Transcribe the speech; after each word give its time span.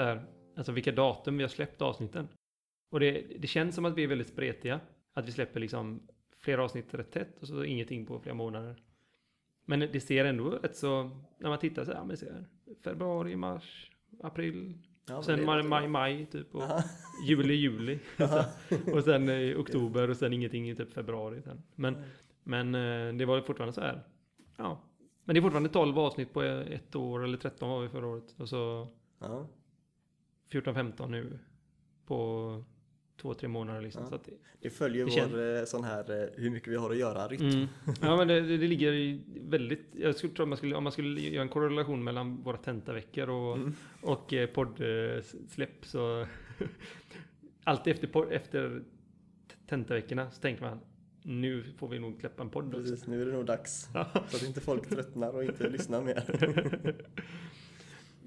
så 0.00 0.04
här, 0.04 0.22
alltså 0.56 0.72
vilka 0.72 0.92
datum 0.92 1.36
vi 1.36 1.44
har 1.44 1.48
släppt 1.48 1.82
avsnitten. 1.82 2.28
Och 2.90 3.00
det, 3.00 3.26
det 3.38 3.46
känns 3.46 3.74
som 3.74 3.84
att 3.84 3.94
vi 3.94 4.04
är 4.04 4.08
väldigt 4.08 4.28
spretiga. 4.28 4.80
Att 5.14 5.28
vi 5.28 5.32
släpper 5.32 5.60
liksom 5.60 6.00
flera 6.38 6.64
avsnitt 6.64 6.94
rätt 6.94 7.12
tätt 7.12 7.42
och 7.42 7.48
så 7.48 7.64
ingenting 7.64 8.06
på 8.06 8.20
flera 8.20 8.34
månader. 8.34 8.82
Men 9.64 9.80
det 9.80 10.00
ser 10.00 10.24
ändå 10.24 10.50
rätt 10.50 10.76
så, 10.76 11.10
när 11.38 11.48
man 11.48 11.58
tittar 11.58 11.84
så 11.84 11.92
här, 11.92 12.04
men 12.04 12.16
ser 12.16 12.44
februari, 12.84 13.36
mars, 13.36 13.90
april, 14.22 14.78
Ja, 15.08 15.22
sen 15.22 15.44
maj, 15.44 15.62
maj, 15.62 15.88
maj 15.88 16.26
typ 16.26 16.54
och 16.54 16.62
Aha. 16.62 16.82
juli, 17.26 17.54
juli. 17.54 17.98
och 18.94 19.04
sen 19.04 19.28
eh, 19.28 19.60
oktober 19.60 20.10
och 20.10 20.16
sen 20.16 20.32
ingenting 20.32 20.70
i 20.70 20.76
typ 20.76 20.92
februari. 20.92 21.42
Sen. 21.42 21.62
Men, 21.74 21.96
men 22.44 22.74
eh, 22.74 23.14
det 23.14 23.24
var 23.24 23.40
fortfarande 23.40 23.72
så 23.72 23.80
här. 23.80 24.02
Ja. 24.56 24.80
Men 25.24 25.34
det 25.34 25.38
är 25.38 25.42
fortfarande 25.42 25.68
12 25.68 25.98
avsnitt 25.98 26.32
på 26.32 26.42
ett 26.42 26.96
år, 26.96 27.24
eller 27.24 27.38
13 27.38 27.68
var 27.68 27.82
vi 27.82 27.88
förra 27.88 28.06
året. 28.06 28.34
Och 28.36 28.48
så 28.48 28.88
Ja. 29.20 29.46
14-15 30.50 31.08
nu 31.10 31.38
på 32.06 32.64
två, 33.20 33.34
tre 33.34 33.48
månader 33.48 33.80
liksom. 33.80 34.02
Ja. 34.02 34.08
Så 34.08 34.14
att 34.14 34.24
det, 34.24 34.32
Det 34.60 34.70
följer 34.70 35.04
Det 35.04 35.10
vår 35.10 35.16
känns- 35.16 35.34
eh, 35.34 35.64
sån 35.78 35.84
här 35.84 36.22
eh, 36.22 36.28
hur 36.42 36.50
mycket 36.50 36.68
vi 36.68 36.76
har 36.76 36.90
att 36.90 36.96
göra 36.98 37.28
rytm. 37.28 37.46
mm. 37.50 37.66
Ja 38.00 38.16
men 38.16 38.28
det, 38.28 38.40
det 38.40 38.56
ligger 38.66 38.92
i 38.92 39.20
väldigt, 39.40 39.86
jag 39.92 40.14
skulle 40.16 40.32
tro 40.32 40.42
att 40.42 40.48
man 40.48 40.58
skulle, 40.58 40.74
om 40.74 40.82
man 40.84 40.92
skulle 40.92 41.20
göra 41.20 41.42
en 41.42 41.48
korrelation 41.48 42.04
mellan 42.04 42.42
våra 42.42 42.56
tentaveckor 42.56 43.30
och, 43.30 43.56
Mm. 43.56 43.74
och 44.02 44.32
eh, 44.32 44.46
poddsläpp 44.46 45.86
så 45.86 46.26
alltid 47.64 47.92
efter, 47.92 48.08
pod- 48.08 48.30
efter 48.30 48.82
tentaveckorna 49.68 50.30
så 50.30 50.40
tänker 50.40 50.62
man 50.62 50.80
nu 51.22 51.62
får 51.76 51.88
vi 51.88 51.98
nog 51.98 52.20
släppa 52.20 52.42
en 52.42 52.50
podd 52.50 52.66
också. 52.74 52.80
Precis, 52.80 53.06
nu 53.06 53.22
är 53.22 53.26
det 53.26 53.32
nog 53.32 53.46
dags. 53.46 53.88
Ja. 53.94 54.06
Så 54.28 54.36
att 54.36 54.42
inte 54.42 54.60
folk 54.60 54.88
tröttnar 54.88 55.34
och 55.36 55.44
inte 55.44 55.68
lyssnar 55.68 56.02
mer. 56.02 56.24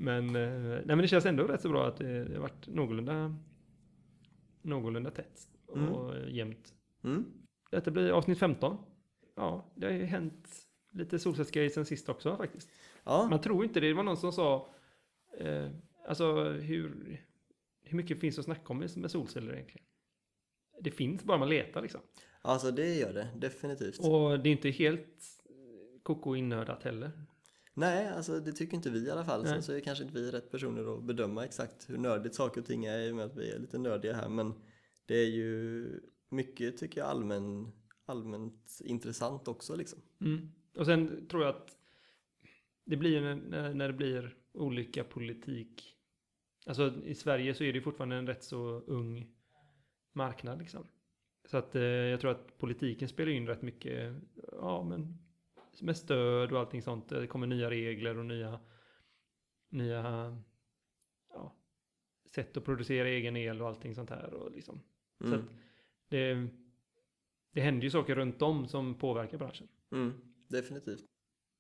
men, 0.04 0.36
eh, 0.36 0.60
nej, 0.60 0.84
men 0.86 0.98
det 0.98 1.08
känns 1.08 1.26
ändå 1.26 1.44
rätt 1.44 1.62
så 1.62 1.70
bra 1.70 1.88
att 1.88 1.98
det, 1.98 2.24
det 2.24 2.40
varit 2.40 2.68
någorlunda, 2.68 3.36
någorlunda 4.62 5.12
tätt 5.12 5.48
och 5.68 6.30
jämnt. 6.30 6.74
Mm. 7.04 7.26
Detta 7.72 7.92
blir 7.92 8.12
avsnitt 8.12 8.40
15. 8.40 8.78
Ja, 9.36 9.72
det 9.76 9.86
har 9.86 9.94
ju 9.94 10.06
hänt 10.06 10.68
lite 10.92 11.20
solcellsgrejer 11.20 11.70
sen 11.70 11.86
sist 11.86 12.10
också 12.10 12.38
faktiskt. 12.38 12.70
Ja, 13.04 13.28
Man 13.30 13.42
tror 13.42 13.64
inte 13.66 13.80
det. 13.80 13.88
Det 13.88 13.94
var 13.94 14.04
någon 14.04 14.18
som 14.18 14.32
sa, 14.32 14.74
eh, 15.38 15.70
alltså 16.08 16.50
hur, 16.50 17.22
hur 17.84 17.98
mycket 17.98 18.20
finns 18.20 18.40
att 18.40 18.46
snacka 18.46 18.74
om 18.74 18.80
med, 18.80 19.12
solceller 19.12 19.54
egentligen? 19.54 19.86
Det 20.80 20.92
finns 20.92 21.24
bara 21.24 21.38
man 21.38 21.50
letar 21.50 21.82
liksom. 21.82 22.02
alltså 22.42 22.72
det 22.72 22.96
gör 22.96 23.14
det 23.14 23.28
definitivt. 23.36 24.00
Och 24.00 24.40
det 24.40 24.50
är 24.50 24.52
inte 24.52 24.70
helt 24.70 25.18
koko 26.04 26.36
innördat 26.36 26.84
heller. 26.84 27.12
Nej, 27.74 28.08
alltså 28.08 28.40
det 28.40 28.52
tycker 28.52 28.76
inte 28.76 28.90
vi 28.90 29.08
i 29.08 29.12
alla 29.12 29.26
fall. 29.26 29.42
Nej. 29.44 29.52
Sen 29.52 29.64
så 29.64 29.74
är 29.74 29.80
kanske 29.80 30.04
inte 30.04 30.16
vi 30.22 30.32
rätt 30.32 30.52
personer 30.52 30.98
att 30.98 31.04
bedöma 31.04 31.46
exakt 31.46 31.90
hur 31.90 31.98
nördigt 31.98 32.36
saker 32.36 32.62
och 32.62 32.68
ting 32.68 32.86
är 32.86 33.00
i 33.00 33.12
och 33.12 33.16
med 33.16 33.26
att 33.26 33.36
vi 33.38 33.52
är 33.52 33.60
lite 33.60 33.78
nördiga 33.78 34.14
här. 34.14 34.30
Men 34.30 34.54
det 35.06 35.16
är 35.16 35.30
ju 35.30 35.88
mycket, 36.30 36.78
tycker 36.78 37.02
jag, 37.02 37.10
allmän, 37.10 37.72
allmänt 38.06 38.80
intressant 38.84 39.48
också 39.48 39.76
liksom. 39.76 40.00
Mm. 40.22 40.52
Och 40.78 40.86
sen 40.86 41.28
tror 41.28 41.44
jag 41.44 41.56
att 41.56 41.78
det 42.86 42.98
blir 42.98 43.22
när, 43.22 43.36
när- 43.36 43.74
när 43.74 43.88
det 43.88 43.94
blir 43.94 44.38
olika 44.54 45.04
politik. 45.04 45.96
Alltså 46.66 46.94
i 47.06 47.16
Sverige 47.16 47.54
så 47.54 47.64
är 47.64 47.74
det 47.74 47.82
fortfarande 47.82 48.16
en 48.16 48.28
rätt 48.28 48.44
så 48.44 48.58
ung 48.88 49.28
marknad 50.14 50.60
liksom. 50.60 50.88
Så 51.50 51.58
att 51.58 51.76
eh, 51.76 51.82
jag 51.84 52.20
tror 52.22 52.32
att 52.32 52.58
politiken 52.58 53.08
spelar 53.10 53.32
in 53.32 53.48
rätt 53.48 53.62
mycket, 53.62 54.16
ja 54.52 54.84
men 54.84 55.18
med 55.82 55.98
stöd 55.98 56.52
och 56.52 56.60
allting 56.60 56.82
sånt. 56.82 57.10
Det 57.10 57.28
kommer 57.28 57.48
nya 57.48 57.70
regler 57.70 58.18
och 58.18 58.26
nya, 58.26 58.60
nya 59.70 60.04
ja, 61.30 61.56
sätt 62.36 62.58
att 62.58 62.66
producera 62.66 63.08
egen 63.08 63.38
el 63.38 63.62
och 63.62 63.68
allting 63.68 63.96
sånt 63.96 64.10
här. 64.10 64.34
Och 64.34 64.52
liksom. 64.52 64.80
Så 65.20 65.26
Mm. 65.28 65.40
att 65.40 65.46
det, 66.10 66.48
det 67.52 67.62
händer 67.62 67.84
ju 67.84 67.90
saker 67.90 68.16
runt 68.16 68.42
om 68.42 68.68
som 68.68 68.96
påverkar 68.96 69.38
branschen. 69.38 69.68
Mm, 69.92 70.14
definitivt. 70.48 71.06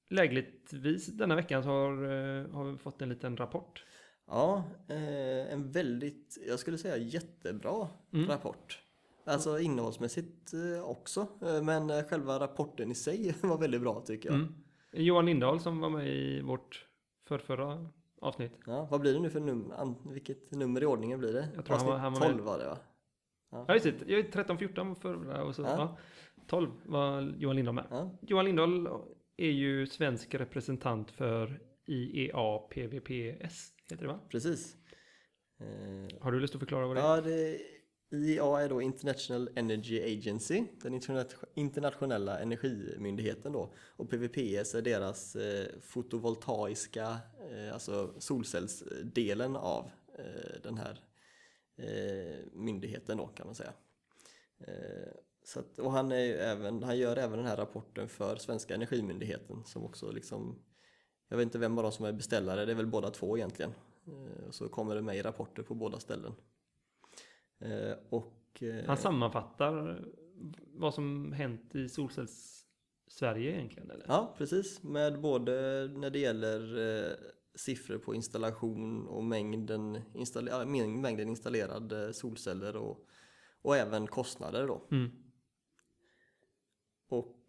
Lägligtvis 0.10 1.08
denna 1.08 1.36
veckan 1.36 1.64
så 1.64 1.70
har, 1.70 1.92
eh, 2.04 2.50
har 2.50 2.72
vi 2.72 2.78
fått 2.78 3.02
en 3.02 3.10
liten 3.10 3.38
rapport. 3.38 3.86
Ja, 4.28 4.64
eh, 4.90 5.54
en 5.54 5.72
väldigt, 5.72 6.38
jag 6.48 6.60
skulle 6.60 6.78
säga 6.78 6.98
jättebra 6.98 7.88
Mm. 8.14 8.28
rapport. 8.28 8.83
Alltså 9.26 9.60
innehållsmässigt 9.60 10.54
eh, 10.54 10.84
också, 10.90 11.28
eh, 11.42 11.64
men 11.64 11.90
eh, 11.90 12.04
själva 12.04 12.40
rapporten 12.40 12.92
i 12.92 12.96
sig 12.96 13.36
var 13.42 13.58
väldigt 13.58 13.82
bra 13.82 14.02
tycker 14.02 14.30
jag. 14.30 14.36
Mm. 14.36 14.54
Johan 14.92 15.26
Lindahl 15.26 15.60
som 15.60 15.80
var 15.80 15.90
med 15.90 16.08
i 16.08 16.42
vårt 16.42 16.88
förrförra 17.28 17.90
avsnitt. 18.22 18.52
Ja, 18.66 18.88
vad 18.92 19.02
blir 19.02 19.14
det 19.14 19.20
nu 19.20 19.30
för 19.30 19.40
nummer? 19.40 19.96
Vilket 20.14 20.52
nummer 20.52 20.84
i 20.84 20.86
ordningen 20.86 21.20
blir 21.20 21.34
det? 21.34 21.48
Jag 21.56 21.66
tror 21.66 21.78
han 21.78 21.86
var- 21.88 21.94
Avsnitt 21.94 22.04
han 22.04 22.14
var 22.14 22.20
med. 22.20 22.30
12 22.30 22.44
var 22.46 22.60
det 22.60 22.66
va? 22.66 22.78
Ja 23.68 23.74
just 23.74 23.86
det, 23.86 23.94
jag 24.12 24.20
är 24.20 24.24
13-14 24.32 24.96
förra 24.96 25.44
och 25.44 25.56
så 25.56 25.62
Ja. 25.62 25.68
ja. 25.78 25.98
12 26.48 26.72
var 26.86 27.22
Johan 27.38 27.56
Lindahl 27.56 27.76
med. 27.76 27.86
Ja, 27.90 28.18
Johan 28.22 28.46
Lindahl 28.46 28.88
är 29.38 29.50
ju 29.52 29.88
svensk 29.88 30.36
representant 30.36 31.12
för 31.12 31.60
IEA 31.86 32.58
PVPS, 32.58 33.72
heter 33.92 34.02
det 34.06 34.08
va? 34.08 34.20
precis. 34.30 34.76
Har 36.20 36.32
du 36.32 36.40
lust 36.40 36.56
att 36.56 36.60
förklara 36.60 36.88
vad 36.88 36.96
det 36.96 37.02
är? 37.02 37.16
ja, 37.16 37.22
det, 37.22 37.60
IEA 38.14 38.62
är 38.62 38.70
då 38.70 38.82
International 38.82 39.50
Energy 39.56 40.18
Agency, 40.18 40.64
den 40.82 41.02
internationella 41.56 42.40
energimyndigheten 42.40 43.52
då. 43.52 43.74
Och 43.78 44.10
PVPS 44.10 44.76
är 44.76 44.82
deras 44.82 45.36
eh, 45.36 45.68
fotovoltaiska, 45.82 47.18
eh, 47.52 47.74
alltså 47.74 48.14
solcellsdelen 48.20 49.56
av 49.56 49.92
eh, 50.18 50.62
den 50.64 50.78
här 50.78 51.00
myndigheten 52.54 53.18
då 53.18 53.28
kan 53.28 53.46
man 53.46 53.56
säga. 53.56 53.74
Så 55.44 55.60
att, 55.60 55.80
och 55.80 55.92
han, 55.92 56.12
är 56.12 56.20
ju 56.20 56.34
även, 56.34 56.84
han 56.84 56.98
gör 56.98 57.18
även 57.18 57.38
den 57.38 57.48
här 57.48 57.58
rapporten 57.58 58.10
för 58.10 58.36
Svenska 58.36 58.76
Energimyndigheten 58.76 59.64
som 59.66 59.84
också 59.84 60.12
liksom 60.12 60.60
jag 61.28 61.38
vet 61.38 61.44
inte 61.44 61.58
vem 61.58 61.78
av 61.78 61.84
dem 61.84 61.92
som 61.92 62.06
är 62.06 62.12
beställare, 62.12 62.66
det 62.66 62.72
är 62.72 62.76
väl 62.76 62.88
båda 62.88 63.10
två 63.10 63.38
egentligen. 63.38 63.74
Så 64.52 64.70
kommer 64.70 64.96
det 64.96 65.02
med 65.02 65.18
i 65.18 65.22
rapporter 65.22 65.64
på 65.64 65.74
båda 65.74 66.00
ställen. 66.00 66.34
Eh, 67.66 67.98
och, 68.10 68.64
eh, 68.64 68.86
Han 68.88 68.98
sammanfattar 68.98 70.06
vad 70.74 70.94
som 70.94 71.32
hänt 71.34 71.76
i 71.76 71.90
Solcells-Sverige 71.90 73.52
egentligen 73.56 73.92
eller? 73.92 74.06
Ja, 74.08 74.36
precis. 74.38 74.84
Med 74.84 75.22
både 75.22 75.52
när 75.94 76.10
det 76.10 76.20
gäller 76.20 76.78
eh, 77.06 77.12
siffror 77.56 77.98
på 77.98 78.16
installation 78.16 79.08
och 79.08 79.24
mängden, 79.24 79.96
installe- 80.14 80.50
ja, 80.52 80.64
mäng- 80.66 81.02
mängden 81.02 81.30
installerade 81.30 82.14
solceller 82.14 82.76
och, 82.76 83.06
och 83.62 83.78
även 83.78 84.08
kostnader 84.08 84.68
då. 84.68 84.88
Mm. 84.92 85.12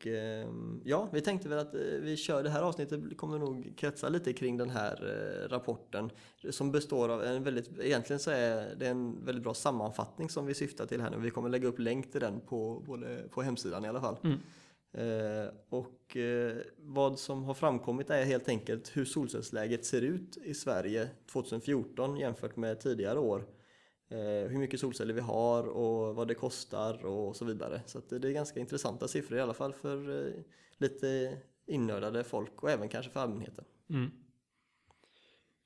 Och 0.04 0.10
ehm, 0.10 0.80
ja, 0.84 1.08
vi 1.12 1.20
tänkte 1.20 1.48
väl 1.48 1.58
att 1.58 1.74
eh, 1.74 1.80
vi 1.80 2.16
kör 2.16 2.42
det 2.42 2.50
här 2.50 2.62
avsnittet 2.62 3.16
kommer 3.16 3.38
nog 3.38 3.72
kretsa 3.76 4.08
lite 4.08 4.32
kring 4.32 4.56
den 4.56 4.70
här 4.70 4.94
eh, 5.02 5.48
rapporten 5.48 6.10
som 6.50 6.72
består 6.72 7.08
av 7.08 7.22
en 7.24 7.42
väldigt, 7.42 7.70
egentligen 7.80 8.20
så 8.20 8.30
är 8.30 8.74
det 8.76 8.86
en 8.86 9.24
väldigt 9.24 9.44
bra 9.44 9.54
sammanfattning 9.54 10.28
som 10.28 10.46
vi 10.46 10.54
syftar 10.54 10.86
till 10.86 11.00
här 11.00 11.10
nu. 11.10 11.16
Vi 11.16 11.30
kommer 11.30 11.48
lägga 11.48 11.68
upp 11.68 11.78
länk 11.78 12.12
till 12.12 12.20
den 12.20 12.40
på, 12.40 12.82
både, 12.86 13.22
på 13.30 13.42
hemsidan 13.42 13.84
i 13.84 13.88
alla 13.88 14.00
fall. 14.00 14.16
Mm. 14.24 14.38
Eh, 14.92 15.48
och 15.68 16.16
eh, 16.16 16.56
vad 16.76 17.18
som 17.18 17.44
har 17.44 17.54
framkommit 17.54 18.10
är 18.10 18.24
helt 18.24 18.48
enkelt 18.48 18.96
hur 18.96 19.04
solcellsläget 19.04 19.84
ser 19.84 20.02
ut 20.02 20.36
i 20.44 20.54
Sverige 20.54 21.08
2014 21.32 22.16
jämfört 22.16 22.56
med 22.56 22.80
tidigare 22.80 23.18
år. 23.18 23.44
Eh, 24.14 24.48
hur 24.48 24.58
mycket 24.58 24.80
solceller 24.80 25.14
vi 25.14 25.20
har 25.20 25.68
och 25.68 26.14
vad 26.14 26.28
det 26.28 26.34
kostar 26.34 27.04
och 27.04 27.36
så 27.36 27.44
vidare. 27.44 27.82
Så 27.86 28.00
det 28.08 28.28
är 28.28 28.32
ganska 28.32 28.60
intressanta 28.60 29.08
siffror 29.08 29.38
i 29.38 29.40
alla 29.40 29.54
fall 29.54 29.72
för 29.72 30.26
eh, 30.26 30.32
lite 30.78 31.38
innördade 31.66 32.24
folk 32.24 32.62
och 32.62 32.70
även 32.70 32.88
kanske 32.88 33.12
för 33.12 33.20
allmänheten. 33.20 33.64
Mm. 33.88 34.10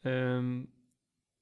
Ehm, 0.02 0.66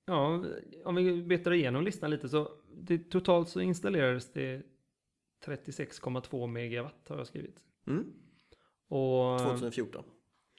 ja, 0.06 0.44
om 0.85 0.94
vi 0.94 1.23
betar 1.23 1.53
igenom 1.53 1.85
listan 1.85 2.11
lite 2.11 2.29
så 2.29 2.50
det, 2.75 2.99
totalt 2.99 3.49
så 3.49 3.61
installerades 3.61 4.32
det 4.32 4.62
36,2 5.44 6.47
megawatt 6.47 7.09
har 7.09 7.17
jag 7.17 7.26
skrivit. 7.26 7.62
Mm. 7.87 8.12
Och 8.88 9.38
2014. 9.38 10.05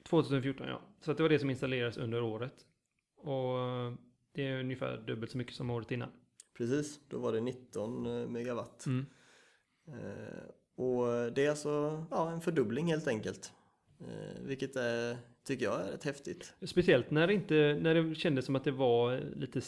2014 0.04 0.66
ja. 0.68 0.80
Så 1.00 1.12
det 1.12 1.22
var 1.22 1.30
det 1.30 1.38
som 1.38 1.50
installerades 1.50 1.96
under 1.96 2.22
året. 2.22 2.66
Och 3.16 3.56
det 4.32 4.46
är 4.46 4.60
ungefär 4.60 5.04
dubbelt 5.06 5.30
så 5.30 5.38
mycket 5.38 5.54
som 5.54 5.70
året 5.70 5.90
innan. 5.90 6.10
Precis, 6.58 7.00
då 7.08 7.18
var 7.18 7.32
det 7.32 7.40
19 7.40 8.06
eh, 8.06 8.28
megawatt. 8.28 8.86
Mm. 8.86 9.06
Eh, 9.88 10.44
och 10.74 11.32
det 11.32 11.46
är 11.46 11.50
alltså 11.50 12.04
ja, 12.10 12.30
en 12.30 12.40
fördubbling 12.40 12.86
helt 12.86 13.08
enkelt. 13.08 13.52
Eh, 14.00 14.42
vilket 14.42 14.76
är, 14.76 15.18
tycker 15.44 15.64
jag 15.64 15.80
är 15.80 15.90
rätt 15.90 16.04
häftigt. 16.04 16.54
Speciellt 16.62 17.10
när 17.10 17.26
det, 17.26 17.34
inte, 17.34 17.78
när 17.82 17.94
det 17.94 18.14
kändes 18.14 18.44
som 18.44 18.56
att 18.56 18.64
det 18.64 18.70
var 18.70 19.20
lite 19.36 19.60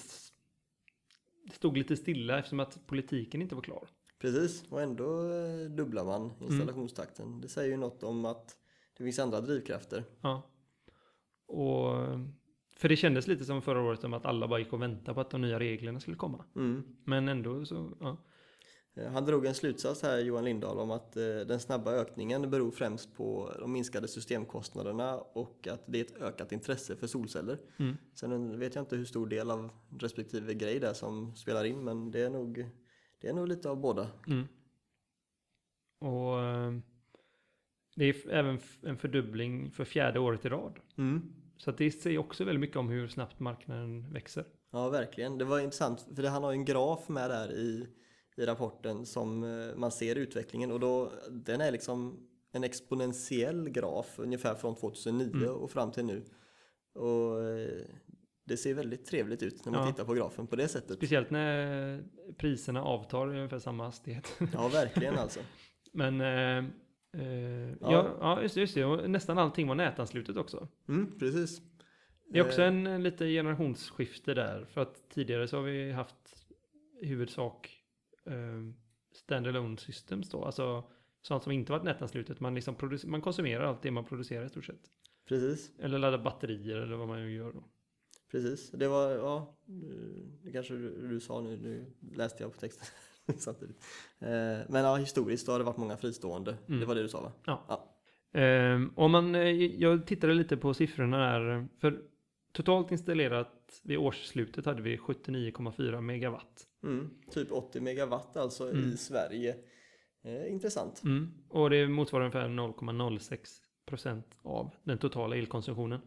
stod 1.52 1.76
lite 1.76 1.96
stilla 1.96 2.38
eftersom 2.38 2.60
att 2.60 2.86
politiken 2.86 3.42
inte 3.42 3.54
var 3.54 3.62
klar. 3.62 3.88
Precis, 4.18 4.64
och 4.70 4.82
ändå 4.82 5.22
dubblar 5.68 6.04
man 6.04 6.32
installationstakten. 6.40 7.40
Det 7.40 7.48
säger 7.48 7.70
ju 7.70 7.76
något 7.76 8.02
om 8.02 8.24
att 8.24 8.56
det 8.98 9.04
finns 9.04 9.18
andra 9.18 9.40
drivkrafter. 9.40 10.04
Ja. 10.20 10.42
Och 11.46 11.94
För 12.80 12.88
det 12.88 12.96
kändes 12.96 13.26
lite 13.26 13.44
som 13.44 13.62
förra 13.62 13.82
året 13.82 14.04
om 14.04 14.14
att 14.14 14.26
alla 14.26 14.48
bara 14.48 14.58
gick 14.58 14.72
och 14.72 14.82
väntade 14.82 15.14
på 15.14 15.20
att 15.20 15.30
de 15.30 15.40
nya 15.40 15.60
reglerna 15.60 16.00
skulle 16.00 16.16
komma. 16.16 16.44
Mm. 16.56 16.82
Men 17.04 17.28
ändå 17.28 17.64
så, 17.64 17.96
ja. 18.00 18.16
Eh, 18.96 19.12
Han 19.12 19.24
drog 19.24 19.46
en 19.46 19.54
slutsats 19.54 20.02
här, 20.02 20.18
Johan 20.18 20.44
Lindahl, 20.44 20.78
om 20.78 20.90
att 20.90 21.16
eh, 21.16 21.22
den 21.22 21.60
snabba 21.60 21.92
ökningen 21.92 22.50
beror 22.50 22.70
främst 22.70 23.16
på 23.16 23.52
de 23.58 23.72
minskade 23.72 24.08
systemkostnaderna 24.08 25.18
och 25.18 25.68
att 25.70 25.84
det 25.86 26.00
är 26.00 26.04
ett 26.04 26.22
ökat 26.22 26.52
intresse 26.52 26.96
för 26.96 27.06
solceller. 27.06 27.58
Mm. 27.78 27.96
Sen 28.14 28.58
vet 28.58 28.74
jag 28.74 28.82
inte 28.82 28.96
hur 28.96 29.04
stor 29.04 29.26
del 29.26 29.50
av 29.50 29.70
respektive 30.00 30.54
grej 30.54 30.80
det 30.80 30.88
är 30.88 30.92
som 30.92 31.36
spelar 31.36 31.64
in, 31.64 31.84
men 31.84 32.10
det 32.10 32.20
är 32.20 32.30
nog, 32.30 32.70
det 33.20 33.28
är 33.28 33.34
nog 33.34 33.48
lite 33.48 33.70
av 33.70 33.80
båda. 33.80 34.08
Mm. 34.26 34.46
Och 35.98 36.40
eh, 36.40 36.72
det 37.96 38.04
är 38.04 38.30
även 38.30 38.58
en 38.82 38.98
fördubbling 38.98 39.70
för 39.70 39.84
fjärde 39.84 40.20
året 40.20 40.44
i 40.44 40.48
rad. 40.48 40.78
Mm. 40.98 41.39
Så 41.60 41.70
det 41.70 41.90
säger 41.90 42.18
också 42.18 42.44
väldigt 42.44 42.60
mycket 42.60 42.76
om 42.76 42.88
hur 42.88 43.08
snabbt 43.08 43.40
marknaden 43.40 44.12
växer. 44.12 44.44
Ja, 44.72 44.88
verkligen. 44.88 45.38
Det 45.38 45.44
var 45.44 45.60
intressant, 45.60 46.06
för 46.16 46.22
han 46.22 46.42
har 46.42 46.52
ju 46.52 46.56
en 46.56 46.64
graf 46.64 47.08
med 47.08 47.30
där 47.30 47.52
i, 47.52 47.86
i 48.36 48.46
rapporten 48.46 49.06
som 49.06 49.44
eh, 49.44 49.76
man 49.76 49.90
ser 49.90 50.16
utvecklingen 50.16 50.72
och 50.72 50.80
då, 50.80 51.12
den 51.30 51.60
är 51.60 51.72
liksom 51.72 52.26
en 52.52 52.64
exponentiell 52.64 53.68
graf 53.70 54.14
ungefär 54.18 54.54
från 54.54 54.76
2009 54.76 55.30
Mm. 55.34 55.50
och 55.50 55.70
fram 55.70 55.90
till 55.92 56.04
nu. 56.04 56.24
Och 56.94 57.44
eh, 57.48 57.68
det 58.44 58.56
ser 58.56 58.74
väldigt 58.74 59.04
trevligt 59.06 59.42
ut 59.42 59.64
när 59.64 59.72
man 59.72 59.86
Ja. 59.86 59.92
tittar 59.92 60.04
på 60.04 60.14
grafen 60.14 60.46
på 60.46 60.56
det 60.56 60.68
sättet. 60.68 60.96
Speciellt 60.96 61.30
när 61.30 62.02
priserna 62.38 62.82
avtar 62.84 63.34
i 63.34 63.36
ungefär 63.36 63.58
samma 63.58 63.84
hastighet. 63.84 64.36
Ja, 64.52 64.68
verkligen 64.68 65.18
alltså. 65.18 65.40
Men 65.92 66.20
eh, 67.12 67.70
ja. 67.70 67.76
Ja. 67.80 68.16
Ja, 68.20 68.42
just 68.42 68.54
det, 68.54 68.60
just 68.60 68.74
det. 68.74 68.84
Och 68.84 69.10
nästan 69.10 69.38
allting 69.38 69.68
var 69.68 69.74
nätanslutet 69.74 70.36
också. 70.36 70.68
Mm, 70.88 71.18
precis. 71.18 71.62
Det 72.28 72.38
är 72.38 72.46
också 72.46 72.62
Eh, 72.62 72.68
en, 72.68 72.86
en 72.86 73.02
lite 73.02 73.26
generationsskifte 73.28 74.34
där. 74.34 74.64
För 74.64 74.80
att 74.80 75.08
tidigare 75.10 75.48
så 75.48 75.56
har 75.56 75.64
vi 75.64 75.92
haft 75.92 76.46
i 77.00 77.06
huvudsak 77.06 77.82
eh, 78.26 78.34
standalone 79.14 79.76
systems 79.76 80.30
då. 80.30 80.44
Alltså 80.44 80.84
sånt 81.22 81.42
som 81.42 81.52
inte 81.52 81.72
varit 81.72 81.84
nätanslutet. 81.84 82.40
Man, 82.40 82.54
liksom 82.54 82.76
man 83.04 83.20
konsumerar 83.22 83.64
allt 83.64 83.82
det 83.82 83.90
man 83.90 84.04
producerar 84.04 84.44
i 84.44 84.48
stort 84.48 84.64
sett. 84.64 84.90
Precis, 85.28 85.72
Eller 85.78 85.98
laddar 85.98 86.18
batterier 86.18 86.76
eller 86.76 86.96
vad 86.96 87.08
man 87.08 87.32
gör 87.32 87.52
då. 87.52 87.64
precis. 88.30 88.70
Det 88.70 88.88
var, 88.88 89.10
ja, 89.10 89.56
eh, 89.68 90.22
det 90.42 90.52
kanske 90.52 90.74
du, 90.74 91.08
du 91.08 91.20
sa 91.20 91.40
nu, 91.40 91.56
nu 91.56 91.92
läste 92.16 92.42
jag 92.42 92.52
på 92.52 92.58
texten 92.60 92.86
samtidigt. 93.38 93.76
Eh, 94.18 94.28
Men 94.68 94.84
ja, 94.84 94.96
historiskt 94.96 95.48
har 95.48 95.58
det 95.58 95.64
varit 95.64 95.76
många 95.76 95.96
fristående. 95.96 96.56
Mm. 96.68 96.80
Det 96.80 96.86
var 96.86 96.94
det 96.94 97.02
du 97.02 97.08
sa 97.08 97.20
va? 97.20 97.32
Ja. 97.44 97.64
Ja. 97.68 97.86
Ehm, 98.40 98.92
om 98.96 99.10
man, 99.10 99.34
eh, 99.34 99.48
jag 99.82 100.06
tittade 100.06 100.34
lite 100.34 100.56
på 100.56 100.74
siffrorna 100.74 101.18
där. 101.18 101.66
För 101.80 102.02
totalt 102.52 102.90
installerat 102.92 103.80
vid 103.82 103.98
årsslutet 103.98 104.64
hade 104.66 104.82
vi 104.82 104.96
79,4 104.98 106.00
megawatt. 106.00 106.66
Mm, 106.82 107.10
typ 107.30 107.52
80 107.52 107.80
megawatt 107.80 108.36
alltså 108.36 108.70
Mm. 108.70 108.90
i 108.90 108.96
Sverige. 108.96 109.56
Eh, 110.24 110.52
intressant. 110.52 111.02
Mm. 111.04 111.30
Och 111.48 111.70
det 111.70 111.88
motsvarar 111.88 112.24
ungefär 112.24 112.48
0,06 112.48 113.60
procent 113.86 114.26
av 114.42 114.70
den 114.84 114.98
totala 114.98 115.36
elkonsumtionen. 115.36 116.00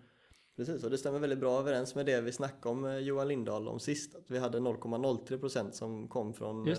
Precis, 0.55 0.83
och 0.83 0.89
det 0.89 0.97
stämmer 0.97 1.19
väldigt 1.19 1.39
bra 1.39 1.59
överens 1.59 1.95
med 1.95 2.05
det 2.05 2.21
vi 2.21 2.31
snackade 2.31 2.75
om 2.75 2.85
eh, 2.85 2.97
Johan 2.97 3.27
Lindahl 3.27 3.67
om 3.67 3.79
sist. 3.79 4.15
Att 4.15 4.31
vi 4.31 4.39
hade 4.39 4.59
0,03 4.59 5.39
procent 5.39 5.75
som 5.75 6.07
kom 6.07 6.33
från 6.33 6.67
eh, 6.67 6.77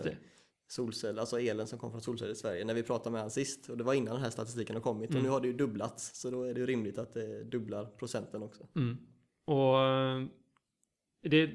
solceller, 0.66 1.20
alltså 1.20 1.40
elen 1.40 1.66
som 1.66 1.78
kom 1.78 1.90
från 1.90 2.00
solceller 2.00 2.32
i 2.32 2.36
Sverige 2.36 2.64
när 2.64 2.74
vi 2.74 2.82
pratade 2.82 3.10
med 3.10 3.20
honom 3.20 3.30
sist. 3.30 3.68
Och 3.68 3.76
det 3.76 3.84
var 3.84 3.94
innan 3.94 4.14
den 4.14 4.22
här 4.22 4.30
statistiken 4.30 4.76
har 4.76 4.82
kommit. 4.82 5.10
Mm. 5.10 5.18
Och 5.18 5.24
nu 5.24 5.30
har 5.30 5.40
det 5.40 5.46
ju 5.46 5.52
dubblats, 5.52 6.20
så 6.20 6.30
då 6.30 6.42
är 6.42 6.54
det 6.54 6.60
ju 6.60 6.66
rimligt 6.66 6.98
att 6.98 7.12
det 7.12 7.44
dubblar 7.44 7.84
procenten 7.84 8.42
också. 8.42 8.66
Mm. 8.76 8.96
Och 9.44 9.80
eh, 9.80 10.26
det, 11.22 11.46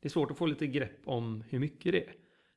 det 0.00 0.08
är 0.08 0.08
svårt 0.08 0.30
att 0.30 0.38
få 0.38 0.46
lite 0.46 0.66
grepp 0.66 1.00
om 1.04 1.44
hur 1.48 1.58
mycket 1.58 1.92
det 1.92 2.04
är. 2.04 2.14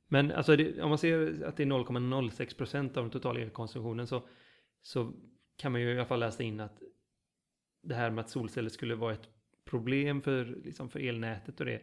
Men 0.08 0.32
alltså 0.32 0.56
det, 0.56 0.82
om 0.82 0.90
man 0.90 0.98
ser 0.98 1.44
att 1.44 1.58
det 1.58 1.64
är 1.64 1.68
0,06 1.68 2.58
procent 2.58 2.98
av 2.98 3.04
den 3.04 3.12
totala 3.12 3.40
elkonsumtionen 3.40 4.08
så, 4.08 4.28
så 4.82 5.14
kan 5.56 5.72
man 5.72 5.82
ju 5.82 5.94
i 5.94 5.98
alla 5.98 6.06
fall 6.06 6.20
läsa 6.20 6.44
in 6.44 6.60
att 6.60 6.80
det 7.88 7.96
här 7.96 8.10
med 8.12 8.24
att 8.24 8.30
solceller 8.30 8.70
skulle 8.70 8.96
vara 8.96 9.14
ett 9.14 9.30
problem 9.66 10.22
för, 10.22 10.46
liksom 10.64 10.90
för 10.90 11.00
elnätet 11.00 11.60
och 11.60 11.66
det, 11.66 11.82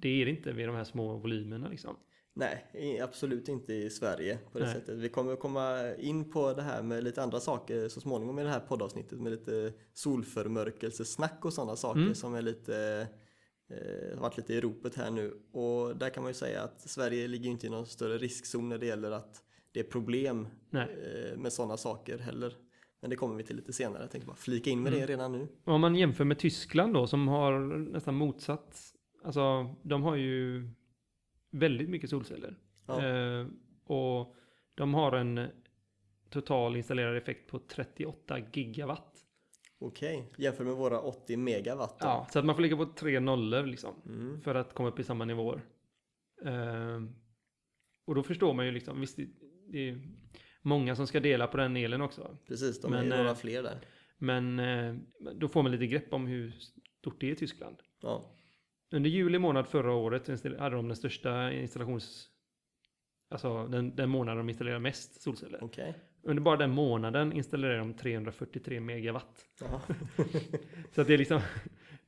det 0.00 0.22
är 0.22 0.24
det 0.24 0.30
inte 0.30 0.52
vid 0.52 0.68
de 0.68 0.76
här 0.76 0.84
små 0.84 1.16
volymerna 1.16 1.68
liksom. 1.68 1.96
Nej, 2.38 3.00
absolut 3.02 3.48
inte 3.48 3.74
i 3.74 3.90
Sverige 3.90 4.38
på 4.52 4.58
det 4.58 4.64
Nej. 4.64 4.74
sättet. 4.74 4.98
Vi 4.98 5.08
kommer 5.08 5.36
komma 5.36 5.94
in 5.94 6.30
på 6.30 6.52
det 6.52 6.62
här 6.62 6.82
med 6.82 7.04
lite 7.04 7.22
andra 7.22 7.40
saker 7.40 7.88
så 7.88 8.00
småningom 8.00 8.38
i 8.38 8.42
det 8.42 8.48
här 8.50 8.60
poddavsnittet 8.60 9.20
med 9.20 9.32
lite 9.32 9.72
solförmörkelsesnack 9.94 11.44
och 11.44 11.52
sådana 11.52 11.76
saker 11.76 12.00
Mm. 12.00 12.14
som 12.14 12.34
är 12.34 12.42
lite 12.42 13.08
eh, 13.68 14.20
varit 14.20 14.36
lite 14.36 14.54
i 14.54 14.60
ropet 14.60 14.94
här 14.94 15.10
nu. 15.10 15.40
Och 15.52 15.96
där 15.96 16.10
kan 16.10 16.22
man 16.22 16.30
ju 16.30 16.34
säga 16.34 16.62
att 16.62 16.80
Sverige 16.80 17.28
ligger 17.28 17.50
inte 17.50 17.66
i 17.66 17.70
någon 17.70 17.86
större 17.86 18.18
riskzon 18.18 18.68
när 18.68 18.78
det 18.78 18.86
gäller 18.86 19.10
att 19.10 19.42
det 19.72 19.80
är 19.80 19.84
problem 19.84 20.48
eh, 20.72 21.36
med 21.36 21.52
sådana 21.52 21.76
saker 21.76 22.18
heller. 22.18 22.56
Men 23.00 23.10
det 23.10 23.16
kommer 23.16 23.34
vi 23.36 23.42
till 23.42 23.56
lite 23.56 23.72
senare. 23.72 24.02
Jag 24.02 24.10
tänkte 24.10 24.26
bara 24.26 24.36
flika 24.36 24.70
in 24.70 24.82
med 24.82 24.92
Mm. 24.92 25.06
det 25.06 25.12
redan 25.12 25.32
nu. 25.32 25.48
Om 25.64 25.80
man 25.80 25.94
jämför 25.96 26.24
med 26.24 26.38
Tyskland 26.38 26.94
då 26.94 27.06
som 27.06 27.28
har 27.28 27.58
nästan 27.92 28.14
motsatt, 28.14 28.82
alltså 29.24 29.74
de 29.82 30.02
har 30.02 30.16
ju 30.16 30.68
väldigt 31.50 31.88
mycket 31.88 32.10
solceller. 32.10 32.56
Ja. 32.86 33.06
Eh, 33.06 33.46
och 33.84 34.34
de 34.74 34.94
har 34.94 35.12
en 35.12 35.48
total 36.30 36.76
installerad 36.76 37.16
effekt 37.16 37.50
på 37.50 37.58
38 37.58 38.38
gigawatt. 38.52 39.12
Okej, 39.78 40.32
jämför 40.38 40.64
med 40.64 40.74
våra 40.74 41.00
80 41.00 41.36
megawatt. 41.36 41.98
då. 42.00 42.06
Ja, 42.06 42.26
så 42.32 42.38
att 42.38 42.44
man 42.44 42.54
får 42.54 42.62
ligga 42.62 42.76
på 42.76 42.86
tre 42.86 43.20
nollor 43.20 43.62
liksom. 43.66 43.94
Mm. 44.06 44.40
För 44.40 44.54
att 44.54 44.74
komma 44.74 44.88
upp 44.88 44.98
i 44.98 45.04
samma 45.04 45.24
nivåer. 45.24 45.64
Eh, 46.44 47.02
och 48.06 48.14
då 48.14 48.22
förstår 48.22 48.54
man 48.54 48.66
ju 48.66 48.72
liksom, 48.72 49.00
visst 49.00 49.16
det, 49.16 49.28
det 49.68 49.98
många 50.66 50.96
som 50.96 51.06
ska 51.06 51.20
dela 51.20 51.46
på 51.46 51.56
den 51.56 51.76
elen 51.76 52.00
också. 52.00 52.36
Precis, 52.48 52.80
de 52.80 52.90
Men, 52.90 53.00
är 53.00 53.04
ju 53.04 53.10
några 53.10 53.30
eh, 53.30 53.36
fler 53.36 53.62
där. 53.62 53.80
Men 54.18 54.58
eh, 54.58 54.94
då 55.34 55.48
får 55.48 55.62
man 55.62 55.72
lite 55.72 55.86
grepp 55.86 56.12
om 56.12 56.26
hur 56.26 56.52
stort 56.98 57.20
det 57.20 57.26
är 57.26 57.32
i 57.32 57.36
Tyskland. 57.36 57.76
Ja. 58.02 58.34
Under 58.92 59.10
juli 59.10 59.38
månad 59.38 59.66
förra 59.68 59.92
året 59.92 60.28
hade 60.58 60.76
de 60.76 60.88
den 60.88 60.96
största 60.96 61.52
installations... 61.52 62.28
Alltså 63.30 63.66
den, 63.66 63.96
den 63.96 64.08
månaden 64.08 64.38
de 64.38 64.48
installerade 64.48 64.80
mest 64.80 65.22
solceller. 65.22 65.64
Okej. 65.64 65.94
Under 66.22 66.42
bara 66.42 66.56
den 66.56 66.70
månaden 66.70 67.32
installerade 67.32 67.78
de 67.78 67.94
343 67.94 68.80
megawatt. 68.80 69.46
Ja. 69.60 69.80
Så 70.94 71.00
att 71.00 71.06
det 71.06 71.14
är 71.14 71.18
liksom... 71.18 71.40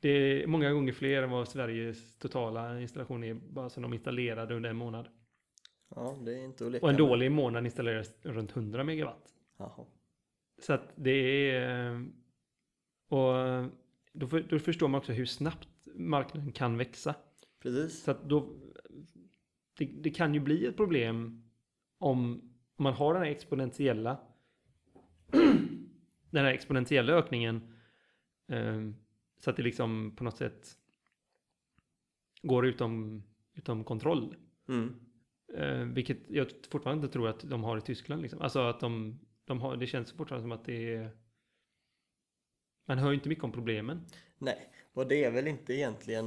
Det 0.00 0.08
är 0.08 0.46
många 0.46 0.72
gånger 0.72 0.92
fler 0.92 1.22
än 1.22 1.30
vad 1.30 1.48
Sveriges 1.48 2.18
totala 2.18 2.80
installation 2.80 3.24
är 3.24 3.34
bara 3.34 3.70
som 3.70 3.82
de 3.82 3.94
installerade 3.94 4.54
under 4.54 4.70
en 4.70 4.76
månad. 4.76 5.08
Ja, 5.94 6.16
det 6.24 6.32
är 6.38 6.44
inte 6.44 6.66
att 6.66 6.72
leka 6.72 6.84
Och 6.86 6.90
en 6.90 6.94
med. 6.96 6.98
dålig 7.08 7.32
månad 7.32 7.64
installeras 7.64 8.12
runt 8.22 8.56
100 8.56 8.84
megawatt. 8.84 9.34
Jaha. 9.56 9.86
Så 10.62 10.72
att 10.72 10.92
det 10.96 11.50
är... 11.50 11.92
eh, 11.94 12.00
Och 13.08 13.34
då, 14.12 14.26
för, 14.28 14.40
då 14.40 14.58
förstår 14.58 14.88
man 14.88 14.98
också 14.98 15.12
hur 15.12 15.26
snabbt 15.26 15.68
marknaden 15.94 16.52
kan 16.52 16.76
växa. 16.76 17.14
Precis. 17.62 18.02
Så 18.02 18.10
att 18.10 18.22
då, 18.28 18.56
det, 19.78 19.84
det 19.84 20.10
kan 20.10 20.34
ju 20.34 20.40
bli 20.40 20.66
ett 20.66 20.76
problem 20.76 21.44
om, 21.98 22.40
om 22.76 22.84
man 22.84 22.92
har 22.92 23.14
den 23.14 23.22
här 23.22 23.30
exponentiella 23.30 24.18
den 26.30 26.44
här 26.44 26.52
exponentiella 26.52 27.12
ökningen 27.12 27.74
eh, 28.48 28.90
så 29.40 29.50
att 29.50 29.56
det 29.56 29.62
liksom 29.62 30.16
på 30.16 30.24
något 30.24 30.36
sätt 30.36 30.78
går 32.42 32.66
utom, 32.66 33.22
utom 33.54 33.84
kontroll. 33.84 34.36
Mm. 34.68 34.94
Eh, 35.54 35.78
vilket 35.84 36.18
jag 36.28 36.46
fortfarande 36.70 37.04
inte 37.04 37.12
tror 37.12 37.28
att 37.28 37.40
de 37.50 37.64
har 37.64 37.78
i 37.78 37.80
Tyskland. 37.80 38.22
Liksom. 38.22 38.42
Alltså 38.42 38.58
att 38.60 38.80
de, 38.80 39.18
de 39.44 39.60
har, 39.60 39.76
det 39.76 39.86
känns 39.86 40.12
fortfarande 40.12 40.42
som 40.44 40.52
att 40.52 40.64
det 40.64 40.94
är 40.94 41.10
man 42.88 42.98
hör 42.98 43.08
ju 43.08 43.14
inte 43.14 43.28
mycket 43.28 43.44
om 43.44 43.52
problemen. 43.52 44.00
Nej, 44.38 44.72
och 44.92 45.08
det 45.08 45.24
är 45.24 45.30
väl 45.30 45.48
inte 45.48 45.74
egentligen 45.74 46.26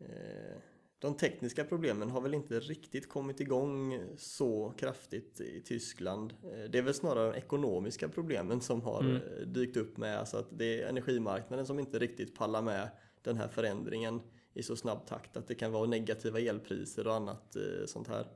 eh, 0.00 0.58
de 0.98 1.16
tekniska 1.16 1.64
problemen 1.64 2.10
har 2.10 2.20
väl 2.20 2.34
inte 2.34 2.60
riktigt 2.60 3.08
kommit 3.08 3.40
igång 3.40 4.00
så 4.16 4.70
kraftigt 4.78 5.40
i 5.40 5.60
Tyskland. 5.60 6.34
Eh, 6.44 6.70
Det 6.70 6.78
är 6.78 6.82
väl 6.82 6.94
snarare 6.94 7.32
de 7.32 7.38
ekonomiska 7.38 8.08
problemen 8.08 8.60
som 8.60 8.82
har 8.82 9.00
Mm. 9.00 9.16
eh, 9.16 9.46
dykt 9.46 9.76
upp 9.76 9.96
med, 9.96 10.18
alltså 10.18 10.36
att 10.36 10.58
det 10.58 10.82
är 10.82 10.88
energimarknaden 10.88 11.66
som 11.66 11.78
inte 11.78 11.98
riktigt 11.98 12.34
pallar 12.34 12.62
med 12.62 12.90
den 13.22 13.36
här 13.36 13.48
förändringen 13.48 14.20
i 14.58 14.62
så 14.62 14.76
snabb 14.76 15.06
takt 15.06 15.36
att 15.36 15.48
det 15.48 15.54
kan 15.54 15.72
vara 15.72 15.86
negativa 15.86 16.40
elpriser 16.40 17.06
och 17.06 17.14
annat 17.14 17.56
eh, 17.56 17.86
sånt 17.86 18.08
här. 18.08 18.26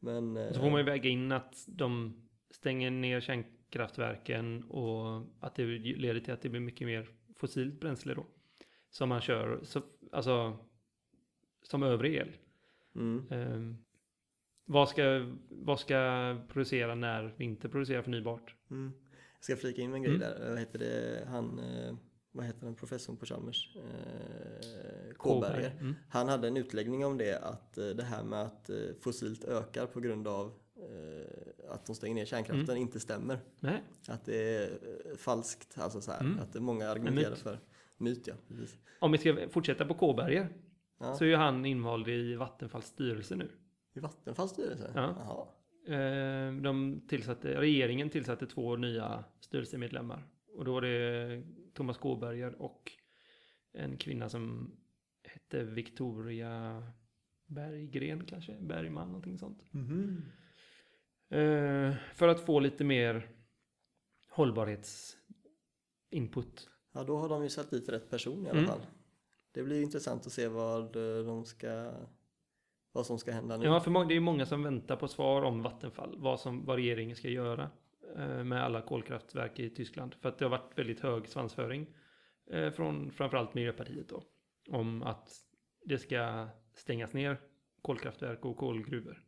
Men 0.00 0.36
eh, 0.36 0.52
Så 0.52 0.60
får 0.60 0.70
man 0.70 0.80
ju 0.80 0.84
väga 0.86 1.10
in 1.10 1.32
att 1.32 1.64
de 1.68 2.20
stänger 2.50 2.90
ner 2.90 3.20
kärnkraftverken 3.20 4.64
och 4.64 5.22
att 5.40 5.54
det 5.54 5.64
leder 5.78 6.20
till 6.20 6.32
att 6.32 6.42
det 6.42 6.48
blir 6.48 6.60
mycket 6.60 6.86
mer 6.86 7.08
fossilt 7.36 7.80
bränsle 7.80 8.14
då. 8.14 8.26
Som 8.90 9.08
man 9.08 9.20
kör, 9.20 9.60
så, 9.62 9.82
alltså 10.12 10.56
som 11.62 11.82
övrig 11.82 12.14
el. 12.14 12.32
mm, 12.94 13.26
Ehm, 13.30 13.76
vad, 14.64 14.88
ska, 14.88 15.32
vad 15.48 15.80
ska 15.80 15.96
producera 16.48 16.94
när 16.94 17.34
vi 17.36 17.44
inte 17.44 17.68
producerar 17.68 18.02
förnybart? 18.02 18.54
mm. 18.70 18.92
Jag 19.36 19.44
ska 19.44 19.56
flika 19.56 19.82
in 19.82 19.94
en 19.94 20.02
grej 20.02 20.14
Mm. 20.16 20.20
där. 20.28 20.48
Vad 20.50 20.58
heter 20.58 20.78
det? 20.78 21.24
Han, 21.28 21.58
eh, 21.58 21.94
vad 22.34 22.44
heter 22.46 22.64
den, 22.66 22.74
professorn 22.74 23.16
på 23.16 23.26
Chalmers? 23.26 23.76
Eh, 23.76 25.14
Kåberger. 25.16 25.70
Mm. 25.80 25.94
Han 26.08 26.28
hade 26.28 26.48
en 26.48 26.56
utläggning 26.56 27.04
om 27.06 27.18
det, 27.18 27.38
att 27.38 27.78
eh, 27.78 27.86
det 27.86 28.02
här 28.02 28.24
med 28.24 28.42
att 28.42 28.70
eh, 28.70 28.76
fossilt 29.00 29.44
ökar 29.44 29.86
på 29.86 30.00
grund 30.00 30.28
av 30.28 30.52
eh, 30.76 31.72
att 31.72 31.86
de 31.86 31.94
stänger 31.96 32.14
ner 32.14 32.24
kärnkraften 32.24 32.70
Mm. 32.70 32.82
inte 32.82 33.00
stämmer. 33.00 33.38
Nej, 33.60 33.82
Att 34.08 34.24
det 34.24 34.56
är 34.56 34.62
eh, 34.70 35.16
falskt, 35.16 35.78
alltså 35.78 36.00
så 36.00 36.12
här, 36.12 36.20
Mm. 36.20 36.38
att 36.38 36.52
det 36.52 36.58
är 36.58 36.60
många 36.60 36.88
argumenterar 36.88 37.30
myt. 37.30 37.38
för 37.38 37.58
myt. 37.96 38.26
Ja, 38.26 38.34
precis. 38.48 38.76
om 39.00 39.12
vi 39.12 39.18
ska 39.18 39.48
fortsätta 39.50 39.84
på 39.84 39.94
Kåberger 39.94 40.48
Ja. 41.00 41.14
så 41.14 41.24
är 41.24 41.28
ju 41.28 41.36
han 41.36 41.64
invald 41.66 42.08
i 42.08 42.34
Vattenfalls 42.34 42.86
styrelse 42.86 43.36
nu. 43.36 43.50
I 43.94 44.00
Vattenfalls 44.00 44.50
styrelse? 44.50 44.90
Ja. 44.94 45.14
Jaha. 45.18 45.46
Eh, 45.98 46.52
De 46.54 47.00
tillsatte, 47.08 47.60
regeringen 47.60 48.10
tillsatte 48.10 48.46
två 48.46 48.76
nya 48.76 49.24
styrelsemedlemmar. 49.40 50.22
Och 50.56 50.64
då 50.64 50.72
var 50.72 50.80
det 50.80 51.42
Thomas 51.74 51.98
Kåberger 51.98 52.62
och 52.62 52.92
en 53.72 53.96
kvinna 53.96 54.28
som 54.28 54.76
hette 55.24 55.64
Victoria 55.64 56.82
Berggren 57.46 58.24
kanske? 58.26 58.56
Bergman, 58.60 59.06
någonting 59.06 59.38
sånt. 59.38 59.62
Eh, 61.30 61.94
För 62.14 62.28
att 62.28 62.46
få 62.46 62.60
lite 62.60 62.84
mer 62.84 63.28
hållbarhetsinput. 64.30 66.70
Ja, 66.92 67.04
då 67.04 67.16
har 67.18 67.28
de 67.28 67.42
ju 67.42 67.48
satt 67.48 67.70
dit 67.70 67.88
rätt 67.88 68.10
person 68.10 68.46
i 68.46 68.50
alla 68.50 68.58
Mm. 68.58 68.70
fall. 68.70 68.86
Det 69.52 69.62
blir 69.62 69.82
intressant 69.82 70.26
att 70.26 70.32
se 70.32 70.48
vad 70.48 70.96
eh, 70.96 71.24
de 71.26 71.44
ska 71.44 71.92
vad 72.92 73.06
som 73.06 73.18
ska 73.18 73.32
hända 73.32 73.56
nu. 73.56 73.64
Ja, 73.66 73.80
för 73.80 74.04
det 74.08 74.14
är 74.16 74.20
många 74.20 74.46
som 74.46 74.62
väntar 74.62 74.96
på 74.96 75.08
svar 75.08 75.42
om 75.42 75.62
Vattenfall. 75.62 76.14
Vad, 76.18 76.40
som, 76.40 76.64
vad 76.64 76.76
regeringen 76.76 77.16
ska 77.16 77.28
göra 77.28 77.70
med 78.44 78.64
alla 78.64 78.82
kolkraftverk 78.82 79.58
i 79.58 79.70
Tyskland. 79.70 80.14
För 80.14 80.28
att 80.28 80.38
det 80.38 80.44
har 80.44 80.50
varit 80.50 80.78
väldigt 80.78 81.00
hög 81.00 81.28
svansföring 81.28 81.86
eh, 82.50 82.70
från 82.70 83.10
framförallt 83.10 83.54
Miljöpartiet 83.54 84.08
då. 84.08 84.22
Om 84.70 85.02
att 85.02 85.30
det 85.84 85.98
ska 85.98 86.48
stängas 86.74 87.12
ner 87.12 87.40
kolkraftverk 87.82 88.44
och 88.44 88.56
kolgruvor. 88.56 89.24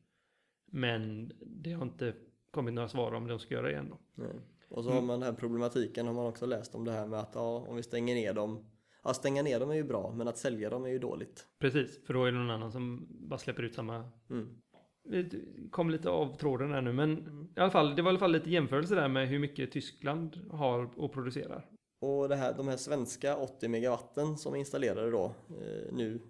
Men 0.67 1.33
det 1.47 1.73
har 1.73 1.83
inte 1.83 2.15
kommit 2.51 2.75
några 2.75 2.89
svar 2.89 3.13
om 3.13 3.27
de 3.27 3.39
ska 3.39 3.55
göra 3.55 3.69
det 3.69 3.77
än 3.77 3.91
då. 3.91 3.99
Nej. 4.15 4.41
Och 4.69 4.85
så 4.85 4.91
har 4.91 5.03
man 5.03 5.21
den 5.21 5.29
här 5.29 5.39
problematiken 5.39 6.07
har 6.07 6.15
man 6.15 6.27
också 6.27 6.47
läst 6.47 6.75
om 6.75 6.85
det 6.85 6.93
här 6.93 7.07
med 7.07 7.21
att 7.21 7.35
ja, 7.35 7.67
om 7.69 7.77
vi 7.77 7.83
stänger 7.83 8.15
ner 8.15 8.35
dem 8.35 8.71
Ja, 9.07 9.15
stänga 9.15 9.43
ner 9.43 9.61
dem 9.61 9.71
är 9.71 9.75
ju 9.75 9.85
bra, 9.85 10.13
men 10.17 10.29
att 10.29 10.39
sälja 10.39 10.71
dem 10.71 10.85
är 10.85 10.89
ju 10.89 10.99
dåligt. 10.99 11.47
Precis, 11.59 12.07
för 12.07 12.15
då 12.15 12.25
är 12.25 12.33
det 12.33 12.39
någon 12.39 12.51
annan 12.51 12.73
som 12.73 13.07
bara 13.11 13.39
släpper 13.39 13.63
ut 13.63 13.75
samma 13.75 14.11
Mm. 14.31 14.63
Det 15.09 15.31
kom 15.71 15.91
lite 15.91 16.11
av 16.11 16.37
tråden 16.37 16.73
här 16.73 16.81
nu, 16.81 16.93
men 16.93 17.19
i 17.57 17.61
alla 17.61 17.71
fall, 17.71 17.97
det 17.97 18.03
var 18.03 18.11
i 18.11 18.13
alla 18.13 18.19
fall 18.19 18.33
lite 18.33 18.51
jämförelse 18.51 18.95
där 18.95 19.09
med 19.09 19.29
hur 19.29 19.39
mycket 19.39 19.73
Tyskland 19.73 20.41
har 20.51 20.91
och 20.97 21.13
producerar. 21.13 21.67
Och 22.01 22.29
det 22.29 22.37
här, 22.37 22.55
de 22.55 22.69
här 22.69 22.77
svenska 22.77 23.37
80 23.37 23.69
megawatten 23.69 24.39
som 24.39 24.55
är 24.55 24.59
installerade 24.59 25.11
då 25.11 25.25
eh, 25.49 25.93
nu 25.93 26.21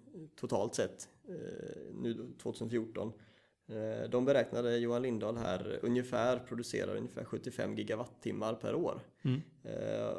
totalt 0.40 0.75
sett 0.75 1.09
eh, 1.28 1.95
nu 1.95 2.14
då, 2.14 2.25
2014 2.42 3.12
eh, 3.68 4.11
de 4.11 4.25
beräknade 4.25 4.76
Johan 4.76 5.02
Lindahl 5.02 5.37
här 5.37 5.78
ungefär 5.83 6.38
producerar 6.38 6.97
ungefär 6.97 7.25
75 7.25 7.76
gigawattimmar 7.76 8.54
per 8.54 8.75
år. 8.75 9.00
Mm. 9.25 9.40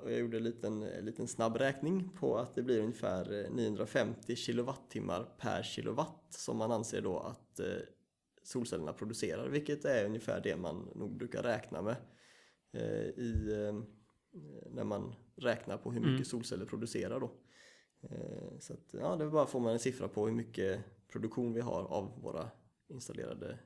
Och 0.03 0.11
jag 0.11 0.19
gjorde 0.19 0.37
en 0.37 0.43
liten, 0.43 0.83
en 0.83 1.05
liten 1.05 1.27
snabb 1.27 1.57
räkning 1.57 2.09
på 2.19 2.37
att 2.37 2.55
det 2.55 2.61
blir 2.61 2.79
ungefär 2.79 3.45
eh, 3.45 3.51
950 3.51 4.35
kilowattimmar 4.35 5.27
per 5.37 5.63
kilowatt 5.63 6.25
som 6.29 6.57
man 6.57 6.71
anser 6.71 7.01
då 7.01 7.19
att 7.19 7.59
solcellerna 8.47 8.93
producerar, 8.93 9.49
vilket 9.49 9.85
är 9.85 10.05
ungefär 10.05 10.41
det 10.43 10.55
man 10.57 10.89
nog 10.95 11.17
brukar 11.17 11.43
räkna 11.43 11.81
med 11.81 11.95
eh, 12.73 13.07
i, 13.07 13.53
eh, 13.53 13.79
när 14.71 14.83
man 14.83 15.15
räknar 15.35 15.77
på 15.77 15.91
hur 15.91 15.99
mycket 15.99 16.11
Mm. 16.13 16.25
solceller 16.25 16.65
producerar 16.65 17.19
då. 17.19 17.31
Eh, 18.01 18.59
så 18.59 18.73
att, 18.73 18.93
ja, 18.93 19.15
det 19.15 19.29
bara 19.29 19.45
får 19.45 19.59
man 19.59 19.73
en 19.73 19.79
siffra 19.79 20.07
på 20.07 20.25
hur 20.27 20.33
mycket 20.33 20.83
produktion 21.11 21.53
vi 21.53 21.61
har 21.61 21.83
av 21.83 22.21
våra 22.21 22.49
installerade 22.87 23.59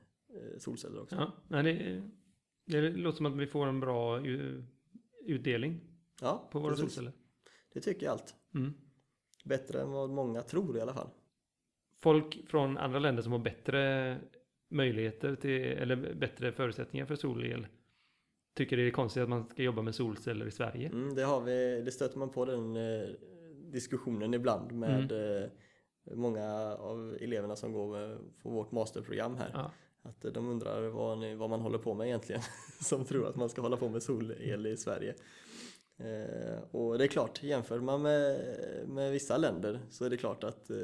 solceller 0.58 1.02
också. 1.02 1.32
Ja, 1.48 1.62
det, 1.62 2.02
det 2.66 2.90
låter 2.90 3.16
som 3.16 3.26
att 3.26 3.36
vi 3.36 3.46
får 3.46 3.66
en 3.66 3.80
bra 3.80 4.20
utdelning 5.26 5.80
Ja, 6.20 6.48
på 6.52 6.58
våra 6.58 6.70
precis. 6.70 6.84
solceller. 6.84 7.12
Det 7.72 7.80
tycker 7.80 8.06
jag 8.06 8.12
allt. 8.12 8.34
Mm. 8.54 8.72
Bättre 9.44 9.80
än 9.82 9.90
vad 9.90 10.10
många 10.10 10.42
tror 10.42 10.78
i 10.78 10.80
alla 10.80 10.94
fall. 10.94 11.08
Folk 11.98 12.48
från 12.48 12.78
andra 12.78 12.98
länder 12.98 13.22
som 13.22 13.32
har 13.32 13.38
bättre 13.38 14.18
möjligheter 14.72 15.34
till, 15.36 15.62
eller 15.62 16.14
bättre 16.14 16.52
förutsättningar 16.52 17.06
för 17.06 17.16
solel 17.16 17.66
tycker 18.54 18.76
det 18.76 18.82
är 18.86 18.90
konstigt 18.90 19.22
att 19.22 19.28
man 19.28 19.48
ska 19.48 19.62
jobba 19.62 19.82
med 19.82 19.94
solceller 19.94 20.46
i 20.46 20.50
Sverige. 20.50 20.88
Mm, 20.88 21.14
det, 21.14 21.22
har 21.22 21.40
vi, 21.40 21.82
det 21.84 21.90
stöter 21.92 22.18
man 22.18 22.30
på 22.30 22.44
den 22.44 22.76
eh, 22.76 23.08
diskussionen 23.72 24.34
ibland 24.34 24.72
med 24.72 25.12
Mm. 25.12 25.42
eh, 25.42 25.48
många 26.14 26.44
av 26.76 27.16
eleverna 27.20 27.56
som 27.56 27.72
går 27.72 27.92
med, 27.98 28.18
på 28.42 28.48
vårt 28.50 28.72
masterprogram 28.72 29.36
här. 29.36 29.50
Ja. 29.54 29.70
Att 30.02 30.24
eh, 30.24 30.32
de 30.32 30.48
undrar 30.48 30.82
vad, 30.82 31.18
ni, 31.18 31.34
vad 31.34 31.50
man 31.50 31.60
håller 31.60 31.78
på 31.78 31.94
med 31.94 32.06
egentligen. 32.06 32.42
som 32.80 33.04
tror 33.04 33.28
att 33.28 33.36
man 33.36 33.48
ska 33.48 33.62
hålla 33.62 33.76
på 33.76 33.88
med 33.88 34.02
solel 34.02 34.66
i 34.66 34.76
Sverige. 34.76 35.14
Eh, 35.98 36.62
och 36.70 36.98
det 36.98 37.04
är 37.04 37.08
klart, 37.08 37.42
jämför 37.42 37.80
man 37.80 38.02
med, 38.02 38.40
med 38.88 39.12
vissa 39.12 39.36
länder 39.36 39.80
så 39.90 40.04
är 40.04 40.10
det 40.10 40.16
klart 40.16 40.44
att 40.44 40.70
eh, 40.70 40.76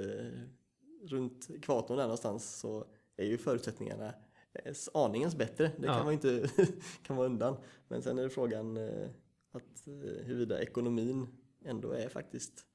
runt 1.02 1.50
ekvatorn 1.50 1.96
där 1.96 2.04
någonstans 2.04 2.58
så 2.60 2.84
är 3.18 3.26
ju 3.26 3.38
förutsättningarna 3.38 4.14
eh, 4.52 4.74
aningens 4.94 5.36
bättre. 5.36 5.70
Det 5.78 5.86
Ja. 5.86 5.94
kan 5.94 6.04
man 6.04 6.12
inte 6.14 6.48
kan 7.02 7.16
vara 7.16 7.26
undan. 7.26 7.56
Men 7.88 8.02
sen 8.02 8.18
är 8.18 8.22
det 8.22 8.30
frågan 8.30 8.76
eh, 8.76 9.08
att 9.52 9.86
eh, 9.86 10.24
huruvida 10.24 10.62
ekonomin 10.62 11.26
ändå 11.64 11.90
är 11.92 12.08
faktiskt 12.08 12.66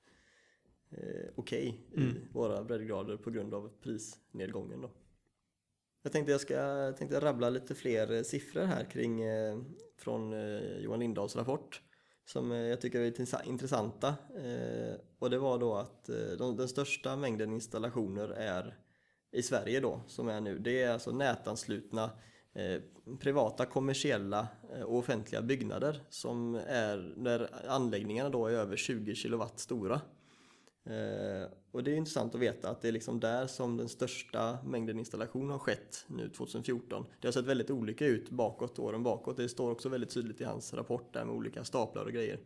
eh, 0.91 1.29
okej 1.35 1.88
Mm. 1.97 2.09
i 2.09 2.27
våra 2.33 2.63
breddgrader 2.63 3.17
på 3.17 3.31
grund 3.31 3.53
av 3.53 3.71
prisnedgången. 3.81 4.81
Då. 4.81 4.91
Jag 6.01 6.12
tänkte 6.12 6.31
jag 6.31 6.41
ska 6.41 6.91
tänkte 6.97 7.19
rabbla 7.19 7.50
lite 7.50 7.75
fler 7.75 8.23
siffror 8.23 8.62
här 8.63 8.83
kring 8.83 9.21
eh, 9.21 9.59
från 9.97 10.33
eh, 10.33 10.77
Johan 10.77 11.00
Lindahls 11.00 11.35
rapport 11.35 11.81
som 12.25 12.51
jag 12.51 12.81
tycker 12.81 13.00
är 13.00 13.47
intressanta. 13.47 14.15
Och 15.19 15.29
det 15.29 15.38
var 15.38 15.57
då 15.59 15.75
att 15.75 16.09
de, 16.38 16.55
den 16.57 16.67
största 16.67 17.15
mängden 17.15 17.53
installationer 17.53 18.29
är 18.29 18.82
i 19.33 19.43
Sverige 19.43 19.79
då, 19.79 20.01
som 20.07 20.27
är 20.27 20.41
nu, 20.41 20.59
det 20.59 20.81
är 20.81 20.91
alltså 20.91 21.11
nätanslutna 21.11 22.11
eh, 22.53 22.81
privata, 23.19 23.65
kommersiella 23.65 24.47
eh, 24.75 24.81
och 24.81 24.97
offentliga 24.97 25.41
byggnader 25.41 26.03
som 26.09 26.55
är, 26.55 27.13
där 27.17 27.49
anläggningarna 27.67 28.29
då 28.29 28.47
är 28.47 28.53
över 28.53 28.75
20 28.75 29.15
kilowatt 29.15 29.59
stora. 29.59 30.01
Eh, 30.85 31.51
och 31.71 31.83
det 31.83 31.91
är 31.91 31.95
intressant 31.95 32.35
att 32.35 32.41
veta 32.41 32.69
att 32.69 32.81
det 32.81 32.87
är 32.87 32.91
liksom 32.91 33.19
där 33.19 33.47
som 33.47 33.77
den 33.77 33.89
största 33.89 34.57
mängden 34.65 34.99
installation 34.99 35.49
har 35.49 35.59
skett 35.59 36.05
nu 36.07 36.29
2014. 36.29 37.05
Det 37.21 37.27
har 37.27 37.31
sett 37.31 37.45
väldigt 37.45 37.71
olika 37.71 38.05
ut 38.05 38.29
bakåt, 38.29 38.79
åren 38.79 39.03
bakåt. 39.03 39.37
Det 39.37 39.49
står 39.49 39.71
också 39.71 39.89
väldigt 39.89 40.13
tydligt 40.13 40.41
i 40.41 40.43
hans 40.43 40.73
rapport 40.73 41.13
där 41.13 41.25
med 41.25 41.35
olika 41.35 41.63
staplar 41.63 42.05
och 42.05 42.11
grejer. 42.11 42.39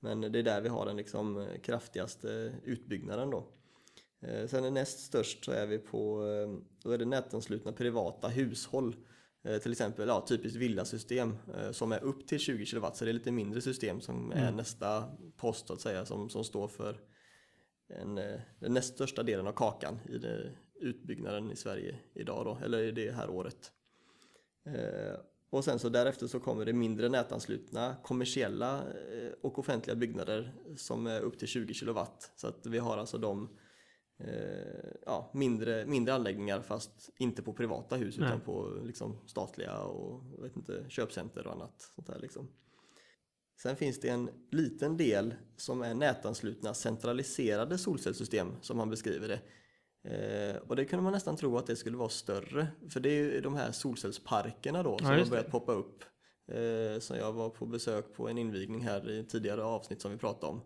Men 0.00 0.20
det 0.20 0.38
är 0.38 0.42
där 0.42 0.60
vi 0.60 0.68
har 0.68 0.86
den 0.86 0.96
liksom 0.96 1.38
eh, 1.38 1.60
kraftigaste 1.62 2.52
utbyggnaden 2.64 3.30
då. 3.30 3.46
Eh, 4.20 4.46
Sen 4.46 4.64
är 4.64 4.70
näst 4.70 4.98
störst 5.00 5.44
så 5.44 5.52
är 5.52 5.66
vi 5.66 5.78
på, 5.78 6.26
eh, 6.26 6.64
då 6.82 6.90
är 6.90 6.98
det 6.98 7.04
nätanslutna 7.04 7.72
privata 7.72 8.28
hushåll. 8.28 8.96
Eh, 9.44 9.58
Till 9.58 9.72
exempel 9.72 10.08
ja, 10.08 10.24
typiskt 10.28 10.56
villasystem 10.56 11.36
som 11.72 11.92
är 11.92 12.04
upp 12.04 12.26
till 12.26 12.38
20 12.38 12.66
kW 12.66 12.86
så 12.94 13.04
det 13.04 13.10
är 13.10 13.12
lite 13.12 13.32
mindre 13.32 13.60
system 13.60 14.00
som 14.00 14.32
är 14.32 14.42
Mm. 14.42 14.56
nästa 14.56 15.04
post 15.36 15.66
så 15.66 15.72
att 15.72 15.80
säga 15.80 16.04
som, 16.04 16.30
som 16.30 16.44
står 16.44 16.68
för 16.68 17.00
en, 17.88 18.14
den 18.60 18.74
näst 18.74 18.94
största 18.94 19.22
delen 19.22 19.46
av 19.46 19.52
kakan 19.52 19.98
i 20.08 20.18
det, 20.18 20.52
utbyggnaden 20.80 21.50
i 21.52 21.56
Sverige 21.56 21.98
idag 22.14 22.44
då, 22.44 22.58
eller 22.64 22.82
i 22.82 22.90
det 22.90 23.12
här 23.12 23.30
året. 23.30 23.72
Och 25.50 25.64
sen 25.64 25.78
så 25.78 25.88
därefter 25.88 26.26
så 26.26 26.40
kommer 26.40 26.64
det 26.64 26.72
mindre 26.72 27.08
nätanslutna 27.08 27.96
kommersiella 28.02 28.82
och 29.42 29.58
offentliga 29.58 29.96
byggnader 29.96 30.54
som 30.76 31.06
är 31.06 31.20
upp 31.20 31.38
till 31.38 31.48
20 31.48 31.74
kW. 31.74 32.00
Så 32.36 32.46
att 32.46 32.66
vi 32.66 32.78
har 32.78 32.98
alltså 32.98 33.18
de 33.18 33.48
eh, 34.18 34.90
ja, 35.06 35.30
mindre, 35.34 35.86
mindre 35.86 36.14
anläggningar 36.14 36.60
fast 36.60 37.10
inte 37.18 37.42
på 37.42 37.52
privata 37.52 37.96
hus 37.96 38.18
Nej. 38.18 38.28
utan 38.28 38.40
på 38.40 38.80
liksom, 38.84 39.18
statliga 39.26 39.78
och 39.78 40.24
jag 40.36 40.42
vet 40.42 40.56
inte, 40.56 40.84
köpcenter 40.88 41.46
och 41.46 41.52
annat. 41.52 41.92
Sånt 41.94 42.06
där, 42.06 42.18
liksom. 42.18 42.48
Sen 43.62 43.76
finns 43.76 44.00
det 44.00 44.08
en 44.08 44.30
liten 44.50 44.96
del 44.96 45.34
som 45.56 45.82
är 45.82 45.94
nätanslutna 45.94 46.74
centraliserade 46.74 47.78
solcellssystem 47.78 48.52
som 48.60 48.78
han 48.78 48.90
beskriver 48.90 49.28
det. 49.28 49.40
Eh, 50.04 50.56
och 50.56 50.76
det 50.76 50.84
kunde 50.84 51.02
man 51.02 51.12
nästan 51.12 51.36
tro 51.36 51.56
att 51.56 51.66
det 51.66 51.76
skulle 51.76 51.96
vara 51.96 52.08
större. 52.08 52.66
För 52.90 53.00
det 53.00 53.08
är 53.08 53.14
ju 53.14 53.40
de 53.40 53.54
här 53.54 53.72
solcellsparkerna 53.72 54.82
då 54.82 54.98
som 54.98 55.06
Ja, 55.06 55.18
har 55.18 55.30
börjat 55.30 55.50
poppa 55.50 55.72
upp. 55.72 56.04
Eh, 56.52 57.00
så 57.00 57.16
jag 57.16 57.32
var 57.32 57.50
på 57.50 57.66
besök 57.66 58.14
på 58.14 58.28
en 58.28 58.38
invigning 58.38 58.84
här 58.84 59.10
i 59.10 59.24
tidigare 59.24 59.62
avsnitt 59.62 60.00
som 60.02 60.10
vi 60.10 60.18
pratade 60.18 60.52
om. 60.52 60.60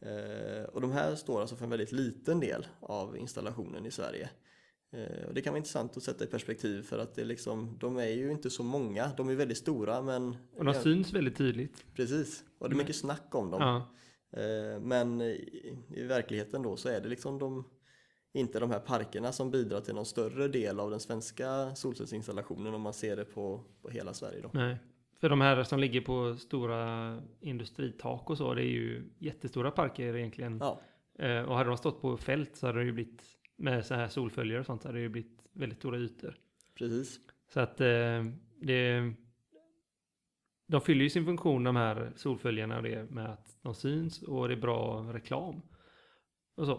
Eh, 0.00 0.64
och 0.64 0.80
de 0.80 0.92
här 0.92 1.14
står 1.14 1.40
alltså 1.40 1.56
för 1.56 1.64
en 1.64 1.70
väldigt 1.70 1.92
liten 1.92 2.40
del 2.40 2.66
av 2.80 3.16
installationen 3.16 3.86
i 3.86 3.90
Sverige. 3.90 4.30
Eh, 4.92 5.26
och 5.28 5.34
det 5.34 5.42
kan 5.42 5.52
vara 5.52 5.58
intressant 5.58 5.96
att 5.96 6.02
sätta 6.02 6.24
i 6.24 6.26
perspektiv 6.26 6.82
för 6.82 6.98
att 6.98 7.14
det 7.14 7.24
liksom, 7.24 7.78
de 7.80 7.96
är 7.96 8.06
ju 8.08 8.30
inte 8.30 8.50
så 8.50 8.62
många. 8.62 9.10
De 9.16 9.28
är 9.28 9.34
väldigt 9.34 9.58
stora 9.58 10.02
men 10.02 10.36
Och 10.56 10.64
de 10.64 10.74
syns 10.74 11.12
väldigt 11.12 11.36
tydligt. 11.36 11.84
Precis, 11.94 12.44
och 12.58 12.68
det 12.68 12.74
är 12.74 12.78
mycket 12.78 12.96
snack 12.96 13.34
om 13.34 13.50
dem. 13.50 13.60
Ja. 13.62 13.88
Eh, 14.40 14.80
Men 14.80 15.20
i, 15.20 15.78
i 15.94 16.02
verkligheten 16.02 16.62
då 16.62 16.76
så 16.76 16.88
är 16.88 17.00
det 17.00 17.08
liksom 17.08 17.38
de, 17.38 17.64
inte 18.32 18.60
de 18.60 18.70
här 18.70 18.80
parkerna 18.80 19.32
som 19.32 19.50
bidrar 19.50 19.80
till 19.80 19.94
någon 19.94 20.06
större 20.06 20.48
del 20.48 20.80
av 20.80 20.90
den 20.90 21.00
svenska 21.00 21.74
solcellsinstallationen 21.74 22.74
om 22.74 22.82
man 22.82 22.92
ser 22.92 23.16
det 23.16 23.24
på, 23.24 23.64
på 23.82 23.88
hela 23.88 24.14
Sverige 24.14 24.40
då. 24.40 24.50
Nej. 24.52 24.78
För 25.24 25.28
de 25.28 25.40
här 25.40 25.64
som 25.64 25.80
ligger 25.80 26.00
på 26.00 26.36
stora 26.36 27.20
industritak 27.40 28.30
och 28.30 28.38
så, 28.38 28.54
det 28.54 28.62
är 28.62 28.66
ju 28.66 29.10
jättestora 29.18 29.70
parker 29.70 30.16
egentligen. 30.16 30.58
Ja, 30.60 30.80
Eh, 31.18 31.42
och 31.42 31.56
hade 31.56 31.68
de 31.70 31.76
stått 31.76 32.00
på 32.00 32.16
fält 32.16 32.56
så 32.56 32.66
hade 32.66 32.78
det 32.78 32.84
ju 32.84 32.92
blivit, 32.92 33.22
med 33.56 33.86
så 33.86 33.94
här 33.94 34.08
solföljare 34.08 34.60
och 34.60 34.66
sånt, 34.66 34.82
så 34.82 34.88
hade 34.88 34.98
det 34.98 35.02
ju 35.02 35.08
blivit 35.08 35.44
väldigt 35.52 35.78
stora 35.78 35.98
ytor. 35.98 36.38
precis. 36.74 37.20
Så 37.52 37.60
att 37.60 37.80
eh, 37.80 38.24
det, 38.60 39.12
de 40.66 40.80
fyller 40.80 41.02
ju 41.02 41.10
sin 41.10 41.24
funktion 41.24 41.64
de 41.64 41.76
här 41.76 42.12
solföljarna 42.16 42.76
och 42.76 42.82
det 42.82 43.10
med 43.10 43.30
att 43.30 43.58
de 43.62 43.74
syns 43.74 44.22
och 44.22 44.48
det 44.48 44.54
är 44.54 44.60
bra 44.60 45.00
reklam. 45.12 45.62
Och 46.56 46.66
så. 46.66 46.72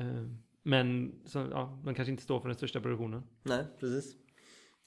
Eh, 0.00 0.24
men 0.62 1.14
så, 1.24 1.38
ja, 1.38 1.82
de 1.84 1.94
kanske 1.94 2.10
inte 2.10 2.22
står 2.22 2.40
för 2.40 2.48
den 2.48 2.56
största 2.56 2.80
produktionen. 2.80 3.22
Nej, 3.42 3.64
precis. 3.80 4.16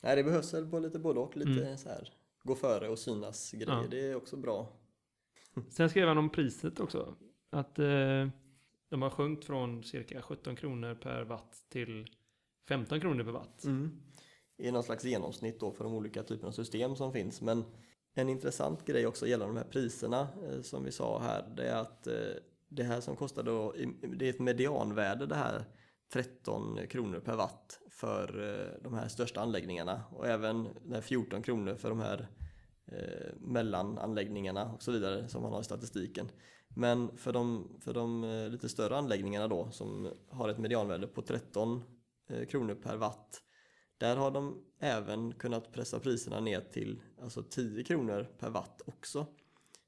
Nej, 0.04 0.16
det 0.16 0.24
behövs 0.24 0.54
väl 0.54 0.70
på 0.70 0.80
lite 0.80 1.00
både 1.00 1.20
och, 1.20 1.38
lite 1.38 1.66
Mm. 1.66 1.78
så 1.78 1.90
här 1.90 2.21
gå 2.44 2.56
före 2.56 2.90
och 2.90 3.00
synas 3.00 3.52
grejer. 3.52 3.82
Ja. 3.82 3.88
Det 3.90 4.12
är 4.12 4.16
också 4.16 4.38
bra. 4.38 4.68
Sen 5.70 5.90
skrev 5.90 6.08
han 6.08 6.18
om 6.18 6.30
priset 6.30 6.80
också. 6.80 7.16
Att 7.50 7.80
eh, 7.80 8.28
de 8.90 9.02
har 9.02 9.10
sjunkit 9.10 9.46
från 9.46 9.84
cirka 9.84 10.22
17 10.22 10.56
kronor 10.56 10.96
per 10.96 11.24
watt 11.24 11.64
till 11.70 12.08
15 12.68 13.02
kronor 13.02 13.24
per 13.24 13.32
watt. 13.32 13.66
I 14.58 14.72
någon 14.72 14.84
slags 14.84 15.04
genomsnitt 15.04 15.60
då 15.60 15.72
för 15.72 15.84
de 15.84 15.94
olika 15.94 16.24
typerna 16.24 16.48
av 16.48 16.52
system 16.52 16.96
som 16.96 17.14
finns. 17.14 17.42
Men 17.42 17.64
en 18.14 18.30
intressant 18.30 18.86
grej 18.86 19.08
också 19.08 19.28
gällande 19.28 19.54
de 19.54 19.58
här 19.58 19.72
priserna 19.72 20.28
eh, 20.44 20.62
som 20.62 20.84
vi 20.84 20.92
sa 20.92 21.20
här, 21.20 21.54
det 21.56 21.68
är 21.68 21.76
att 21.76 22.08
eh, 22.08 22.14
det 22.70 22.84
här 22.84 23.02
som 23.02 23.16
kostar 23.16 23.44
då, 23.44 23.74
det 24.02 24.26
är 24.26 24.30
ett 24.30 24.40
medianvärde 24.40 25.26
det 25.26 25.36
här 25.36 25.66
13 26.14 26.80
kronor 26.90 27.20
per 27.20 27.36
watt 27.36 27.80
för 27.90 28.44
eh, 28.44 28.84
de 28.84 28.94
här 28.94 29.08
största 29.08 29.42
anläggningarna 29.42 30.04
och 30.12 30.28
även 30.28 30.68
14 31.02 31.44
kronor 31.44 31.76
för 31.76 31.90
de 31.90 32.00
här 32.00 32.30
eh, 32.86 33.34
mellananläggningarna 33.40 34.72
och 34.72 34.84
så 34.84 34.92
vidare 34.92 35.28
som 35.28 35.42
man 35.42 35.52
har 35.52 35.62
i 35.62 35.64
statistiken. 35.64 36.30
Men 36.76 37.18
för 37.18 37.34
de, 37.34 37.70
för 37.82 37.94
de 37.94 38.24
eh, 38.24 38.50
lite 38.50 38.70
större 38.70 38.98
anläggningarna 38.98 39.48
då 39.48 39.72
som 39.72 40.10
har 40.30 40.50
ett 40.50 40.58
medianvärde 40.58 41.08
på 41.08 41.22
13 41.22 41.84
eh, 42.30 42.46
kronor 42.46 42.76
per 42.76 42.98
watt 42.98 43.42
där 43.98 44.16
har 44.16 44.32
de 44.32 44.64
även 44.80 45.34
kunnat 45.34 45.72
pressa 45.72 46.00
priserna 46.00 46.40
ner 46.40 46.62
till 46.62 47.02
alltså 47.22 47.44
10 47.44 47.84
kronor 47.84 48.28
per 48.40 48.50
watt 48.50 48.82
också. 48.86 49.26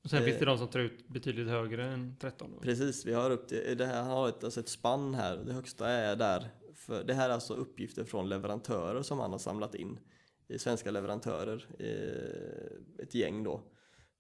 Och 0.04 0.10
sen 0.10 0.20
Eh. 0.20 0.26
finns 0.26 0.40
det 0.40 0.46
de 0.46 0.58
som 0.58 0.68
tar 0.68 0.80
ut 0.80 1.08
betydligt 1.08 1.48
högre 1.48 1.84
än 1.86 2.16
13. 2.20 2.52
Då. 2.54 2.60
Precis, 2.60 3.06
vi 3.06 3.14
har 3.14 3.32
upp 3.32 3.48
det, 3.50 3.76
det 3.76 3.86
här 3.86 4.04
har 4.04 4.30
ett, 4.30 4.44
alltså 4.44 4.60
ett 4.60 4.70
spann 4.70 5.14
här. 5.14 5.38
Det 5.38 5.54
högsta 5.54 5.90
är 5.90 6.16
där. 6.16 6.50
För, 6.76 7.04
det 7.04 7.14
här 7.14 7.30
är 7.30 7.34
alltså 7.34 7.54
uppgifter 7.54 8.04
från 8.04 8.30
leverantörer 8.30 9.02
som 9.02 9.20
han 9.20 9.32
har 9.32 9.40
samlat 9.40 9.76
in. 9.76 10.00
I 10.48 10.60
svenska 10.60 10.92
leverantörer, 10.92 11.68
eh, 11.80 13.04
ett 13.04 13.16
gäng 13.16 13.44
då. 13.44 13.62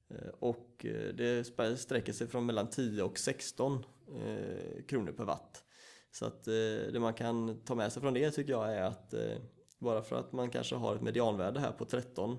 Eh, 0.10 0.28
Och 0.40 0.86
eh, 0.86 1.14
det 1.16 1.44
sträcker 1.80 2.14
sig 2.14 2.28
från 2.28 2.46
mellan 2.46 2.70
10 2.70 3.04
och 3.04 3.18
16 3.20 3.74
eh, 4.26 4.84
kronor 4.88 5.12
per 5.12 5.24
watt. 5.24 5.64
Så 6.12 6.26
att 6.26 6.48
eh, 6.48 6.54
det 6.94 7.00
man 7.00 7.14
kan 7.14 7.64
ta 7.66 7.76
med 7.76 7.94
sig 7.94 8.02
från 8.02 8.14
det 8.14 8.32
tycker 8.32 8.52
jag 8.52 8.74
är 8.74 8.82
att 8.84 9.14
eh, 9.14 9.38
bara 9.80 10.02
för 10.02 10.16
att 10.16 10.32
man 10.32 10.50
kanske 10.50 10.76
har 10.76 10.96
ett 10.96 11.02
medianvärde 11.02 11.60
här 11.60 11.72
på 11.72 11.86
13 11.86 12.38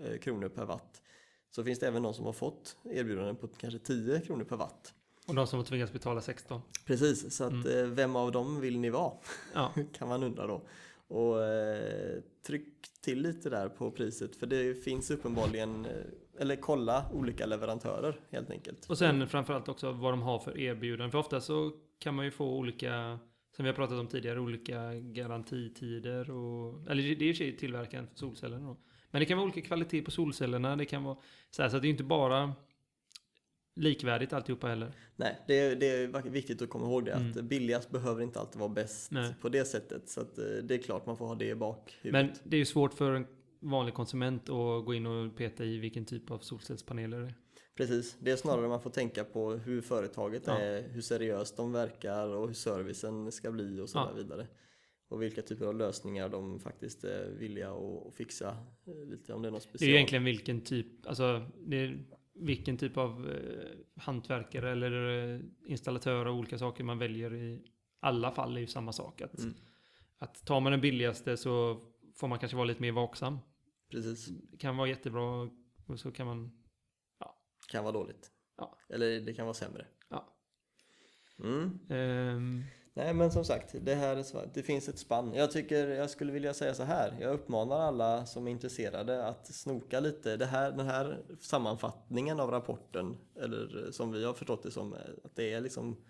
eh, 0.00 0.18
kronor 0.18 0.48
per 0.48 0.64
watt 0.64 1.02
så 1.50 1.64
finns 1.64 1.78
det 1.78 1.86
även 1.86 2.02
någon 2.02 2.14
som 2.14 2.24
har 2.24 2.32
fått 2.32 2.76
erbjudanden 2.84 3.36
på 3.36 3.48
kanske 3.48 3.78
10 3.78 4.20
kronor 4.20 4.44
per 4.44 4.56
watt. 4.56 4.94
Och 5.26 5.34
de 5.34 5.46
som 5.46 5.58
har 5.58 5.64
tvingats 5.64 5.92
betala 5.92 6.20
16. 6.20 6.60
Precis, 6.84 7.36
så 7.36 7.44
att 7.44 7.66
eh, 7.66 7.82
vem 7.84 8.16
av 8.16 8.32
dem 8.32 8.60
vill 8.60 8.78
ni 8.78 8.90
vara? 8.90 9.12
Ja, 9.54 9.72
kan 9.92 10.08
man 10.08 10.22
undra 10.22 10.46
då. 10.46 10.62
Och 11.08 11.44
eh, 11.44 12.20
tryck 12.46 12.88
till 13.00 13.22
lite 13.22 13.50
där 13.50 13.68
på 13.68 13.90
priset 13.90 14.36
för 14.36 14.46
det 14.46 14.84
finns 14.84 15.10
uppenbarligen, 15.10 15.84
eh, 15.84 15.92
eller 16.38 16.56
kolla 16.56 17.04
olika 17.12 17.46
leverantörer 17.46 18.20
helt 18.30 18.50
enkelt. 18.50 18.90
och 18.90 18.98
sen 18.98 19.28
framförallt 19.28 19.68
också 19.68 19.92
vad 19.92 20.12
de 20.12 20.22
har 20.22 20.38
för 20.38 20.58
erbjudanden. 20.58 21.10
För 21.10 21.18
ofta 21.18 21.40
så 21.40 21.72
kan 21.98 22.14
man 22.14 22.24
ju 22.24 22.30
få 22.30 22.56
olika, 22.56 23.18
som 23.56 23.64
vi 23.64 23.68
har 23.68 23.76
pratat 23.76 23.98
om 23.98 24.06
tidigare, 24.06 24.40
olika 24.40 24.94
garantitider 24.94 26.30
och, 26.30 26.90
eller 26.90 27.16
det 27.16 27.30
är 27.30 27.34
sig 27.34 27.56
tillverkaren 27.56 28.06
för 28.06 28.16
solcellerna 28.16 28.66
då. 28.66 28.76
Men 29.16 29.20
det 29.20 29.26
kan 29.26 29.38
vara 29.38 29.44
olika 29.44 29.60
kvalitet 29.60 30.02
på 30.02 30.10
solcellerna, 30.10 30.76
det 30.76 30.84
kan 30.84 31.04
vara 31.04 31.16
så 31.50 31.62
här, 31.62 31.68
så 31.68 31.76
att 31.76 31.82
det 31.82 31.88
är 31.88 31.90
inte 31.90 32.04
bara 32.04 32.52
likvärdigt 33.76 34.32
alltihopa 34.32 34.66
heller. 34.68 34.92
Nej, 35.16 35.38
det 35.46 35.58
är, 35.60 35.76
det 35.76 35.86
är 35.86 36.30
viktigt 36.30 36.62
att 36.62 36.70
komma 36.70 36.86
ihåg 36.86 37.04
det 37.04 37.14
att 37.14 37.20
Mm. 37.36 37.48
billigast 37.48 37.90
behöver 37.90 38.22
inte 38.22 38.40
alltid 38.40 38.58
vara 38.60 38.68
bäst 38.68 39.10
Nej. 39.10 39.34
på 39.40 39.48
det 39.48 39.64
sättet. 39.64 40.08
Så 40.08 40.20
att, 40.20 40.38
eh, 40.38 40.44
det 40.44 40.74
är 40.74 40.78
klart 40.78 41.06
man 41.06 41.16
får 41.16 41.26
ha 41.26 41.34
det 41.34 41.48
i 41.48 41.54
bakhuvudet. 41.54 42.12
Men 42.12 42.50
det 42.50 42.56
är 42.56 42.58
ju 42.58 42.64
svårt 42.64 42.94
för 42.94 43.12
en 43.12 43.26
vanlig 43.60 43.94
konsument 43.94 44.42
att 44.42 44.84
gå 44.84 44.94
in 44.94 45.06
och 45.06 45.36
peta 45.36 45.64
i 45.64 45.78
vilken 45.78 46.04
typ 46.04 46.30
av 46.30 46.38
solcellspaneler 46.38 47.18
det 47.20 47.26
är. 47.26 47.34
Precis, 47.76 48.16
det 48.20 48.30
är 48.30 48.36
snarare 48.36 48.68
man 48.68 48.80
får 48.80 48.90
tänka 48.90 49.24
på 49.24 49.50
hur 49.52 49.80
företaget 49.80 50.42
Ja. 50.46 50.58
är, 50.58 50.88
hur 50.88 51.00
seriöst 51.02 51.56
de 51.56 51.72
verkar 51.72 52.28
och 52.28 52.46
hur 52.46 52.54
servicen 52.54 53.32
ska 53.32 53.50
bli 53.50 53.80
och 53.80 53.88
så 53.88 53.98
Ja. 53.98 54.12
vidare. 54.16 54.46
Och 55.08 55.22
vilka 55.22 55.42
typer 55.42 55.66
av 55.66 55.74
lösningar 55.74 56.28
de 56.28 56.60
faktiskt 56.60 57.04
är 57.04 57.30
villiga 57.30 57.70
att 57.72 58.14
fixa. 58.14 58.56
eh, 58.86 59.08
Lite 59.08 59.32
om 59.34 59.42
det 59.42 59.48
är 59.48 59.52
något 59.52 59.62
Det 59.62 59.66
är 59.66 59.70
speciellt. 59.70 59.94
egentligen 59.94 60.24
vilken 60.24 60.60
typ, 60.60 61.06
alltså 61.06 61.50
vilken 62.34 62.76
typ 62.78 62.96
av 62.96 63.28
eh, 63.30 64.02
hantverkare 64.02 64.70
eller 64.72 65.08
eh, 65.34 65.40
installatör 65.66 66.26
av 66.26 66.36
olika 66.38 66.58
saker 66.58 66.84
man 66.84 66.98
väljer 66.98 67.34
i 67.34 67.64
alla 68.00 68.30
fall 68.32 68.56
är 68.56 68.60
ju 68.60 68.66
samma 68.66 68.92
sak. 68.92 69.20
Att, 69.20 69.38
Mm. 69.38 69.54
att 70.18 70.46
tar 70.46 70.60
man 70.60 70.72
den 70.72 70.80
billigaste 70.80 71.36
så 71.36 71.80
får 72.14 72.28
man 72.28 72.38
kanske 72.38 72.56
vara 72.56 72.64
lite 72.66 72.82
mer 72.82 72.92
vaksam. 72.92 73.38
Precis, 73.90 74.26
Det 74.26 74.56
kan 74.56 74.76
vara 74.76 74.88
jättebra 74.88 75.48
och 75.86 76.00
så 76.00 76.12
kan 76.12 76.26
man, 76.26 76.52
kan 77.72 77.84
vara 77.84 77.92
dåligt. 77.92 78.30
Ja. 78.56 78.78
Eller 78.88 79.20
det 79.20 79.34
kan 79.34 79.46
vara 79.46 79.54
sämre. 79.54 79.86
ja. 80.08 80.32
Mm. 81.38 81.78
Ehm, 81.90 82.62
Nej 82.98 83.14
men 83.14 83.30
som 83.30 83.44
sagt, 83.44 83.74
det 83.80 83.94
här 83.94 84.24
det 84.54 84.62
finns 84.62 84.88
ett 84.88 84.98
spann. 84.98 85.34
Jag 85.34 85.50
tycker, 85.50 85.88
jag 85.88 86.10
skulle 86.10 86.32
vilja 86.32 86.54
säga 86.54 86.74
så 86.74 86.82
här. 86.82 87.16
Jag 87.20 87.34
uppmanar 87.34 87.80
alla 87.80 88.26
som 88.26 88.46
är 88.46 88.50
intresserade 88.50 89.26
att 89.26 89.46
snoka 89.46 90.00
lite. 90.00 90.36
Det 90.36 90.46
här, 90.46 90.70
den 90.70 90.86
här 90.86 91.18
sammanfattningen 91.40 92.40
av 92.40 92.50
rapporten, 92.50 93.16
eller 93.40 93.84
eh, 93.84 93.90
som 93.90 94.12
vi 94.12 94.24
har 94.24 94.34
förstått 94.34 94.62
det 94.62 94.70
som, 94.70 94.92
eh, 94.92 94.98
att 95.24 95.36
det 95.36 95.52
är 95.52 95.60
liksom 95.60 96.04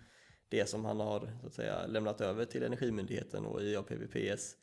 det 0.49 0.69
som 0.69 0.85
han 0.85 0.99
har 0.99 1.19
så 1.41 1.47
att 1.47 1.53
säga, 1.53 1.87
lämnat 1.87 2.21
över 2.21 2.45
till 2.45 2.63
Energimyndigheten 2.63 3.45
och 3.45 3.61
IAPVPS. 3.61 4.55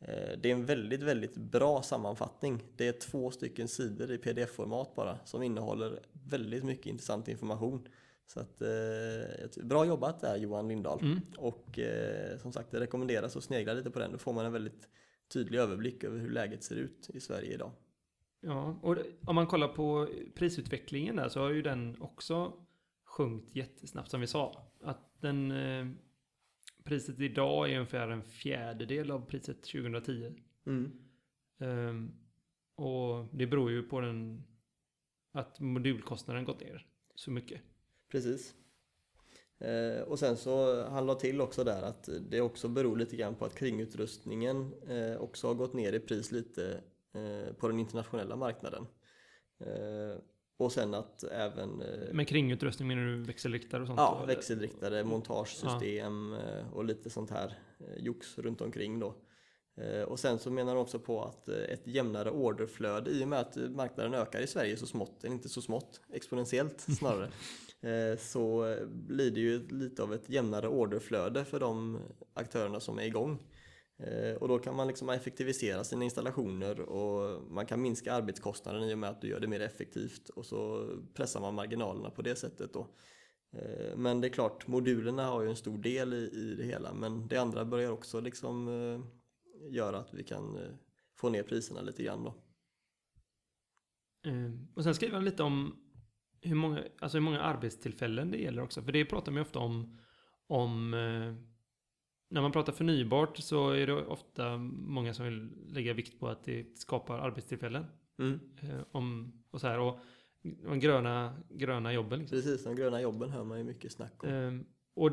Eh, 0.00 0.38
det 0.42 0.50
är 0.50 0.54
en 0.54 0.66
väldigt, 0.66 1.02
väldigt 1.02 1.36
bra 1.36 1.82
sammanfattning. 1.82 2.62
Det 2.76 2.88
är 2.88 2.92
två 2.92 3.30
stycken 3.30 3.68
sidor 3.68 4.10
i 4.10 4.18
pdf-format 4.18 4.94
bara 4.94 5.18
som 5.24 5.42
innehåller 5.42 6.00
väldigt 6.30 6.64
mycket 6.64 6.86
intressant 6.86 7.28
information. 7.28 7.88
Så 8.30 8.40
att, 8.40 8.60
eh, 8.60 9.64
bra 9.64 9.86
jobbat 9.86 10.20
där 10.20 10.36
Johan 10.36 10.68
Lindahl. 10.68 11.00
mm. 11.00 11.20
Och 11.38 11.78
eh, 11.78 12.38
som 12.38 12.52
sagt, 12.52 12.70
det 12.70 12.80
rekommenderas 12.80 13.36
att 13.36 13.44
snegla 13.44 13.72
lite 13.72 13.90
på 13.90 13.98
den. 13.98 14.12
Då 14.12 14.18
får 14.18 14.32
man 14.32 14.46
en 14.46 14.52
väldigt 14.52 14.88
tydlig 15.32 15.58
överblick 15.58 16.04
över 16.04 16.18
hur 16.18 16.30
läget 16.30 16.64
ser 16.64 16.76
ut 16.76 17.10
i 17.14 17.20
Sverige 17.20 17.54
idag. 17.54 17.72
Ja, 18.40 18.78
och 18.82 18.96
om 19.26 19.34
man 19.34 19.46
kollar 19.46 19.68
på 19.68 20.08
prisutvecklingen 20.34 21.16
där 21.16 21.28
så 21.28 21.40
har 21.40 21.50
ju 21.50 21.62
den 21.62 22.02
också 22.02 22.52
sjunkit 23.04 23.56
jättesnabbt 23.56 24.10
som 24.10 24.20
vi 24.20 24.26
sa. 24.26 24.72
Att 24.82 25.20
den 25.20 25.50
eh, 25.50 25.86
priset 26.84 27.20
idag 27.20 27.70
är 27.70 27.74
ungefär 27.74 28.08
en 28.08 28.22
fjärdedel 28.22 29.10
av 29.10 29.26
priset 29.26 29.62
2010. 29.62 30.34
Ehm, 31.58 32.12
och 32.74 33.26
det 33.32 33.46
beror 33.46 33.70
ju 33.70 33.82
på 33.82 34.00
den 34.00 34.44
att 35.32 35.60
modulkostnaden 35.60 36.44
gått 36.44 36.60
ner 36.60 36.86
så 37.14 37.30
mycket. 37.30 37.62
Precis. 38.10 38.54
Eh, 39.58 40.02
och 40.02 40.18
sen 40.18 40.36
så 40.36 40.84
han 40.84 41.06
la 41.06 41.14
till 41.14 41.40
också 41.40 41.64
där 41.64 41.82
att 41.82 42.08
det 42.30 42.40
också 42.40 42.68
beror 42.68 42.96
lite 42.96 43.16
grann 43.16 43.34
på 43.34 43.44
att 43.44 43.54
kringutrustningen 43.54 44.74
eh, 44.88 45.16
också 45.16 45.46
har 45.46 45.54
gått 45.54 45.74
ner 45.74 45.92
i 45.92 46.00
pris 46.00 46.32
lite 46.32 46.80
eh, 47.14 47.54
på 47.54 47.68
den 47.68 47.78
internationella 47.78 48.36
marknaden. 48.36 48.86
Eh, 49.60 50.22
och 50.56 50.72
sen 50.72 50.94
att 50.94 51.22
även 51.22 51.82
eh, 51.82 52.12
Men 52.12 52.26
kringutrustning 52.26 52.88
menar 52.88 53.02
du 53.02 53.22
växelriktare 53.22 53.80
och 53.82 53.86
sånt? 53.86 53.98
Ja, 53.98 54.16
eller? 54.16 54.34
växelriktade 54.34 55.04
montagesystem 55.04 56.32
eh, 56.32 56.72
och 56.72 56.84
lite 56.84 57.10
sånt 57.10 57.30
här 57.30 57.58
jox 57.96 58.38
runt 58.38 58.60
omkring 58.60 59.00
då. 59.00 59.14
Och 60.06 60.20
sen 60.20 60.38
så 60.38 60.50
menar 60.50 60.74
de 60.74 60.80
också 60.80 60.98
på 60.98 61.24
att 61.24 61.48
ett 61.48 61.86
jämnare 61.86 62.30
orderflöde 62.30 63.10
i 63.10 63.24
och 63.24 63.28
med 63.28 63.40
att 63.40 63.56
marknaden 63.56 64.14
ökar 64.14 64.40
i 64.40 64.46
Sverige 64.46 64.76
så 64.76 64.86
smått, 64.86 65.24
eller 65.24 65.34
inte 65.34 65.48
så 65.48 65.62
smått, 65.62 66.00
exponentiellt 66.12 66.80
snarare, 66.98 67.30
Eh, 67.82 68.18
så 68.18 68.76
blir 68.86 69.30
det 69.30 69.40
ju 69.40 69.68
lite 69.68 70.02
av 70.02 70.14
ett 70.14 70.28
jämnare 70.30 70.68
orderflöde 70.68 71.44
för 71.44 71.60
de 71.60 71.98
aktörerna 72.34 72.80
som 72.80 72.98
är 72.98 73.02
igång. 73.02 73.42
Eh, 73.98 74.34
och 74.34 74.48
då 74.48 74.58
kan 74.58 74.76
man 74.76 74.86
liksom 74.86 75.08
effektivisera 75.08 75.84
sina 75.84 76.04
installationer 76.04 76.80
och 76.80 77.42
man 77.52 77.66
kan 77.66 77.82
minska 77.82 78.12
arbetskostnaden 78.12 78.82
i 78.82 78.94
och 78.94 78.98
med 78.98 79.10
att 79.10 79.20
du 79.20 79.28
gör 79.28 79.40
det 79.40 79.48
mer 79.48 79.60
effektivt 79.60 80.28
och 80.28 80.46
så 80.46 80.88
pressar 81.14 81.40
man 81.40 81.54
marginalerna 81.54 82.10
på 82.10 82.22
det 82.22 82.36
sättet 82.36 82.72
då. 82.72 82.88
Eh, 83.52 83.96
men 83.96 84.20
det 84.20 84.28
är 84.28 84.32
klart, 84.32 84.66
modulerna 84.66 85.26
har 85.26 85.42
ju 85.42 85.48
en 85.48 85.56
stor 85.56 85.78
del 85.78 86.14
i, 86.14 86.30
i 86.34 86.54
det 86.54 86.64
hela 86.64 86.94
men 86.94 87.28
det 87.28 87.36
andra 87.36 87.64
börjar 87.64 87.90
också 87.90 88.20
liksom 88.20 88.68
göra 89.70 89.98
att 89.98 90.14
vi 90.14 90.24
kan 90.24 90.58
få 91.16 91.28
ner 91.28 91.42
priserna 91.42 91.80
lite 91.80 92.02
grann 92.02 92.24
då. 92.24 92.34
Och 94.76 94.84
sen 94.84 94.94
skriver 94.94 95.14
han 95.14 95.24
lite 95.24 95.42
om 95.42 95.76
hur 96.42 96.54
många, 96.54 96.84
alltså 96.98 97.18
hur 97.18 97.22
många 97.22 97.40
arbetstillfällen 97.40 98.30
det 98.30 98.38
gäller 98.38 98.62
också. 98.62 98.82
För 98.82 98.92
det 98.92 99.04
pratar 99.04 99.32
man 99.32 99.36
ju 99.36 99.42
ofta 99.42 99.58
om, 99.58 99.98
om 100.46 100.94
eh, 100.94 101.34
när 102.30 102.40
man 102.40 102.52
pratar 102.52 102.72
förnybart 102.72 103.38
så 103.38 103.70
är 103.70 103.86
det 103.86 103.94
ofta 103.94 104.56
många 104.56 105.14
som 105.14 105.24
vill 105.24 105.50
lägga 105.68 105.94
vikt 105.94 106.20
på 106.20 106.28
att 106.28 106.44
det 106.44 106.78
skapar 106.78 107.18
arbetstillfällen. 107.18 107.86
Mm. 108.18 108.40
Eh, 108.62 108.80
om, 108.92 109.32
och 109.50 109.60
så 109.60 109.66
här, 109.66 109.78
och 109.78 110.00
de 110.42 110.80
gröna, 110.80 111.42
gröna 111.50 111.92
jobben. 111.92 112.18
Liksom. 112.18 112.36
Precis, 112.38 112.64
de 112.64 112.76
gröna 112.76 113.00
jobben 113.00 113.30
hör 113.30 113.44
man 113.44 113.58
ju 113.58 113.64
mycket 113.64 113.92
snack 113.92 114.24
om. 114.24 114.28
Eh, 114.28 114.52
och 114.94 115.10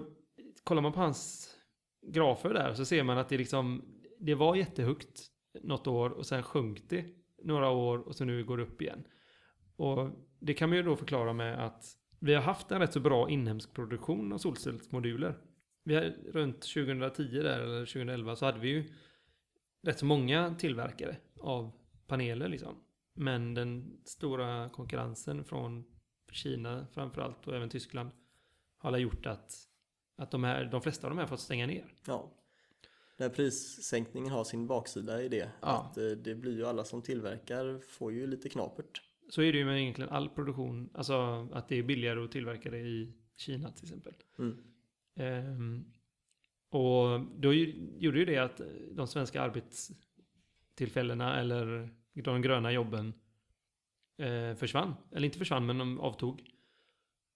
kollar 0.63 0.81
man 0.81 0.93
på 0.93 0.99
hans 0.99 1.49
grafer 2.07 2.53
där 2.53 2.73
så 2.73 2.85
ser 2.85 3.03
man 3.03 3.17
att 3.17 3.29
det 3.29 3.37
liksom, 3.37 3.85
det 4.19 4.35
var 4.35 4.55
jättehögt 4.55 5.27
något 5.61 5.87
år 5.87 6.09
och 6.09 6.25
sen 6.25 6.43
sjönk 6.43 6.89
det 6.89 7.05
några 7.43 7.69
år 7.69 7.97
och 7.97 8.15
så 8.15 8.25
nu 8.25 8.43
går 8.43 8.57
det 8.57 8.63
upp 8.63 8.81
igen. 8.81 9.03
Och 9.77 10.09
det 10.39 10.53
kan 10.53 10.69
man 10.69 10.77
ju 10.77 10.83
då 10.83 10.95
förklara 10.95 11.33
med 11.33 11.65
att 11.65 11.97
vi 12.19 12.33
har 12.33 12.41
haft 12.41 12.71
en 12.71 12.79
rätt 12.79 12.93
så 12.93 12.99
bra 12.99 13.29
inhemsk 13.29 13.73
produktion 13.73 14.33
av 14.33 14.37
solcellsmoduler. 14.37 15.37
Vi 15.83 15.95
har, 15.95 16.03
runt 16.31 16.61
2010 16.61 17.23
där, 17.23 17.59
eller 17.59 17.85
2011 17.85 18.35
så 18.35 18.45
hade 18.45 18.59
vi 18.59 18.67
ju 18.69 18.93
rätt 19.83 19.99
så 19.99 20.05
många 20.05 20.55
tillverkare 20.59 21.17
av 21.39 21.71
paneler 22.07 22.47
liksom. 22.47 22.75
Men 23.13 23.53
den 23.53 24.01
stora 24.05 24.69
konkurrensen 24.69 25.43
från 25.43 25.83
Kina 26.31 26.87
framförallt 26.93 27.47
och 27.47 27.55
även 27.55 27.69
Tyskland 27.69 28.11
har 28.77 28.97
gjort 28.97 29.25
att, 29.25 29.53
att 30.15 30.31
de, 30.31 30.43
här, 30.43 30.65
de 30.65 30.81
flesta 30.81 31.07
av 31.07 31.11
de 31.11 31.19
här 31.19 31.27
fått 31.27 31.39
stänga 31.39 31.67
ner. 31.67 31.93
Ja. 32.07 32.31
Den 33.17 33.29
här 33.29 33.35
prissänkningen 33.35 34.31
har 34.31 34.43
sin 34.43 34.67
baksida 34.67 35.23
i 35.23 35.29
det. 35.29 35.51
Ja. 35.61 35.67
Att 35.67 35.97
eh, 35.97 36.05
det 36.05 36.35
blir 36.35 36.57
ju 36.57 36.65
alla 36.65 36.83
som 36.83 37.01
tillverkar 37.01 37.79
får 37.87 38.13
ju 38.13 38.27
lite 38.27 38.49
knapert. 38.49 39.01
Så 39.29 39.41
är 39.41 39.51
det 39.51 39.57
ju 39.57 39.65
med 39.65 39.81
egentligen 39.81 40.09
all 40.09 40.29
produktion, 40.29 40.89
alltså 40.93 41.47
att 41.53 41.67
det 41.67 41.75
är 41.75 41.83
billigare 41.83 42.23
att 42.23 42.31
tillverka 42.31 42.71
det 42.71 42.79
i 42.79 43.13
Kina 43.35 43.71
till 43.71 43.85
exempel. 43.85 44.13
Mm. 44.39 44.57
Ehm, 45.15 45.85
och 46.69 47.21
då 47.21 47.53
gjorde 47.53 48.19
ju 48.19 48.25
det 48.25 48.37
att 48.37 48.61
de 48.91 49.07
svenska 49.07 49.41
arbetstillfällena 49.41 51.39
eller 51.39 51.89
de 52.13 52.41
gröna 52.41 52.71
jobben 52.71 53.13
eh, 54.17 54.55
försvann. 54.55 54.93
Eller 55.11 55.25
inte 55.25 55.37
försvann, 55.37 55.65
men 55.65 55.77
de 55.77 55.99
avtog. 55.99 56.43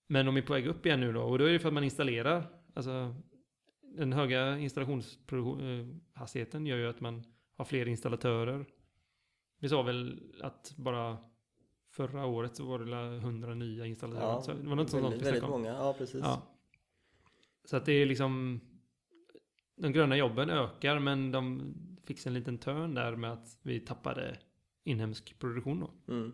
Men 0.08 0.26
de 0.26 0.38
är 0.38 0.42
på 0.42 0.54
väg 0.54 0.68
upp 0.68 0.86
igen 0.86 1.00
nu 1.00 1.14
då. 1.14 1.22
Och 1.22 1.40
då 1.40 1.46
är 1.46 1.54
det 1.54 1.60
för 1.60 1.68
att 1.68 1.74
man 1.74 1.84
installerar, 1.84 2.48
alltså 2.74 3.16
den 3.82 4.14
höga 4.14 4.58
installationshastigheten 4.58 6.66
gör 6.66 6.78
ju 6.78 6.88
att 6.88 7.02
man 7.02 7.24
har 7.58 7.66
fler 7.66 7.88
installatörer. 7.88 8.66
Vi 9.60 9.70
sa 9.70 9.82
väl 9.82 10.34
att 10.42 10.74
bara 10.78 11.18
förra 11.92 12.26
året 12.26 12.56
så 12.56 12.66
var 12.66 12.80
det 12.80 12.86
väl 12.86 13.18
100 13.18 13.54
nya 13.56 13.86
installatörer. 13.86 14.28
Ja, 14.28 14.42
så 14.42 14.54
det 14.54 14.70
var 14.70 14.76
något 14.76 14.90
sånt 14.90 15.04
väldigt, 15.04 15.22
vi 15.22 15.26
väldigt 15.26 15.50
många. 15.50 15.70
Ja, 15.70 15.96
precis. 15.98 16.22
Ja. 16.24 16.42
Så 17.66 17.78
att 17.78 17.86
det 17.86 17.94
är 17.94 18.06
liksom 18.06 18.62
de 19.76 19.92
gröna 19.94 20.18
jobben 20.18 20.50
ökar 20.50 21.00
men 21.00 21.32
de 21.32 21.74
fick 22.06 22.26
en 22.26 22.34
liten 22.34 22.58
törn 22.58 22.94
där 22.94 23.16
med 23.16 23.34
att 23.34 23.60
vi 23.62 23.80
tappade 23.80 24.38
inhemsk 24.84 25.40
produktion 25.40 25.80
då. 25.80 26.14
Mm. 26.14 26.34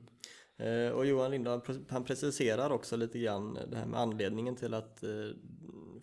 Eh, 0.57 0.91
Och 0.91 1.05
Johan 1.05 1.31
Lindahl 1.31 1.61
han 1.89 2.03
preciserar 2.03 2.69
också 2.69 2.95
lite 2.95 3.19
grann 3.19 3.57
det 3.71 3.77
här 3.77 3.85
med 3.85 3.99
anledningen 3.99 4.55
till 4.55 4.73
att 4.73 5.03
eh, 5.03 5.09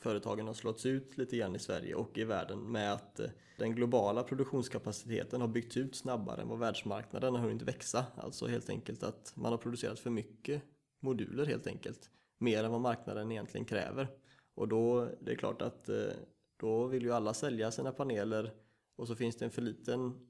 företagen 0.05 0.47
har 0.47 0.55
slått 0.55 0.87
ut 0.87 1.19
lite 1.19 1.37
grann 1.37 1.57
i 1.57 1.59
Sverige 1.59 1.95
och 1.95 2.19
i 2.19 2.25
världen 2.25 2.59
med 2.59 2.93
att 2.93 3.21
eh, 3.21 3.27
den 3.59 3.75
globala 3.75 4.23
produktionskapaciteten 4.23 5.41
har 5.41 5.49
byggts 5.49 5.77
ut 5.77 5.97
snabbare 5.97 6.43
än 6.43 6.49
vad 6.49 6.59
världsmarknaden 6.59 7.35
har 7.35 7.43
hunnit 7.43 7.63
växa. 7.63 8.07
Alltså 8.17 8.47
helt 8.47 8.71
enkelt 8.71 9.03
att 9.03 9.33
man 9.37 9.53
har 9.53 9.59
producerat 9.59 9.99
för 9.99 10.11
mycket 10.11 10.63
moduler 11.01 11.47
helt 11.47 11.67
enkelt. 11.67 12.11
Mer 12.39 12.65
än 12.65 12.71
vad 12.73 12.81
marknaden 12.81 13.33
egentligen 13.33 13.65
kräver. 13.65 14.09
Och 14.55 14.69
då, 14.69 15.09
det 15.21 15.33
är 15.33 15.37
klart 15.37 15.63
att 15.63 15.89
eh, 15.89 15.97
då 16.57 16.87
vill 16.87 17.03
ju 17.03 17.13
alla 17.13 17.35
sälja 17.35 17.71
sina 17.71 17.93
paneler 17.93 18.53
och 18.97 19.09
så 19.09 19.15
finns 19.17 19.37
det 19.37 19.45
en 19.45 19.51
för 19.51 19.63
liten 19.63 20.29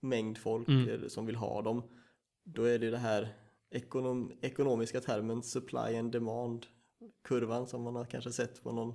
mängd 0.00 0.38
folk 0.38 0.68
Mm. 0.68 0.88
eh, 1.02 1.08
som 1.08 1.26
vill 1.26 1.36
ha 1.36 1.62
dem. 1.62 1.82
Då 2.44 2.62
är 2.64 2.78
det 2.78 2.90
det 2.90 2.98
här 2.98 3.28
ekonom, 3.70 4.32
ekonomiska 4.40 5.00
termen 5.00 5.42
supply 5.42 5.96
and 5.98 6.12
demand 6.12 6.66
kurvan 7.24 7.66
som 7.66 7.82
man 7.82 7.96
har 7.96 8.04
kanske 8.04 8.32
sett 8.32 8.62
på 8.62 8.72
någon 8.72 8.94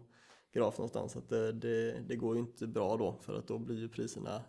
graf 0.56 0.78
någonstans. 0.78 1.16
Att 1.16 1.30
det, 1.30 1.52
det, 1.52 2.00
det 2.08 2.16
går 2.16 2.36
ju 2.36 2.42
inte 2.42 2.68
bra 2.68 2.98
då 2.98 3.16
för 3.22 3.34
att 3.34 3.48
då 3.48 3.60
blir 3.60 3.80
ju 3.80 3.90
priserna 3.90 4.42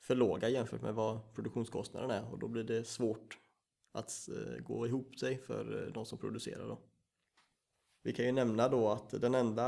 för 0.00 0.14
låga 0.14 0.48
jämfört 0.48 0.82
med 0.82 0.94
vad 0.94 1.34
produktionskostnaden 1.34 2.10
är 2.10 2.32
och 2.32 2.38
då 2.38 2.48
blir 2.48 2.64
det 2.64 2.84
svårt 2.84 3.38
att 3.92 4.28
eh, 4.28 4.64
gå 4.64 4.86
ihop 4.86 5.18
sig 5.18 5.38
för 5.38 5.82
eh, 5.82 5.92
de 5.92 6.06
som 6.06 6.18
producerar 6.18 6.68
då. 6.68 6.78
Vi 8.02 8.12
kan 8.12 8.24
ju 8.24 8.32
nämna 8.32 8.68
då 8.68 8.88
att 8.88 9.10
den 9.10 9.34
enda 9.34 9.62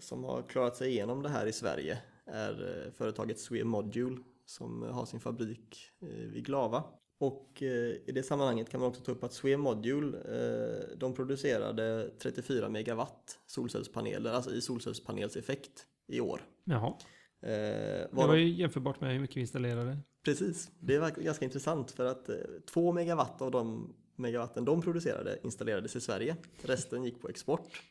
som 0.00 0.24
har 0.24 0.42
klarat 0.42 0.76
sig 0.76 0.90
igenom 0.90 1.22
det 1.22 1.28
här 1.28 1.46
i 1.46 1.52
Sverige 1.52 1.98
är 2.24 2.84
eh, 2.86 2.92
företaget 2.92 3.40
Swemodule 3.40 4.22
som 4.46 4.82
har 4.82 5.04
sin 5.04 5.20
fabrik 5.20 5.90
vid 6.00 6.46
Glava. 6.46 6.84
Och 7.22 7.62
eh, 7.62 7.68
i 8.06 8.12
det 8.14 8.22
sammanhanget 8.22 8.70
kan 8.70 8.80
man 8.80 8.88
också 8.88 9.02
ta 9.02 9.12
upp 9.12 9.24
att 9.24 9.32
Swea 9.32 9.58
Module 9.58 10.18
eh, 10.18 10.96
de 10.96 11.14
producerade 11.14 12.10
34 12.18 12.68
megawatt 12.68 13.38
solcellspaneler, 13.46 14.32
alltså 14.32 14.50
i 14.54 14.60
solcellspanelseffekt 14.60 15.86
i 16.08 16.20
år. 16.20 16.40
Jaha. 16.64 16.94
Eh, 17.42 17.50
Det 17.50 18.08
var 18.10 18.34
ju 18.34 18.48
jämförbart 18.48 19.00
med 19.00 19.12
hur 19.12 19.20
mycket 19.20 19.36
vi 19.36 19.40
installerade. 19.40 19.98
Precis, 20.24 20.70
det 20.78 20.98
var 20.98 21.10
ganska 21.10 21.44
intressant 21.44 21.90
för 21.90 22.04
att 22.04 22.28
eh, 22.28 22.36
två 22.72 22.92
megawatt 22.92 23.42
av 23.42 23.50
de 23.50 23.94
megawatten 24.16 24.64
de 24.64 24.82
producerade 24.82 25.38
installerades 25.42 25.96
i 25.96 26.00
Sverige. 26.00 26.36
Resten 26.62 27.04
gick 27.04 27.20
på 27.20 27.28
export. 27.28 27.82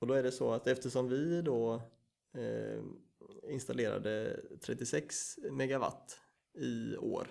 Och 0.00 0.06
då 0.06 0.14
är 0.14 0.22
det 0.22 0.32
så 0.32 0.52
att 0.52 0.66
eftersom 0.66 1.08
vi 1.08 1.42
då 1.42 1.82
installerade 3.48 4.40
36 4.60 5.38
megawatt 5.50 6.18
i 6.58 6.96
år 6.96 7.26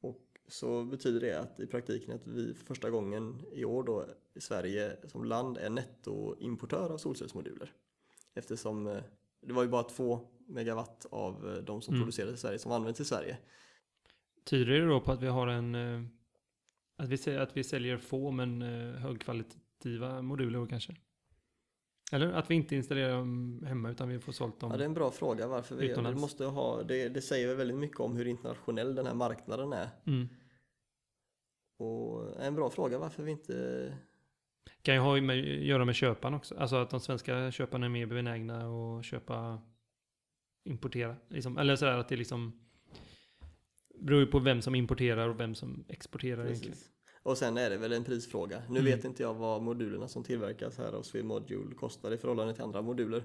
och 0.00 0.26
så 0.48 0.84
betyder 0.84 1.20
det 1.20 1.40
att 1.40 1.60
i 1.60 1.66
praktiken 1.66 2.14
att 2.14 2.26
vi 2.26 2.54
för 2.54 2.64
första 2.64 2.90
gången 2.90 3.42
i 3.52 3.64
år 3.64 3.82
då 3.84 4.06
i 4.34 4.40
Sverige 4.40 4.96
som 5.08 5.24
land 5.24 5.58
är 5.58 5.70
nettoimportör 5.70 6.90
av 6.92 6.98
solcellsmoduler. 6.98 7.72
Eftersom 8.34 8.86
eh, 8.86 9.02
det 9.46 9.52
var 9.52 9.62
ju 9.62 9.68
bara 9.68 9.82
två 9.82 10.20
megawatt 10.48 11.06
av 11.10 11.48
eh, 11.48 11.62
de 11.64 11.82
som 11.82 11.94
Mm. 11.94 12.02
producerades 12.04 12.34
i 12.34 12.40
Sverige 12.40 12.58
som 12.58 12.72
används 12.72 13.00
i 13.00 13.04
Sverige. 13.04 13.38
Tyder 14.44 14.72
det 14.80 14.86
då 14.86 15.00
på 15.00 15.12
att 15.12 15.22
vi 15.22 15.26
har 15.26 15.46
en... 15.46 15.74
eh, 15.74 16.02
Att 16.96 17.08
vi, 17.08 17.36
att 17.36 17.56
vi 17.56 17.64
säljer 17.64 17.98
få 17.98 18.30
men 18.30 18.62
eh, 18.62 18.94
högkvalitativa 19.00 20.22
moduler 20.22 20.66
kanske? 20.66 20.96
Eller 22.12 22.32
att 22.32 22.50
vi 22.50 22.54
inte 22.54 22.76
installerar 22.76 23.16
dem 23.16 23.62
hemma 23.66 23.90
utan 23.90 24.08
vi 24.08 24.18
får 24.18 24.32
sålt 24.32 24.60
dem. 24.60 24.70
Ja, 24.70 24.76
det 24.76 24.84
är 24.84 24.88
en 24.88 24.94
bra 24.94 25.10
fråga 25.10 25.46
varför 25.46 25.76
vi, 25.76 25.86
vi 25.86 25.92
Utomlands. 25.92 26.20
måste 26.20 26.44
ha, 26.44 26.82
det, 26.82 27.08
det 27.08 27.22
säger 27.22 27.48
väl 27.48 27.56
väldigt 27.56 27.76
mycket 27.76 28.00
om 28.00 28.16
hur 28.16 28.26
internationell 28.26 28.94
den 28.94 29.06
här 29.06 29.14
marknaden 29.14 29.72
är. 29.72 29.88
Mm. 30.06 30.28
Och 31.78 32.40
en 32.42 32.54
bra 32.54 32.70
fråga 32.70 32.98
varför 32.98 33.22
vi 33.22 33.30
inte 33.30 33.96
Kan 34.82 34.94
ju 34.94 35.00
ha 35.00 35.20
med, 35.20 35.64
göra 35.64 35.84
med 35.84 35.94
köparna 35.94 36.36
också. 36.36 36.54
Alltså 36.58 36.76
att 36.76 36.90
de 36.90 37.00
svenska 37.00 37.50
köparna 37.50 37.86
är 37.86 37.90
mer 37.90 38.06
benägna 38.06 38.58
att 38.98 39.04
köpa 39.04 39.62
importera. 40.64 41.16
Liksom. 41.28 41.58
Eller 41.58 41.76
sådär 41.76 41.98
att 41.98 42.08
det 42.08 42.16
liksom 42.16 42.60
beror 43.94 44.20
ju 44.20 44.26
på 44.26 44.38
vem 44.38 44.62
som 44.62 44.74
importerar 44.74 45.28
och 45.28 45.40
vem 45.40 45.54
som 45.54 45.84
exporterar 45.88 46.46
egentligen. 46.46 46.76
Och 47.22 47.38
sen 47.38 47.56
är 47.58 47.70
det 47.70 47.76
väl 47.76 47.92
en 47.92 48.04
prisfråga. 48.04 48.62
Nu 48.68 48.80
Mm. 48.80 48.84
vet 48.92 49.04
inte 49.04 49.22
jag 49.22 49.34
vad 49.34 49.62
modulerna 49.62 50.08
som 50.08 50.24
tillverkas 50.24 50.78
här 50.78 50.92
av 50.92 51.02
Swede 51.02 51.24
Module 51.28 51.74
kostar 51.74 52.12
i 52.12 52.16
förhållande 52.18 52.54
till 52.54 52.62
andra 52.62 52.82
moduler. 52.82 53.24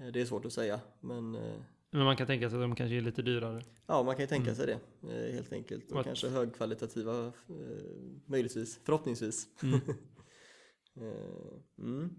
Eh, 0.00 0.06
Det 0.06 0.20
är 0.20 0.24
svårt 0.24 0.44
att 0.44 0.52
säga, 0.52 0.80
men 1.00 1.34
eh, 1.34 1.54
Men 1.90 2.04
man 2.04 2.16
kan 2.16 2.26
tänka 2.26 2.50
sig 2.50 2.56
att 2.56 2.62
de 2.62 2.74
kanske 2.76 2.96
är 2.96 3.00
lite 3.00 3.22
dyrare. 3.22 3.62
ja, 3.86 4.02
man 4.02 4.14
kan 4.14 4.22
ju 4.22 4.26
tänka 4.26 4.50
Mm. 4.50 4.54
sig 4.56 4.66
det 4.66 4.78
eh, 5.28 5.34
helt 5.34 5.52
enkelt. 5.52 5.92
Och 5.92 6.00
att- 6.00 6.06
kanske 6.06 6.28
högkvalitativa, 6.28 7.32
möjligtvis, 8.26 8.80
förhoppningsvis. 8.84 9.46
Mm. 9.62 9.80
Mm. 11.78 12.10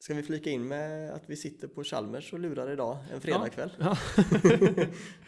Ska 0.00 0.14
vi 0.14 0.22
flika 0.22 0.50
in 0.50 0.68
med 0.68 1.10
att 1.14 1.22
vi 1.30 1.36
sitter 1.36 1.68
på 1.68 1.84
Chalmers 1.84 2.32
och 2.32 2.38
lurar 2.38 2.70
idag 2.72 2.98
en 3.12 3.20
fredagkväll? 3.20 3.70
Ja. 3.78 3.98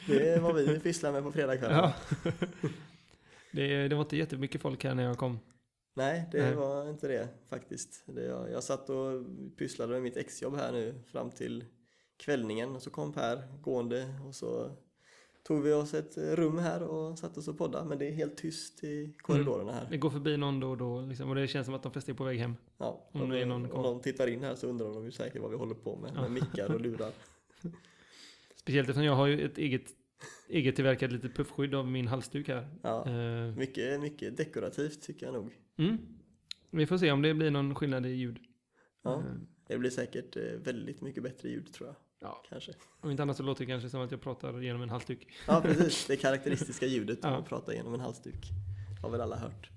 det 0.06 0.28
är 0.28 0.40
vad 0.40 0.54
vi 0.54 0.80
pysslar 0.80 1.12
med 1.12 1.22
på 1.22 1.32
fredagskvällen. 1.32 1.76
ja. 1.78 1.92
Det, 3.52 3.88
det 3.88 3.94
var 3.94 4.02
inte 4.02 4.16
jättemycket 4.16 4.62
folk 4.62 4.84
här 4.84 4.94
när 4.94 5.02
jag 5.02 5.18
kom. 5.18 5.38
Nej, 5.94 6.28
det 6.32 6.42
Nej. 6.42 6.54
var 6.54 6.90
inte 6.90 7.08
det 7.08 7.28
faktiskt. 7.48 8.04
Det, 8.06 8.24
jag, 8.24 8.50
jag 8.50 8.64
satt 8.64 8.90
och 8.90 9.24
pysslade 9.58 9.92
med 9.92 10.02
mitt 10.02 10.16
exjobb 10.16 10.56
här 10.56 10.72
nu 10.72 10.94
fram 11.06 11.30
till 11.30 11.64
kvällningen 12.16 12.76
och 12.76 12.82
så 12.82 12.90
kom 12.90 13.12
Per 13.12 13.42
gående 13.62 14.14
och 14.26 14.34
så 14.34 14.70
tog 15.42 15.62
vi 15.62 15.72
oss 15.72 15.94
ett 15.94 16.18
rum 16.18 16.58
här 16.58 16.82
och 16.82 17.18
satte 17.18 17.40
oss 17.40 17.48
och 17.48 17.58
poddade. 17.58 17.88
Men 17.88 17.98
det 17.98 18.08
är 18.08 18.12
helt 18.12 18.36
tyst 18.36 18.84
i 18.84 19.14
korridorerna 19.22 19.72
här. 19.72 19.86
Det 19.90 19.96
går 19.96 20.10
förbi 20.10 20.36
någon 20.36 20.60
då 20.60 20.70
och 20.70 20.76
då 20.76 21.00
liksom, 21.00 21.28
och 21.28 21.34
det 21.34 21.48
känns 21.48 21.66
som 21.66 21.74
att 21.74 21.82
de 21.82 21.92
flesta 21.92 22.12
är 22.12 22.16
på 22.16 22.24
väg 22.24 22.38
hem. 22.38 22.56
Ja, 22.78 23.08
Om 23.12 23.22
om, 23.22 23.28
någon 23.28 23.72
om 23.72 23.82
någon 23.82 24.00
tittar 24.00 24.26
in 24.26 24.42
här 24.42 24.54
så 24.54 24.66
undrar 24.66 24.94
de 24.94 25.04
ju 25.04 25.12
säkert 25.12 25.42
vad 25.42 25.50
vi 25.50 25.56
håller 25.56 25.74
på 25.74 25.96
med. 25.96 26.12
Ja. 26.14 26.22
Med 26.22 26.30
mickar 26.30 26.74
och 26.74 26.80
lurar. 26.80 27.12
Speciellt 28.56 28.88
eftersom 28.88 29.04
jag 29.04 29.14
har 29.14 29.26
ju 29.26 29.44
ett 29.44 29.58
eget, 29.58 29.84
eget 30.50 30.76
tillverkat 30.76 31.12
litet 31.12 31.34
puffskydd 31.34 31.74
av 31.74 31.88
min 31.88 32.06
halsduk 32.08 32.48
här. 32.48 32.68
Ja, 32.82 33.06
Eh, 33.10 33.54
mycket, 33.56 34.00
mycket 34.00 34.36
dekorativt 34.36 35.02
tycker 35.02 35.26
jag 35.26 35.32
nog. 35.34 35.50
mm. 35.78 35.98
Vi 36.70 36.86
får 36.86 36.98
se 36.98 37.10
om 37.12 37.22
det 37.22 37.34
blir 37.34 37.50
någon 37.50 37.74
skillnad 37.74 38.06
i 38.06 38.08
ljud. 38.08 38.38
Ja. 39.02 39.14
Eh, 39.18 39.24
Det 39.68 39.78
blir 39.78 39.90
säkert 39.90 40.36
eh, 40.36 40.42
väldigt 40.42 41.00
mycket 41.00 41.22
bättre 41.22 41.48
ljud 41.48 41.72
tror 41.72 41.88
jag. 41.88 41.96
Ja. 42.20 42.42
Kanske. 42.48 42.72
Om 43.00 43.10
inte 43.10 43.22
annat 43.22 43.36
så 43.36 43.42
låter 43.42 43.64
det 43.64 43.70
kanske 43.70 43.88
som 43.90 44.00
att 44.00 44.10
jag 44.10 44.20
pratar 44.20 44.60
genom 44.60 44.82
en 44.82 44.90
halsduk. 44.90 45.26
Ja, 45.46 45.60
precis. 45.64 46.06
Det 46.06 46.16
karaktäristiska 46.16 46.86
ljudet 46.86 47.24
om 47.24 47.30
Ja. 47.30 47.36
man 47.36 47.44
pratar 47.48 47.72
genom 47.72 47.94
en 47.94 48.00
halsduk. 48.00 48.46
har 49.02 49.10
väl 49.10 49.20
alla 49.20 49.36
hört. 49.36 49.70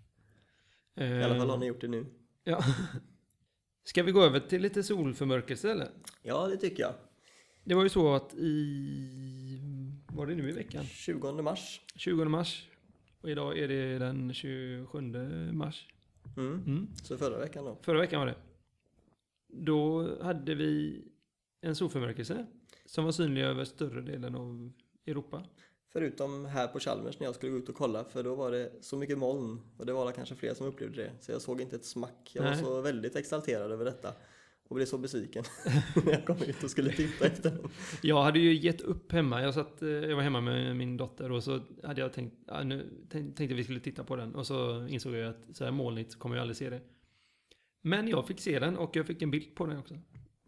Eh, 0.96 1.20
I 1.20 1.24
alla 1.24 1.36
fall 1.36 1.50
har 1.50 1.58
ni 1.58 1.66
gjort 1.66 1.82
det 1.82 1.88
nu. 1.88 2.06
Ja. 2.44 2.64
Ska 3.84 4.04
vi 4.04 4.12
gå 4.12 4.22
över 4.24 4.40
till 4.40 4.62
lite 4.62 4.84
solförmörkelse 4.84 5.72
eller? 5.72 5.88
Ja, 6.22 6.48
det 6.48 6.58
tycker 6.58 6.84
jag. 6.84 6.94
Det 7.64 7.76
var 7.76 7.84
ju 7.84 7.90
så 7.90 8.14
att 8.16 8.34
i... 8.34 8.48
Var 10.16 10.28
det 10.28 10.36
nu 10.36 10.50
i 10.50 10.52
veckan? 10.52 10.86
20 10.86 11.42
mars. 11.42 11.82
20 11.96 12.26
mars. 12.26 12.70
Och 13.22 13.30
idag 13.30 13.58
är 13.58 13.68
det 13.68 13.98
den 13.98 14.34
27 14.34 15.02
mars. 15.52 15.88
Mm. 16.38 16.54
Mm. 16.54 16.88
Så 17.04 17.18
förra 17.18 17.40
veckan 17.40 17.66
då. 17.66 17.78
Förra 17.82 18.00
veckan 18.00 18.20
var 18.20 18.28
det. 18.28 18.36
Då 19.48 20.08
hade 20.24 20.56
vi 20.56 21.02
en 21.62 21.76
solförmörkelse 21.76 22.46
som 22.86 23.06
var 23.06 23.12
synlig 23.12 23.42
över 23.42 23.66
större 23.66 24.02
delen 24.02 24.36
av 24.36 24.72
Europa. 25.06 25.44
Förutom 25.94 26.46
här 26.46 26.68
på 26.68 26.80
Chalmers 26.80 27.20
när 27.20 27.28
jag 27.28 27.36
skulle 27.36 27.52
gå 27.52 27.58
ut 27.58 27.70
och 27.70 27.76
kolla 27.76 28.04
för 28.04 28.24
då 28.24 28.36
var 28.36 28.52
det 28.52 28.72
så 28.82 28.98
mycket 28.98 29.18
moln 29.18 29.62
och 29.78 29.86
det 29.86 29.94
var 29.94 30.12
kanske 30.12 30.36
fler 30.36 30.54
som 30.54 30.68
upplevde 30.68 31.04
det. 31.04 31.12
Så 31.20 31.32
jag 31.32 31.42
såg 31.42 31.62
inte 31.62 31.76
ett 31.76 31.86
smack. 31.86 32.32
Jag 32.34 32.44
var 32.44 32.50
Nej. 32.50 32.60
så 32.60 32.82
väldigt 32.82 33.16
exalterad 33.16 33.72
över 33.72 33.86
detta. 33.86 34.14
Och 34.74 34.76
blev 34.76 34.86
så 34.86 34.98
besviken 34.98 35.44
när 36.06 36.12
jag 36.14 36.26
kom 36.26 36.38
ut 36.48 36.64
och 36.64 36.72
skulle 36.72 36.92
titta 36.92 37.26
efter 37.26 37.50
den. 37.50 37.70
Jag 38.02 38.24
hade 38.24 38.40
ju 38.40 38.54
gett 38.54 38.82
upp 38.82 39.12
hemma. 39.12 39.42
Jag, 39.42 39.54
satt, 39.54 39.82
eh, 39.82 39.90
jag 39.90 40.16
var 40.16 40.24
hemma 40.24 40.42
med 40.42 40.76
min 40.76 40.98
dotter 40.98 41.32
och 41.32 41.44
så 41.44 41.62
hade 41.84 42.02
jag 42.02 42.14
tänkt, 42.14 42.36
ja, 42.48 42.64
nu 42.64 42.90
tänk- 43.10 43.36
tänkte 43.36 43.56
vi 43.56 43.64
skulle 43.64 43.80
titta 43.80 44.04
på 44.04 44.16
den. 44.16 44.36
Och 44.36 44.48
så 44.48 44.88
insåg 44.88 45.16
jag 45.16 45.30
att 45.30 45.56
så 45.56 45.64
här 45.64 45.72
molnigt 45.72 46.12
så 46.12 46.20
kommer 46.20 46.36
jag 46.36 46.42
aldrig 46.42 46.58
se 46.58 46.70
det. 46.70 46.82
Men 47.84 48.08
jag 48.08 48.28
fick 48.28 48.40
se 48.42 48.60
den 48.60 48.78
och 48.78 48.96
jag 48.96 49.06
fick 49.08 49.22
en 49.22 49.32
bild 49.32 49.56
på 49.56 49.66
den 49.66 49.78
också. 49.78 49.96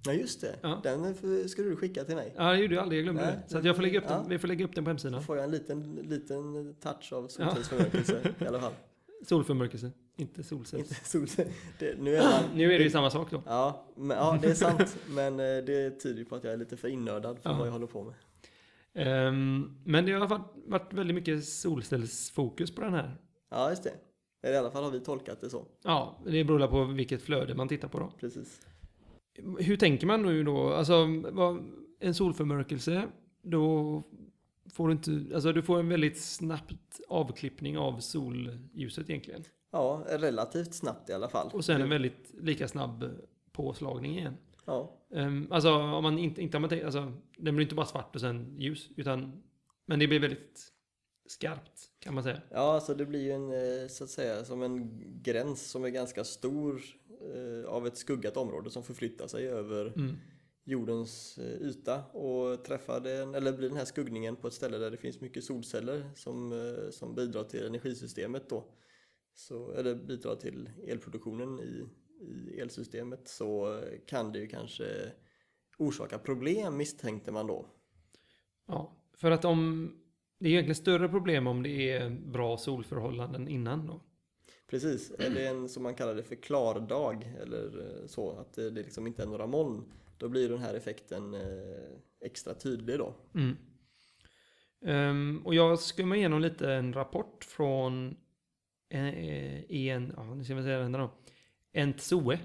Ja 0.06 0.14
just 0.14 0.42
det, 0.42 0.56
Ja. 0.62 0.80
den 0.84 1.16
skulle 1.50 1.70
du 1.70 1.76
skicka 1.76 2.04
till 2.04 2.16
mig. 2.16 2.34
Ja, 2.38 2.52
det 2.52 2.58
gjorde 2.60 2.76
jag 2.76 2.82
aldrig. 2.82 3.00
Jag 3.00 3.04
glömde 3.06 3.26
Nej, 3.26 3.40
det. 3.48 3.62
Så 3.62 3.68
jag 3.68 3.76
får 3.76 3.84
lägga 3.84 4.00
upp 4.00 4.08
den, 4.08 4.18
ja. 4.22 4.26
vi 4.30 4.40
får 4.40 4.48
lägga 4.48 4.66
upp 4.66 4.76
den 4.76 4.84
på 4.84 4.88
Då 4.90 4.92
hemsidan. 4.92 5.24
får 5.24 5.36
jag 5.38 5.44
en 5.46 5.52
liten, 5.52 5.96
liten 5.96 6.74
touch 6.80 7.14
av 7.14 7.28
solcellsförmörkelse 7.28 8.34
i 8.40 8.46
alla 8.46 8.60
fall. 8.60 8.74
Solförmörkelse, 9.26 9.92
inte 10.16 10.44
solcells. 10.44 10.90
Inte 10.90 11.06
solcell. 11.10 11.48
Det, 11.80 12.00
nu 12.00 12.16
är 12.16 12.24
man, 12.24 12.44
Nu 12.58 12.74
är 12.74 12.78
det 12.78 12.84
ju 12.84 12.90
samma 12.90 13.10
sak 13.10 13.32
då. 13.32 13.42
Ja, 13.46 13.86
men, 13.96 14.18
ja, 14.18 14.40
det 14.42 14.48
är 14.48 14.54
sant. 14.54 14.98
Men 15.10 15.34
eh, 15.40 15.46
det 15.46 16.00
tyder 16.00 16.20
ju 16.20 16.26
på 16.26 16.36
att 16.36 16.44
jag 16.44 16.54
är 16.54 16.58
lite 16.58 16.78
för 16.78 16.88
innördad 16.88 17.40
för 17.40 17.50
Ja. 17.50 17.58
vad 17.58 17.68
jag 17.68 17.72
håller 17.72 17.88
på 17.88 18.04
med. 18.04 18.14
Ehm, 18.94 19.78
men 19.84 20.06
det 20.06 20.12
har 20.12 20.28
varit, 20.28 20.52
varit 20.68 20.94
väldigt 20.94 21.16
mycket 21.16 21.46
solcellsfokus 21.46 22.76
på 22.76 22.82
den 22.82 22.94
här. 22.94 23.18
Ja, 23.50 23.70
just 23.70 23.84
det. 23.84 23.94
I 24.52 24.56
alla 24.56 24.72
fall 24.72 24.84
har 24.84 24.92
vi 24.92 25.00
tolkat 25.00 25.42
det 25.42 25.50
så. 25.50 25.66
Ja, 25.84 26.20
det 26.26 26.44
beror 26.44 26.68
på 26.68 26.84
vilket 26.84 27.22
flöde 27.22 27.56
man 27.56 27.68
tittar 27.68 27.88
på 27.88 28.00
då. 28.00 28.12
Precis. 28.20 28.62
Hur 29.60 29.78
tänker 29.78 30.08
man 30.08 30.22
nu 30.22 30.44
då? 30.44 30.74
Alltså, 30.74 31.08
en 32.00 32.14
solförmörkelse, 32.14 33.08
då 33.44 34.04
får 34.74 34.88
du 34.88 34.92
inte, 34.94 35.36
alltså 35.36 35.52
du 35.54 35.62
får 35.62 35.80
en 35.80 35.90
väldigt 35.90 36.22
snabbt 36.22 37.00
avklippning 37.08 37.78
av 37.78 38.00
solljuset 38.00 39.10
egentligen. 39.10 39.44
Ja, 39.72 40.04
relativt 40.10 40.74
snabbt 40.74 41.10
i 41.10 41.14
alla 41.14 41.30
fall. 41.30 41.50
Och 41.54 41.66
sen 41.66 41.82
en 41.82 41.90
väldigt 41.90 42.32
lika 42.42 42.68
snabb 42.68 43.10
påslagning 43.52 44.18
igen. 44.18 44.38
Ja, 44.66 45.02
Um, 45.10 45.48
alltså 45.52 45.72
om 45.74 46.04
man 46.04 46.20
inte, 46.20 46.42
inte 46.42 46.58
om 46.58 46.62
man 46.62 46.70
tänker, 46.70 46.86
alltså 46.86 47.12
den 47.38 47.56
blir 47.56 47.64
inte 47.66 47.76
bara 47.76 47.86
svart 47.86 48.16
och 48.16 48.22
sen 48.22 48.56
ljus, 48.60 48.90
utan 48.96 49.44
men 49.86 50.00
det 50.00 50.08
blir 50.08 50.20
väldigt 50.20 50.72
skarpt 51.28 51.80
kan 52.00 52.14
man 52.14 52.24
säga. 52.24 52.42
ja 52.50 52.74
alltså 52.74 52.94
det 52.96 53.06
blir 53.06 53.20
ju 53.22 53.32
en, 53.32 53.52
eh, 53.52 53.88
så 53.88 54.04
att 54.04 54.10
säga, 54.10 54.46
som 54.46 54.62
en 54.62 54.92
gräns 55.24 55.72
som 55.72 55.84
är 55.86 55.90
ganska 55.90 56.24
stor 56.24 56.82
eh, 57.34 57.70
av 57.70 57.88
ett 57.88 57.98
skuggat 57.98 58.38
område 58.38 58.70
som 58.70 58.84
förflyttar 58.84 59.28
sig 59.28 59.48
över 59.48 59.86
Mm. 59.96 60.16
jordens 60.64 61.38
eh, 61.38 61.62
yta 61.68 62.04
och 62.04 62.64
träffar 62.64 63.00
den, 63.00 63.36
eller 63.36 63.54
blir 63.54 63.68
den 63.70 63.78
här 63.78 63.86
skuggningen 63.86 64.36
på 64.36 64.48
ett 64.48 64.54
ställe 64.54 64.78
där 64.78 64.92
det 64.92 64.98
finns 64.98 65.22
mycket 65.22 65.44
solceller 65.44 66.10
som, 66.16 66.52
eh, 66.52 66.90
som 66.92 67.16
bidrar 67.16 67.44
till 67.44 67.66
energisystemet 67.66 68.50
då. 68.50 68.64
Så, 69.36 69.72
eller 69.72 69.96
bidrar 69.96 70.36
till 70.36 70.70
elproduktionen 70.88 71.60
i, 71.60 71.86
i 72.26 72.60
elsystemet 72.60 73.28
så 73.28 73.82
kan 74.08 74.32
det 74.32 74.40
ju 74.40 74.48
kanske 74.48 75.12
orsaka 75.78 76.18
problem 76.20 76.78
misstänkte 76.78 77.32
man 77.32 77.48
då. 77.48 77.66
Ja, 78.68 78.96
för 79.14 79.32
att 79.32 79.46
om 79.46 79.92
det 80.40 80.48
är 80.48 80.52
egentligen 80.52 80.76
större 80.76 81.10
problem 81.10 81.48
om 81.48 81.64
det 81.64 81.92
är 81.92 82.10
bra 82.10 82.58
solförhållanden 82.58 83.48
innan 83.48 83.88
då. 83.88 84.02
Precis, 84.68 85.12
eller 85.12 85.42
en 85.42 85.70
som 85.70 85.84
man 85.84 85.96
kallar 85.96 86.16
det 86.16 86.24
för 86.24 86.36
klar 86.36 86.80
dag 86.80 87.36
eller 87.42 87.80
eh, 87.80 88.08
så, 88.08 88.32
att 88.32 88.54
det 88.54 88.70
liksom 88.70 89.08
inte 89.08 89.24
är 89.24 89.28
några 89.28 89.48
moln. 89.48 89.92
Då 90.18 90.30
blir 90.30 90.50
den 90.50 90.60
här 90.60 90.74
effekten 90.74 91.34
eh, 91.34 91.98
extra 92.22 92.54
tydlig 92.54 92.98
då. 93.00 93.16
Mm. 93.36 93.56
Ehm, 94.86 95.42
och 95.46 95.56
jag 95.56 95.80
skummar 95.80 96.16
igenom 96.16 96.42
lite 96.42 96.74
en 96.74 96.94
rapport 96.94 97.44
från 97.44 98.18
eh, 98.90 99.72
en, 99.88 100.14
ja, 100.18 100.34
nu 100.36 100.44
ska 100.44 100.56
vi 100.56 100.64
säga 100.64 100.80
den 100.80 100.92
då. 100.92 101.12
Entsoe. 101.74 102.40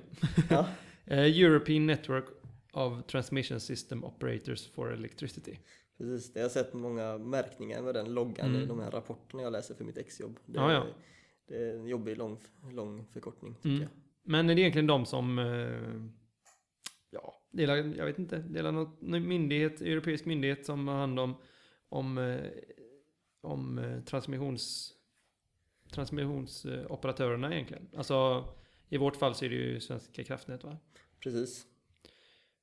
Ja, 0.50 0.68
Eh, 1.06 1.18
European 1.42 1.86
Network 1.86 2.24
of 2.72 3.06
Transmission 3.06 3.60
System 3.60 4.04
Operators 4.04 4.70
for 4.70 4.92
Electricity. 4.92 5.58
precis. 5.98 6.32
Jag 6.34 6.42
har 6.42 6.48
sett 6.48 6.72
många 6.74 7.18
märkningar 7.18 7.82
med 7.82 7.94
den 7.94 8.14
loggan 8.14 8.46
i 8.54 8.56
Mm. 8.56 8.68
de 8.68 8.80
här 8.80 8.90
rapporterna 8.90 9.42
jag 9.42 9.52
läser 9.52 9.74
för 9.74 9.84
mitt 9.84 9.98
exjobb. 9.98 10.38
Det, 10.46 10.58
Ja, 10.58 10.72
ja. 10.72 10.86
det 11.48 11.56
är 11.56 11.74
en 11.78 11.86
jobbig 11.86 12.18
lång, 12.18 12.38
lång 12.72 13.06
förkortning 13.06 13.54
tycker 13.54 13.68
Mm. 13.68 13.82
jag. 13.82 13.90
Men 14.24 14.46
det 14.46 14.52
är 14.52 14.58
egentligen 14.58 14.86
de 14.86 15.06
som, 15.06 15.38
eh, 15.38 16.02
ja, 17.10 17.34
delar, 17.50 17.76
jag 17.76 18.06
vet 18.06 18.18
inte, 18.18 18.38
delar 18.38 18.72
något, 18.72 19.00
myndighet, 19.02 19.80
europeisk 19.80 20.24
myndighet 20.24 20.66
som 20.66 20.88
har 20.88 20.94
hand 20.94 21.20
om, 21.20 21.34
om, 21.88 22.18
eh, 22.18 22.50
om 23.40 23.78
eh, 23.78 24.00
transmissions, 24.04 24.94
transmissionsoperatörerna 25.90 27.54
egentligen. 27.54 27.88
Alltså, 27.96 28.44
i 28.88 28.96
vårt 28.96 29.16
fall 29.16 29.34
så 29.34 29.44
är 29.44 29.48
det 29.48 29.54
ju 29.54 29.80
Svenska 29.80 30.24
kraftnät 30.24 30.64
va? 30.64 30.76
Precis. 31.20 31.66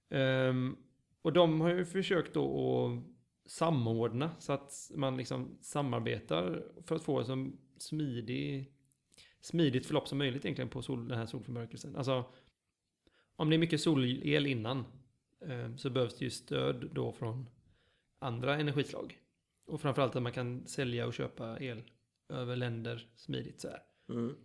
Ehm, 0.09 0.77
och 1.21 1.33
de 1.33 1.61
har 1.61 1.69
ju 1.69 1.85
försökt 1.85 2.33
då 2.33 2.85
att 2.85 3.51
samordna 3.51 4.31
så 4.39 4.53
att 4.53 4.91
man 4.95 5.17
liksom 5.17 5.57
samarbetar 5.61 6.63
för 6.85 6.95
att 6.95 7.03
få 7.03 7.19
en 7.19 7.25
så 7.25 7.51
smidig, 7.77 8.73
smidigt 9.39 9.85
förlopp 9.85 10.07
som 10.07 10.17
möjligt 10.17 10.45
egentligen 10.45 10.69
på 10.69 10.81
sol, 10.81 11.07
den 11.07 11.17
här 11.17 11.25
solförmörkelsen. 11.25 11.95
Alltså, 11.95 12.25
om 13.35 13.49
det 13.49 13.55
är 13.55 13.59
mycket 13.59 13.81
solel 13.81 14.47
innan 14.47 14.85
ehm, 15.45 15.77
så 15.77 15.89
behövs 15.89 16.17
det 16.17 16.25
ju 16.25 16.31
stöd 16.31 16.89
då 16.91 17.11
från 17.11 17.49
andra 18.19 18.55
energislag. 18.55 19.19
Och 19.65 19.81
framförallt 19.81 20.15
att 20.15 20.23
man 20.23 20.31
kan 20.31 20.67
sälja 20.67 21.07
och 21.07 21.13
köpa 21.13 21.59
el 21.59 21.83
över 22.29 22.55
länder 22.55 23.09
smidigt 23.15 23.61
så 23.61 23.67
här. 23.67 23.81
Mm. 24.09 24.35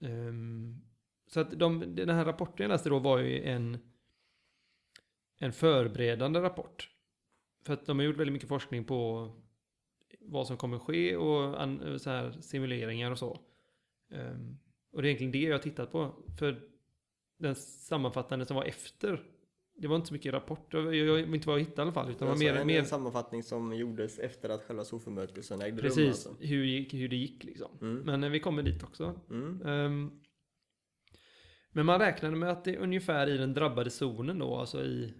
Ehm, 0.00 0.80
så 1.26 1.40
att 1.40 1.58
de, 1.58 1.94
den 1.96 2.08
här 2.08 2.24
rapporten 2.24 2.64
jag 2.64 2.68
läste 2.68 2.88
då 2.88 2.98
var 2.98 3.18
ju 3.18 3.42
en, 3.42 3.78
en 5.38 5.52
förberedande 5.52 6.40
rapport. 6.40 6.90
För 7.64 7.72
att 7.72 7.86
de 7.86 7.98
har 7.98 8.06
gjort 8.06 8.16
väldigt 8.16 8.32
mycket 8.32 8.48
forskning 8.48 8.84
på 8.84 9.30
vad 10.20 10.46
som 10.46 10.56
kommer 10.56 10.78
ske 10.78 11.16
och 11.16 11.62
an, 11.62 11.98
så 11.98 12.10
här 12.10 12.30
simuleringar 12.40 13.10
och 13.10 13.18
så. 13.18 13.40
Ehm, 14.10 14.58
och 14.90 15.02
det 15.02 15.08
är 15.08 15.10
egentligen 15.10 15.32
det 15.32 15.38
jag 15.38 15.54
har 15.54 15.62
tittat 15.62 15.92
på. 15.92 16.24
För 16.38 16.68
den 17.38 17.54
sammanfattande 17.54 18.46
som 18.46 18.56
var 18.56 18.64
efter, 18.64 19.24
det 19.78 19.88
var 19.88 19.96
inte 19.96 20.08
så 20.08 20.14
mycket 20.14 20.34
rapport. 20.34 20.74
Jag, 20.74 20.94
jag 20.94 21.34
inte 21.34 21.48
vad 21.48 21.58
jag 21.58 21.64
hittade 21.64 21.80
i 21.80 21.82
alla 21.82 21.92
fall. 21.92 22.10
Utan 22.10 22.28
det 22.28 22.32
var 22.32 22.38
mer, 22.38 22.54
en, 22.54 22.66
mer 22.66 22.84
sammanfattning 22.84 23.42
som 23.42 23.76
gjordes 23.76 24.18
efter 24.18 24.48
att 24.48 24.62
själva 24.62 24.84
solförmörkelsen 24.84 25.62
ägde 25.62 25.82
rum. 25.82 25.82
precis 25.82 26.26
Alltså. 26.26 26.44
hur, 26.44 26.90
hur 26.96 27.08
det 27.08 27.16
gick 27.16 27.44
liksom. 27.44 27.70
Mm. 27.80 27.98
Men 27.98 28.24
eh, 28.24 28.30
vi 28.30 28.40
kommer 28.40 28.62
dit 28.62 28.82
också. 28.82 29.20
Mm. 29.30 29.62
Ehm, 29.66 30.20
men 31.70 31.86
man 31.86 32.00
räknade 32.00 32.36
med 32.36 32.50
att 32.50 32.64
det 32.64 32.74
är 32.74 32.78
ungefär 32.78 33.26
i 33.26 33.36
den 33.36 33.54
drabbade 33.54 33.90
zonen 33.90 34.38
då, 34.38 34.56
alltså 34.56 34.84
i, 34.84 35.14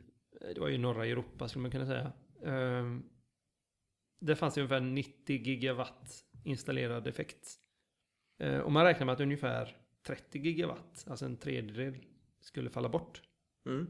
det 0.55 0.61
var 0.61 0.69
ju 0.69 0.79
norra 0.79 1.07
Europa 1.07 1.49
skulle 1.49 1.63
man 1.63 1.71
kunna 1.71 1.87
säga. 1.87 2.13
Um, 2.43 3.05
det 4.21 4.37
fanns 4.37 4.57
ungefär 4.57 4.81
90 4.81 5.37
gigawatt 5.37 6.25
installerad 6.45 7.07
effekt. 7.07 7.49
Eh, 8.39 8.59
och 8.59 8.73
man 8.73 8.85
räknar 8.85 9.07
med 9.07 9.13
att 9.13 9.21
ungefär 9.21 9.77
30 10.07 10.39
gigawatt, 10.39 11.05
alltså 11.07 11.25
en 11.25 11.37
tredjedel, 11.37 11.97
skulle 12.41 12.71
falla 12.71 12.89
bort 12.89 13.23
Mm. 13.67 13.87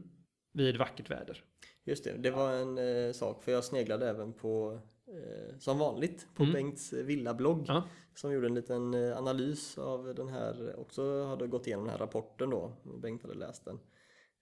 Vid 0.57 0.77
vackert 0.77 1.09
väder. 1.11 1.43
Just 1.83 2.03
det, 2.03 2.11
det 2.17 2.31
var 2.31 2.53
en 2.53 2.77
eh, 2.77 3.11
sak 3.11 3.43
för 3.43 3.51
jag 3.51 3.63
sneglade 3.63 4.09
även 4.09 4.33
på 4.33 4.79
eh, 5.07 5.57
som 5.59 5.77
vanligt 5.79 6.27
på 6.35 6.43
Mm. 6.43 6.53
Bengts 6.53 6.93
villablogg 6.93 7.65
Ja. 7.67 7.83
som 8.15 8.31
gjorde 8.33 8.47
en 8.47 8.55
liten 8.55 8.93
eh, 8.93 9.17
analys 9.17 9.77
av 9.77 10.15
den 10.15 10.27
här, 10.29 10.79
också 10.79 11.23
hade 11.23 11.47
gått 11.47 11.67
igenom 11.67 11.85
den 11.85 11.91
här 11.91 11.99
rapporten 11.99 12.49
då, 12.49 12.71
Bengt 13.01 13.21
hade 13.23 13.33
läst 13.35 13.65
den 13.65 13.79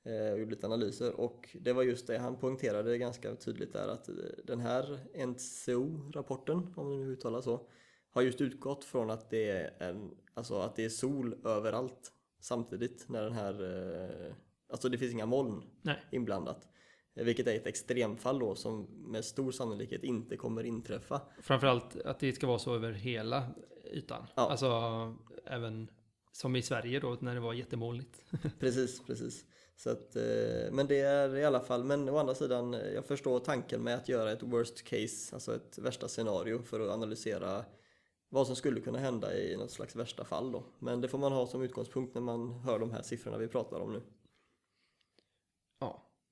eh, 0.05 0.31
och 0.33 0.39
gjorde 0.39 0.51
lite 0.51 0.65
analyser 0.67 1.19
och 1.19 1.55
det 1.61 1.73
var 1.73 1.83
just 1.83 2.07
det 2.07 2.17
han 2.17 2.39
poängterade 2.39 2.97
ganska 2.97 3.35
tydligt 3.35 3.73
där 3.73 3.87
att 3.87 4.09
eh, 4.09 4.15
den 4.43 4.59
här 4.59 4.99
NCO-rapporten, 5.27 6.73
om 6.75 6.89
det 6.89 6.95
nu 7.05 7.11
uttalas 7.11 7.45
så, 7.45 7.67
har 8.09 8.21
just 8.21 8.41
utgått 8.41 8.83
från 8.83 9.09
att 9.09 9.29
det 9.29 9.49
är, 9.49 9.89
en, 9.89 10.11
alltså 10.33 10.59
att 10.59 10.75
det 10.75 10.85
är 10.85 10.89
sol 10.89 11.35
överallt 11.45 12.11
samtidigt 12.39 13.05
när 13.09 13.23
den 13.23 13.33
här, 13.33 13.63
eh, 13.63 14.33
alltså 14.69 14.89
det 14.89 14.97
finns 14.97 15.13
inga 15.13 15.25
moln 15.25 15.63
Nej. 15.81 16.03
inblandat. 16.11 16.67
Vilket 17.15 17.47
är 17.47 17.55
ett 17.55 17.67
extremfall 17.67 18.39
då 18.39 18.55
som 18.55 18.83
med 19.11 19.25
stor 19.25 19.51
sannolikhet 19.51 20.03
inte 20.03 20.37
kommer 20.37 20.63
inträffa. 20.63 21.21
Framförallt 21.41 22.01
att 22.01 22.19
det 22.19 22.33
ska 22.33 22.47
vara 22.47 22.59
så 22.59 22.75
över 22.75 22.91
hela 22.91 23.47
ytan. 23.93 24.27
Ja. 24.35 24.49
Alltså 24.49 24.67
även 25.45 25.89
som 26.31 26.55
i 26.55 26.61
Sverige 26.61 26.99
då 26.99 27.17
när 27.19 27.35
det 27.35 27.41
var 27.41 27.53
jättemolnigt. 27.53 28.21
Precis, 28.59 29.05
precis. 29.05 29.45
Så 29.77 29.89
att, 29.89 30.15
eh, 30.15 30.71
men 30.71 30.87
det 30.87 30.99
är 30.99 31.35
i 31.35 31.45
alla 31.45 31.59
fall, 31.59 31.83
men 31.83 32.09
å 32.09 32.17
andra 32.17 32.35
sidan, 32.35 32.73
eh, 32.73 32.93
jag 32.93 33.05
förstår 33.05 33.39
tanken 33.39 33.83
med 33.83 33.95
att 33.95 34.09
göra 34.09 34.31
ett 34.31 34.43
worst 34.43 34.83
case, 34.83 35.35
alltså 35.35 35.55
ett 35.55 35.77
värsta 35.77 36.07
scenario 36.07 36.63
för 36.63 36.79
att 36.79 36.89
analysera 36.89 37.65
vad 38.29 38.47
som 38.47 38.55
skulle 38.55 38.81
kunna 38.81 38.99
hända 38.99 39.37
i 39.37 39.57
något 39.57 39.71
slags 39.71 39.95
värsta 39.95 40.25
fall 40.25 40.51
då. 40.51 40.63
Men 40.79 41.01
det 41.01 41.07
får 41.07 41.17
man 41.17 41.31
ha 41.31 41.47
som 41.47 41.61
utgångspunkt 41.61 42.13
när 42.13 42.21
man 42.21 42.51
hör 42.51 42.79
de 42.79 42.91
här 42.91 43.01
siffrorna 43.01 43.37
vi 43.37 43.47
pratar 43.47 43.79
om 43.79 43.93
nu. 43.93 44.01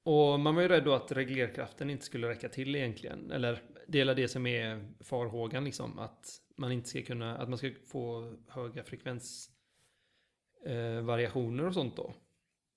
Och 0.03 0.39
man 0.39 0.55
var 0.55 0.61
ju 0.61 0.67
rädd 0.67 0.83
då 0.83 0.93
att 0.93 1.11
reglerkraften 1.11 1.89
inte 1.89 2.05
skulle 2.05 2.29
räcka 2.29 2.49
till 2.49 2.75
egentligen. 2.75 3.31
Eller 3.31 3.61
dela 3.87 4.13
det 4.13 4.27
som 4.27 4.47
är 4.47 4.93
farhågan 4.99 5.63
liksom. 5.63 5.99
Att 5.99 6.41
man 6.57 6.71
inte 6.71 6.89
ska 6.89 7.01
kunna, 7.01 7.37
att 7.37 7.49
man 7.49 7.57
ska 7.57 7.71
få 7.87 8.33
höga 8.47 8.83
frekvensvariationer 8.83 11.63
eh, 11.63 11.67
och 11.67 11.73
sånt 11.73 11.97
då. 11.97 12.13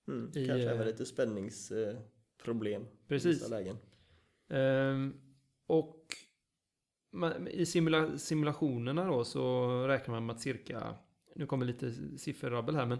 Mm, 0.07 0.31
I, 0.35 0.47
kanske 0.47 0.65
eh, 0.65 0.71
även 0.71 0.87
lite 0.87 1.05
spänningsproblem 1.05 2.81
i 2.81 2.85
Precis. 3.07 3.49
lägen. 3.49 3.77
Ehm, 4.49 5.13
och 5.67 6.05
man, 7.11 7.47
i 7.47 7.65
simula, 7.65 8.17
simulationerna 8.17 9.05
då 9.05 9.23
så 9.23 9.67
räknar 9.87 10.15
man 10.15 10.25
med 10.25 10.35
att 10.35 10.41
cirka, 10.41 10.95
nu 11.35 11.45
kommer 11.45 11.65
lite 11.65 11.93
sifferrabbel 12.17 12.75
här, 12.75 12.85
men 12.85 12.99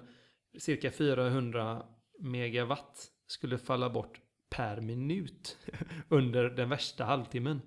cirka 0.58 0.92
400 0.92 1.86
megawatt 2.20 3.12
skulle 3.28 3.58
falla 3.58 3.90
bort 3.90 4.22
per 4.50 4.82
minut 4.82 5.58
under 6.10 6.50
den 6.50 6.70
värsta 6.70 7.04
halvtimmen. 7.04 7.62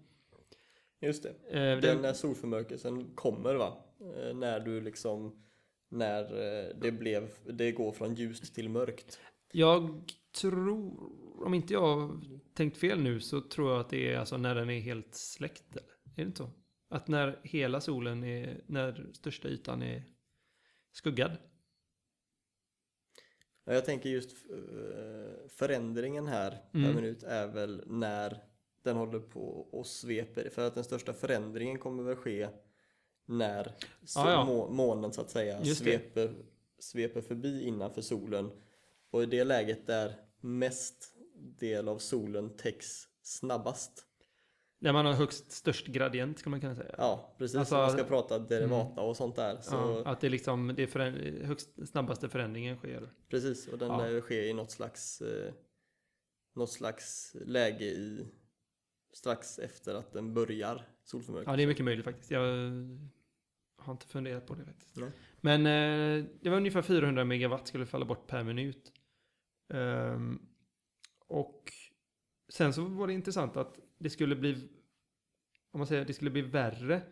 Just 1.01 1.23
det. 1.23 1.29
Eh, 1.51 1.81
Den 1.81 2.03
när 2.03 2.13
solförmörkelsen 2.13 3.15
kommer 3.15 3.55
va? 3.55 3.85
Eh, 4.01 4.35
När 4.37 4.61
du 4.61 4.81
liksom 4.81 5.43
när 5.89 6.23
eh, 6.23 6.77
det 6.81 6.93
blev, 6.93 7.31
det 7.53 7.73
går 7.73 7.93
från 7.93 8.15
ljust 8.15 8.55
till 8.55 8.69
mörkt. 8.69 9.19
jag 9.53 10.03
tror, 10.41 10.99
om 11.47 11.55
inte 11.55 11.73
jag 11.73 12.21
tänkt 12.55 12.77
fel 12.77 13.01
nu, 13.03 13.21
så 13.21 13.41
tror 13.41 13.71
jag 13.71 13.81
att 13.81 13.91
det 13.91 14.13
är 14.13 14.19
alltså 14.19 14.37
när 14.37 14.55
den 14.55 14.71
är 14.71 14.81
helt 14.81 15.15
släckt. 15.15 15.77
Är 15.77 15.83
det 16.17 16.23
inte 16.23 16.39
så? 16.39 16.51
Att 16.89 17.09
när 17.09 17.41
hela 17.43 17.81
solen 17.81 18.25
är, 18.25 18.61
när 18.67 19.11
största 19.13 19.49
ytan 19.49 19.83
är 19.83 20.05
skuggad. 20.93 21.37
Ja, 23.65 23.73
Jag 23.75 23.85
tänker 23.85 24.11
just 24.11 24.31
eh, 24.51 25.49
förändringen 25.49 26.27
här 26.27 26.51
per 26.73 26.79
Mm. 26.79 26.95
minut 26.97 27.23
är 27.23 27.47
väl 27.47 27.83
när 27.87 28.39
den 28.83 28.97
håller 28.97 29.19
på 29.21 29.41
och 29.73 29.87
sveper. 29.87 30.51
För 30.51 30.67
att 30.67 30.75
den 30.75 30.85
största 30.85 31.13
förändringen 31.13 31.79
kommer 31.79 32.03
väl 32.03 32.17
ske 32.17 32.49
när 33.27 33.73
så, 34.05 34.21
Ja, 34.21 34.31
ja. 34.33 34.45
må, 34.45 34.69
månen 34.69 35.13
så 35.13 35.21
att 35.21 35.31
säga 35.31 35.59
Just 35.63 35.85
det. 35.85 35.91
sveper, 35.99 36.35
sveper 36.79 37.21
förbi 37.21 37.63
innanför 37.65 38.03
solen. 38.03 38.51
Och 39.11 39.23
i 39.23 39.27
det 39.27 39.45
läget 39.45 39.87
där 39.87 40.15
mest 40.41 41.15
del 41.59 41.89
av 41.89 41.99
solen 41.99 42.57
täcks 42.57 43.09
snabbast. 43.23 44.07
När 44.83 44.93
man 44.93 45.07
har 45.07 45.13
högst 45.13 45.53
störst 45.53 45.87
gradient 45.87 46.43
kan 46.43 46.51
man 46.51 46.61
kunna 46.61 46.75
säga. 46.75 46.95
Ja, 46.99 47.35
precis. 47.39 47.57
Alltså, 47.57 47.75
man 47.75 47.91
ska 47.91 48.05
prata 48.05 48.39
derivata 48.39 49.01
och 49.01 49.17
sånt 49.17 49.37
där. 49.37 49.61
Så, 49.61 49.75
Ja, 49.75 50.11
att 50.11 50.21
det 50.21 50.27
är 50.27 50.31
liksom 50.31 50.73
det 50.77 50.87
föränd- 50.87 51.43
högst 51.45 51.89
snabbaste 51.89 52.29
förändringen 52.29 52.77
sker. 52.77 53.11
Precis, 53.29 53.69
och 53.69 53.79
den 53.79 53.89
Ja. 53.89 53.99
lär 53.99 54.11
ju 54.11 54.21
ske 54.21 54.49
i 54.49 54.53
något 54.53 54.71
slags, 54.71 55.21
eh, 55.21 55.53
något 56.57 56.71
slags 56.71 57.37
läge 57.47 57.85
i 57.85 58.27
strax 59.13 59.59
efter 59.59 59.95
att 59.95 60.13
den 60.13 60.35
börjar 60.35 60.89
solförmörkelsen. 61.05 61.53
Ja, 61.53 61.57
det 61.57 61.63
är 61.63 61.67
mycket 61.67 61.85
möjligt 61.85 62.05
faktiskt. 62.05 62.31
Jag 62.31 62.41
har 63.79 63.93
inte 63.93 64.07
funderat 64.07 64.47
på 64.47 64.55
det 64.55 64.65
faktiskt. 64.65 64.97
Nej. 64.97 65.11
Men 65.41 65.67
eh, 65.67 66.25
det 66.41 66.51
var 66.51 66.57
ungefär 66.57 66.83
400 66.83 67.25
megawatt 67.25 67.69
skulle 67.69 67.87
falla 67.87 68.05
bort 68.05 68.27
per 68.27 68.45
minut. 68.45 68.93
Ehm, 69.73 70.43
och 71.27 71.73
sen 72.49 72.73
så 72.73 72.85
var 72.85 73.07
det 73.07 73.13
intressant 73.13 73.57
att 73.57 73.79
det 74.01 74.11
skulle 74.11 74.37
bli, 74.37 74.69
om 75.71 75.79
man 75.81 75.87
säger, 75.87 76.05
det 76.05 76.13
skulle 76.15 76.31
bli 76.31 76.43
värre 76.43 77.03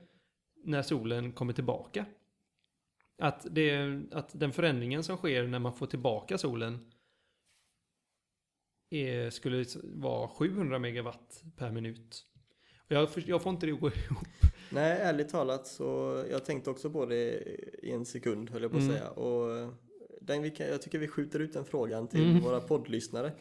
när 0.64 0.82
solen 0.82 1.32
kommer 1.32 1.52
tillbaka. 1.52 2.04
Att, 3.18 3.46
det, 3.50 4.00
att 4.12 4.40
den 4.40 4.52
förändringen 4.52 5.04
som 5.04 5.16
sker 5.16 5.46
när 5.46 5.58
man 5.58 5.74
får 5.74 5.86
tillbaka 5.86 6.38
solen 6.38 6.90
är, 8.90 9.30
skulle 9.30 9.64
vara 9.82 10.28
700 10.28 10.78
megawatt 10.78 11.42
per 11.56 11.70
minut. 11.72 12.24
Och 12.86 12.92
jag, 12.92 13.08
jag 13.26 13.42
får 13.42 13.50
inte 13.52 13.66
det 13.66 13.72
att 13.72 13.80
gå 13.80 13.88
ihop. 14.10 14.18
Nej, 14.70 14.98
ärligt 15.00 15.28
talat 15.28 15.66
så 15.66 15.84
jag 16.30 16.44
tänkte 16.44 16.70
också 16.70 16.90
på 16.90 17.06
det 17.06 17.30
i 17.82 17.90
en 17.92 18.04
sekund 18.06 18.50
höll 18.50 18.62
jag 18.62 18.70
på 18.70 18.76
att 18.76 18.82
Mm. 18.82 18.96
säga. 18.96 19.10
Och 19.10 19.72
den, 20.20 20.42
vi 20.42 20.50
kan, 20.50 20.66
jag 20.66 20.82
tycker 20.82 20.98
vi 20.98 21.08
skjuter 21.08 21.40
ut 21.40 21.52
den 21.52 21.64
frågan 21.64 22.08
till 22.08 22.30
Mm. 22.30 22.40
våra 22.42 22.60
poddlyssnare. 22.60 23.32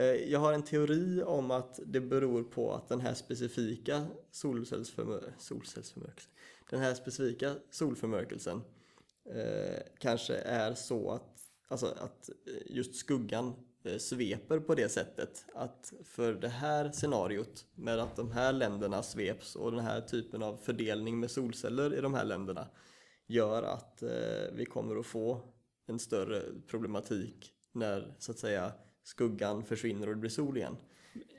Eh, 0.00 0.30
jag 0.30 0.40
har 0.40 0.52
en 0.52 0.62
teori 0.62 1.22
om 1.22 1.50
att 1.50 1.80
det 1.86 2.00
beror 2.00 2.42
på 2.42 2.72
att 2.72 2.88
den 2.88 3.00
här 3.00 3.14
specifika 3.14 4.06
solcellsförmör- 4.30 5.32
solcellsförmörkelsen, 5.38 6.32
den 6.70 6.80
här 6.80 6.94
specifika 6.94 7.54
solförmörkelsen 7.70 8.62
eh, 9.34 9.82
kanske 9.98 10.36
är 10.36 10.74
så 10.74 11.10
att, 11.10 11.40
alltså 11.68 11.86
att 11.86 12.30
just 12.66 12.94
skuggan 12.94 13.54
eh, 13.84 13.96
sveper 13.96 14.58
på 14.60 14.74
det 14.74 14.88
sättet 14.88 15.44
att 15.54 15.92
för 16.04 16.34
det 16.34 16.48
här 16.48 16.92
scenariot 16.92 17.66
med 17.74 17.98
att 17.98 18.16
de 18.16 18.30
här 18.30 18.52
länderna 18.52 19.02
sveps 19.02 19.56
och 19.56 19.72
den 19.72 19.80
här 19.80 20.00
typen 20.00 20.42
av 20.42 20.56
fördelning 20.56 21.20
med 21.20 21.30
solceller 21.30 21.94
i 21.94 22.00
de 22.00 22.14
här 22.14 22.24
länderna 22.24 22.68
gör 23.26 23.62
att 23.62 24.02
eh, 24.02 24.52
vi 24.52 24.64
kommer 24.64 24.96
att 24.96 25.06
få 25.06 25.40
en 25.86 25.98
större 25.98 26.42
problematik 26.66 27.52
när 27.72 28.14
så 28.18 28.32
att 28.32 28.38
säga 28.38 28.72
skuggan 29.02 29.64
försvinner 29.64 30.06
och 30.08 30.14
det 30.14 30.20
blir 30.20 30.30
sol 30.30 30.56
igen. 30.56 30.76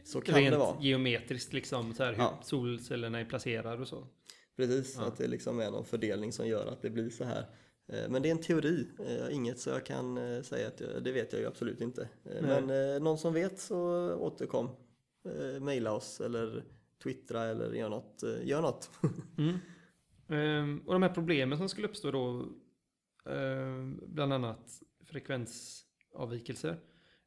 Så 0.03 0.21
kan 0.21 0.35
Rent 0.35 0.51
det 0.51 0.57
vara. 0.57 0.81
geometriskt 0.81 1.53
liksom, 1.53 1.93
så 1.93 2.03
här, 2.03 2.11
hur 2.13 2.19
Ja. 2.23 2.39
solcellerna 2.43 3.19
är 3.19 3.25
placerade 3.25 3.81
och 3.81 3.87
så. 3.87 4.07
Precis, 4.55 4.95
Ja. 4.97 5.05
att 5.05 5.17
det 5.17 5.27
liksom 5.27 5.59
är 5.59 5.71
någon 5.71 5.85
fördelning 5.85 6.31
som 6.31 6.47
gör 6.47 6.67
att 6.67 6.81
det 6.81 6.89
blir 6.89 7.09
så 7.09 7.23
här. 7.23 7.45
Eh, 7.87 8.09
Men 8.09 8.21
det 8.21 8.29
är 8.29 8.31
en 8.31 8.41
teori, 8.41 8.87
eh, 9.07 9.35
inget 9.35 9.59
så 9.59 9.69
jag 9.69 9.85
kan 9.85 10.17
eh, 10.17 10.41
säga 10.41 10.67
att 10.67 10.79
jag, 10.79 11.03
det 11.03 11.11
vet 11.11 11.33
jag 11.33 11.41
ju 11.41 11.47
absolut 11.47 11.81
inte. 11.81 12.09
Nej. 12.23 12.41
Men 12.41 13.03
någon 13.03 13.17
som 13.17 13.33
vet 13.33 13.59
så 13.59 13.77
återkom. 14.15 14.69
Maila 15.59 15.91
oss 15.93 16.21
eller 16.21 16.63
twittra 17.03 17.43
eller 17.43 17.73
gör 17.73 17.89
något. 17.89 18.23
Gör 18.43 18.61
något. 18.61 18.89
Mm. 19.37 19.57
Ehm, 20.29 20.79
och 20.85 20.93
de 20.93 21.01
här 21.03 21.09
problemen 21.09 21.57
som 21.57 21.69
skulle 21.69 21.87
uppstå 21.87 22.11
då, 22.11 22.45
ehm, 23.31 23.99
bland 24.07 24.33
annat 24.33 24.79
frekvensavvikelser. 25.05 26.79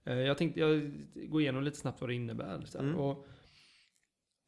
Eh, 0.05 0.19
jag 0.19 0.39
tänkte 0.39 0.61
jag 0.61 0.93
går 1.15 1.41
igenom 1.41 1.63
lite 1.63 1.77
snabbt 1.77 2.01
vad 2.01 2.11
det 2.11 2.15
innebär. 2.15 2.77
Mm. 2.79 2.97
Och 2.97 3.27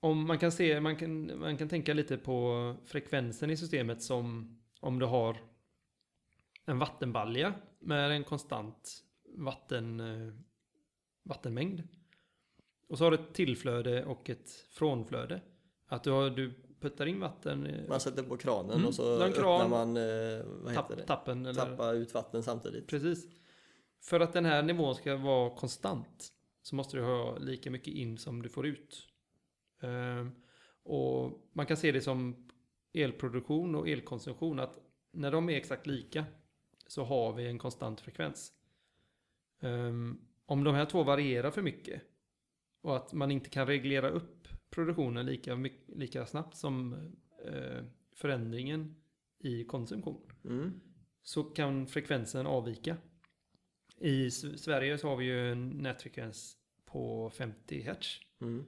om 0.01 0.27
man 0.27 0.39
kan 0.39 0.53
se, 0.53 0.81
man 0.81 0.97
kan, 0.97 1.39
man 1.41 1.57
kan 1.57 1.69
tänka 1.69 1.95
lite 1.95 2.17
på 2.17 2.75
frekvensen 2.85 3.51
i 3.51 3.57
systemet 3.57 4.03
som 4.03 4.57
om 4.81 4.99
du 4.99 5.07
har 5.07 5.37
en 6.65 6.79
vattenbalja 6.79 7.55
med 7.79 8.11
en 8.11 8.25
konstant 8.25 9.03
vatten, 9.39 10.01
eh, 10.01 10.35
vattenmängd. 11.23 11.83
Och 12.89 12.99
så 12.99 13.05
har 13.05 13.11
du 13.11 13.15
ett 13.17 13.35
tillflöde 13.35 14.05
och 14.05 14.31
ett 14.31 14.51
frånflöde. 14.71 15.41
Att 15.87 16.05
du, 16.05 16.11
har, 16.11 16.31
du 16.31 16.53
puttar 16.81 17.07
in 17.07 17.21
vatten, 17.21 17.67
eh, 17.67 17.89
Man 17.89 18.01
sätter 18.01 18.23
på 18.23 18.37
kranen 18.37 18.73
Mm, 18.73 18.87
och 18.87 18.95
så 18.95 19.19
kran. 19.19 19.31
öppnar 19.31 19.69
man, 19.69 19.95
vad 20.65 20.73
heter 20.73 20.75
tapp, 20.75 20.97
det? 20.97 21.07
tappen. 21.07 21.47
Eller, 21.47 21.61
Tappa 21.67 21.93
ut 21.93 22.15
vatten 22.15 22.43
samtidigt. 22.43 22.87
Precis. 22.89 23.27
För 24.01 24.21
att 24.21 24.33
den 24.33 24.45
här 24.45 24.63
nivån 24.63 24.95
ska 24.95 25.17
vara 25.17 25.57
konstant 25.57 26.33
så 26.63 26.77
måste 26.77 26.97
du 26.97 27.03
ha 27.03 27.39
lika 27.39 27.71
mycket 27.71 27.95
in 27.95 28.19
som 28.19 28.43
du 28.43 28.49
får 28.49 28.67
ut. 28.67 29.09
Ehm, 29.81 30.31
och 30.83 31.49
man 31.53 31.67
kan 31.67 31.77
se 31.77 31.93
det 31.93 32.01
som 32.01 32.49
elproduktion 32.93 33.75
och 33.75 33.89
elkonsumtion 33.89 34.61
att 34.61 34.79
när 35.13 35.33
de 35.33 35.49
är 35.49 35.57
exakt 35.57 35.87
lika 35.87 36.25
så 36.87 37.05
har 37.05 37.33
vi 37.33 37.47
en 37.47 37.59
konstant 37.59 38.01
frekvens. 38.01 38.53
Ehm, 39.61 40.21
om 40.47 40.65
de 40.65 40.75
här 40.75 40.85
två 40.87 41.03
varierar 41.03 41.51
för 41.51 41.63
mycket 41.63 42.03
och 42.81 42.97
att 42.97 43.13
man 43.13 43.31
inte 43.31 43.51
kan 43.51 43.67
reglera 43.67 44.09
upp 44.11 44.49
produktionen 44.71 45.27
lika, 45.27 45.55
lika 45.87 46.27
snabbt 46.27 46.57
som 46.57 46.93
eh, 47.45 47.85
förändringen 48.13 48.97
i 49.39 49.65
konsumtion 49.65 50.23
Mm. 50.45 50.81
så 51.23 51.45
kan 51.45 51.87
frekvensen 51.87 52.47
avvika. 52.47 52.97
I 54.01 54.31
Sverige 54.31 54.99
så 54.99 55.09
har 55.09 55.17
vi 55.17 55.25
ju 55.25 55.53
en 55.53 55.69
nätfrekvens 55.69 56.57
på 56.85 57.31
50 57.31 57.81
Hz. 57.83 58.07
Mm. 58.41 58.65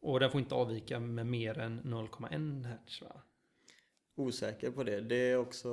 Och 0.00 0.20
den 0.20 0.30
får 0.30 0.40
inte 0.40 0.54
avvika 0.54 1.00
med 1.00 1.26
mer 1.26 1.58
än 1.58 1.80
0,1 1.82 2.64
Hz 2.66 3.02
va? 3.02 3.22
Osäker 4.16 4.70
på 4.70 4.82
det. 4.84 5.00
Det 5.00 5.16
är 5.30 5.36
också 5.36 5.68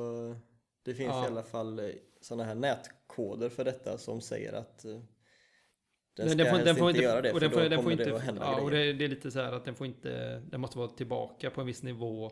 Det 0.83 0.93
finns 0.95 1.09
Ja. 1.09 1.23
i 1.23 1.27
alla 1.27 1.43
fall 1.43 1.91
sådana 2.21 2.43
här 2.43 2.55
nätkoder 2.55 3.49
för 3.49 3.63
detta 3.65 3.97
som 3.97 4.21
säger 4.21 4.53
att 4.53 4.85
eh, 4.85 4.99
den 6.13 6.29
ska 6.29 6.37
den 6.37 6.45
får- 6.45 6.51
helst 6.51 6.65
den 6.65 6.75
får 6.75 6.89
inte 6.89 7.01
göra 7.03 7.21
det 7.21 7.29
och 7.31 7.35
för 7.35 7.39
den 7.41 7.51
får- 7.51 7.61
då 7.61 7.69
den 7.69 7.77
kommer 7.83 7.95
det 7.95 8.03
inte- 8.03 8.15
att 8.15 8.21
hända 8.21 8.41
ja, 8.41 8.61
och 8.61 8.69
grejer. 8.71 8.85
det, 8.87 8.93
det 8.93 9.05
är 9.05 9.09
lite 9.09 9.31
så 9.31 9.39
här 9.39 9.51
att 9.53 9.65
den 9.65 9.75
får 9.75 9.87
inte, 9.87 10.39
den 10.39 10.61
måste 10.61 10.77
vara 10.77 10.87
tillbaka 10.87 11.49
på 11.49 11.61
en 11.61 11.67
viss 11.67 11.83
nivå 11.83 12.31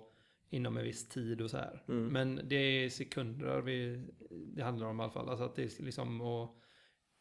inom 0.54 0.78
en 0.78 0.84
viss 0.84 1.10
tid 1.10 1.42
och 1.42 1.50
så 1.50 1.58
här. 1.58 1.84
Mm. 1.88 2.08
Men 2.08 2.42
det 2.44 2.56
är 2.56 2.90
sekunder 2.90 3.62
vi, 3.62 4.04
det 4.30 4.64
handlar 4.64 4.88
om 4.88 5.00
i 5.00 5.04
alla 5.04 5.12
fall. 5.12 5.30
Alltså 5.30 5.46
att 5.46 5.56
det 5.56 5.80
är 5.80 5.84
liksom, 5.84 6.22
och 6.22 6.62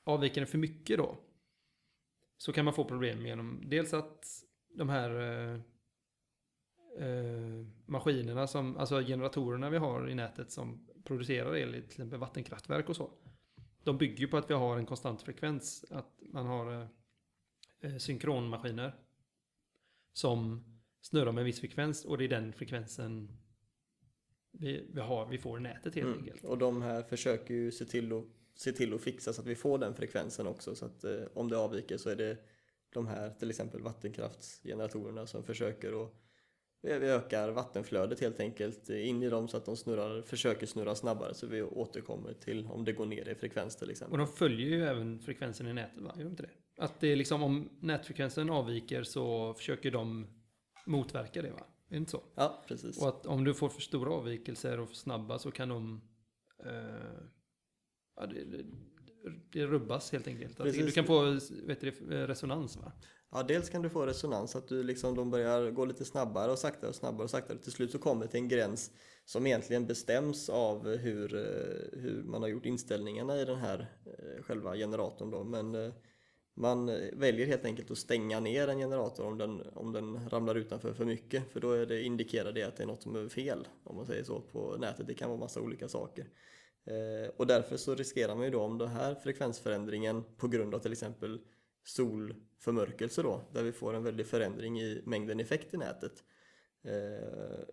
avviker 0.05 0.41
den 0.41 0.49
för 0.49 0.59
mycket 0.59 0.99
då 0.99 1.17
så 2.37 2.53
kan 2.53 2.65
man 2.65 2.75
få 2.75 2.85
problem 2.85 3.27
genom 3.27 3.63
dels 3.65 3.95
att 3.95 4.27
de 4.75 4.89
här 4.89 5.11
eh, 5.11 5.61
eh, 7.07 7.67
maskinerna 7.87 8.47
som, 8.47 8.77
alltså 8.77 9.01
generatorerna 9.01 9.71
vi 9.71 9.79
har 9.79 10.09
i 10.09 10.15
nätet 10.15 10.51
som 10.51 10.89
producerar 11.05 11.57
el, 11.57 11.75
i 11.75 11.81
till 11.81 11.91
exempel 11.91 12.19
vattenkraftverk 12.19 12.89
och 12.89 12.97
så. 12.97 13.11
De 13.85 13.99
bygger 13.99 14.19
ju 14.19 14.29
på 14.29 14.37
att 14.37 14.51
vi 14.51 14.55
har 14.55 14.79
en 14.79 14.87
konstant 14.87 15.23
frekvens, 15.23 15.85
att 15.91 16.23
man 16.33 16.47
har 16.47 16.73
eh, 16.73 16.87
eh, 17.81 17.97
synkronmaskiner 17.97 18.95
som 20.13 20.65
snurrar 21.03 21.33
med 21.33 21.43
en 21.43 21.47
viss 21.47 21.61
frekvens 21.61 22.05
och 22.05 22.19
det 22.19 22.25
är 22.25 22.29
den 22.29 22.53
frekvensen 22.53 23.29
vi, 24.53 24.87
vi, 24.95 25.01
har, 25.01 25.27
vi 25.27 25.39
får 25.39 25.59
nätet 25.59 25.95
helt 25.95 26.07
Mm. 26.07 26.19
enkelt. 26.19 26.45
Och 26.45 26.59
de 26.59 26.83
här 26.83 27.03
försöker 27.03 27.55
ju 27.55 27.73
se 27.73 27.85
till 27.85 28.13
att, 28.13 28.25
se 28.55 28.73
till 28.73 28.95
att 28.95 29.03
fixa 29.03 29.33
så 29.33 29.41
att 29.41 29.47
vi 29.47 29.55
får 29.55 29.79
den 29.79 29.95
frekvensen 29.95 30.47
också. 30.47 30.75
Så 30.75 30.87
att 30.87 31.05
eh, 31.05 31.21
om 31.35 31.49
det 31.49 31.57
avviker 31.59 31.97
så 31.97 32.11
är 32.11 32.17
det 32.17 32.37
de 32.93 33.07
här 33.07 33.31
till 33.31 33.51
exempel 33.51 33.81
vattenkraftsgeneratorerna 33.83 35.27
som 35.27 35.45
försöker 35.45 36.05
att 36.05 36.13
vi 36.83 36.99
vi 36.99 37.07
ökar 37.07 37.51
vattenflödet 37.51 38.21
helt 38.21 38.41
enkelt 38.41 38.91
in 38.91 39.23
i 39.23 39.29
dem 39.29 39.49
så 39.49 39.57
att 39.57 39.65
de 39.65 39.77
snurrar, 39.77 40.23
försöker 40.23 40.67
snurra 40.67 40.95
snabbare 40.95 41.35
så 41.35 41.47
vi 41.47 41.63
återkommer 41.63 42.33
till 42.33 42.67
om 42.67 42.85
det 42.85 42.93
går 42.93 43.07
ner 43.07 43.29
i 43.29 43.35
frekvens 43.35 43.77
till 43.77 43.91
exempel. 43.91 44.21
Och 44.21 44.27
de 44.27 44.33
följer 44.37 44.69
ju 44.69 44.85
även 44.85 45.19
frekvensen 45.21 45.67
i 45.69 45.73
nätet, 45.73 46.03
va? 46.03 46.15
Gör 46.17 46.25
de 46.25 46.31
inte 46.31 46.43
det? 46.43 46.51
Att 46.83 47.01
det 47.01 47.09
är 47.13 47.17
liksom 47.17 47.43
om 47.43 47.69
nätfrekvensen 47.81 48.51
avviker 48.51 49.03
så 49.03 49.55
försöker 49.55 49.91
de 49.91 50.27
motverka 50.87 51.43
det, 51.43 51.51
va? 51.51 51.67
Är 51.89 51.95
det 51.95 51.97
inte 51.97 52.11
så? 52.11 52.23
Ja, 52.35 52.65
precis. 52.69 53.03
Och 53.03 53.09
att 53.09 53.27
om 53.27 53.45
du 53.45 53.55
får 53.55 53.69
för 53.69 53.81
stora 53.81 54.13
avvikelser 54.13 54.81
och 54.81 54.89
för 54.89 54.97
snabba 54.97 55.39
så 55.39 55.51
kan 55.51 55.69
de... 55.69 56.01
Eh, 56.65 57.25
ja, 58.17 58.27
det, 58.27 58.45
det, 58.45 58.65
det 59.53 59.67
rubbas 59.67 60.13
helt 60.13 60.27
enkelt. 60.27 60.57
Precis. 60.57 60.87
du 60.87 60.93
kan 60.93 61.05
få 61.05 61.39
vet 61.67 61.81
du, 61.81 61.91
resonans, 62.27 62.77
va? 62.77 62.93
Ja, 63.35 63.43
dels 63.43 63.71
kan 63.71 63.83
du 63.83 63.91
få 63.91 64.07
resonans, 64.07 64.57
att 64.57 64.69
du 64.69 64.83
liksom, 64.83 65.15
de 65.15 65.31
börjar 65.31 65.71
gå 65.71 65.85
lite 65.85 66.05
snabbare 66.05 66.53
och 66.53 66.59
saktare 66.59 66.89
och 66.89 66.95
snabbare 66.95 67.25
och 67.25 67.31
saktare. 67.31 67.59
Till 67.59 67.73
slut 67.73 67.91
så 67.91 67.99
kommer 67.99 68.25
det 68.25 68.31
till 68.31 68.41
en 68.41 68.49
gräns 68.49 68.91
som 69.25 69.47
egentligen 69.47 69.87
bestäms 69.87 70.49
av 70.49 70.89
hur, 70.89 71.35
eh, 71.35 72.01
hur 72.01 72.23
man 72.25 72.43
har 72.43 72.49
gjort 72.49 72.67
inställningarna 72.67 73.41
i 73.41 73.45
den 73.45 73.59
här 73.59 73.97
eh, 74.07 74.43
själva 74.43 74.77
generatorn 74.77 75.31
då. 75.31 75.45
Men 75.45 75.75
eh, 75.75 75.93
man 76.55 76.87
väljer 77.13 77.47
helt 77.47 77.65
enkelt 77.65 77.91
att 77.91 77.99
stänga 77.99 78.41
ner 78.41 78.69
en 78.69 78.79
generator 78.79 79.27
om 79.27 79.39
den, 79.39 79.63
om 79.75 79.93
den 79.93 80.29
ramlar 80.29 80.55
utanför 80.55 80.93
för 80.93 81.05
mycket. 81.05 81.53
För 81.53 81.61
då 81.61 81.73
är 81.73 81.87
det, 81.87 82.03
indikerar 82.03 82.53
det 82.53 82.63
att 82.63 82.77
det 82.77 82.83
är 82.83 82.87
något 82.87 83.03
som 83.03 83.17
är 83.17 83.29
fel, 83.29 83.69
om 83.85 83.97
man 83.97 84.07
säger 84.07 84.25
så, 84.25 84.41
på 84.41 84.77
nätet. 84.79 85.07
Det 85.07 85.15
kan 85.15 85.29
vara 85.29 85.41
massa 85.41 85.61
olika 85.61 85.89
saker. 85.89 86.29
Eh, 86.85 87.31
och 87.37 87.47
därför 87.47 87.77
så 87.77 87.95
riskerar 87.95 88.35
man 88.35 88.45
ju 88.45 88.51
då 88.51 88.61
om 88.61 88.79
den 88.79 88.89
här 88.89 89.15
frekvensförändringen 89.15 90.25
på 90.37 90.49
grund 90.49 90.75
av 90.75 90.79
till 90.79 90.93
exempel 90.93 91.41
solförmörkelse 91.85 93.23
då, 93.23 93.41
där 93.53 93.63
vi 93.63 93.73
får 93.73 93.95
en 93.95 94.05
väldig 94.05 94.27
förändring 94.27 94.81
i 94.81 95.03
mängden 95.05 95.41
effekt 95.41 95.75
i 95.75 95.77
nätet. 95.77 96.25
Eh, 96.85 97.65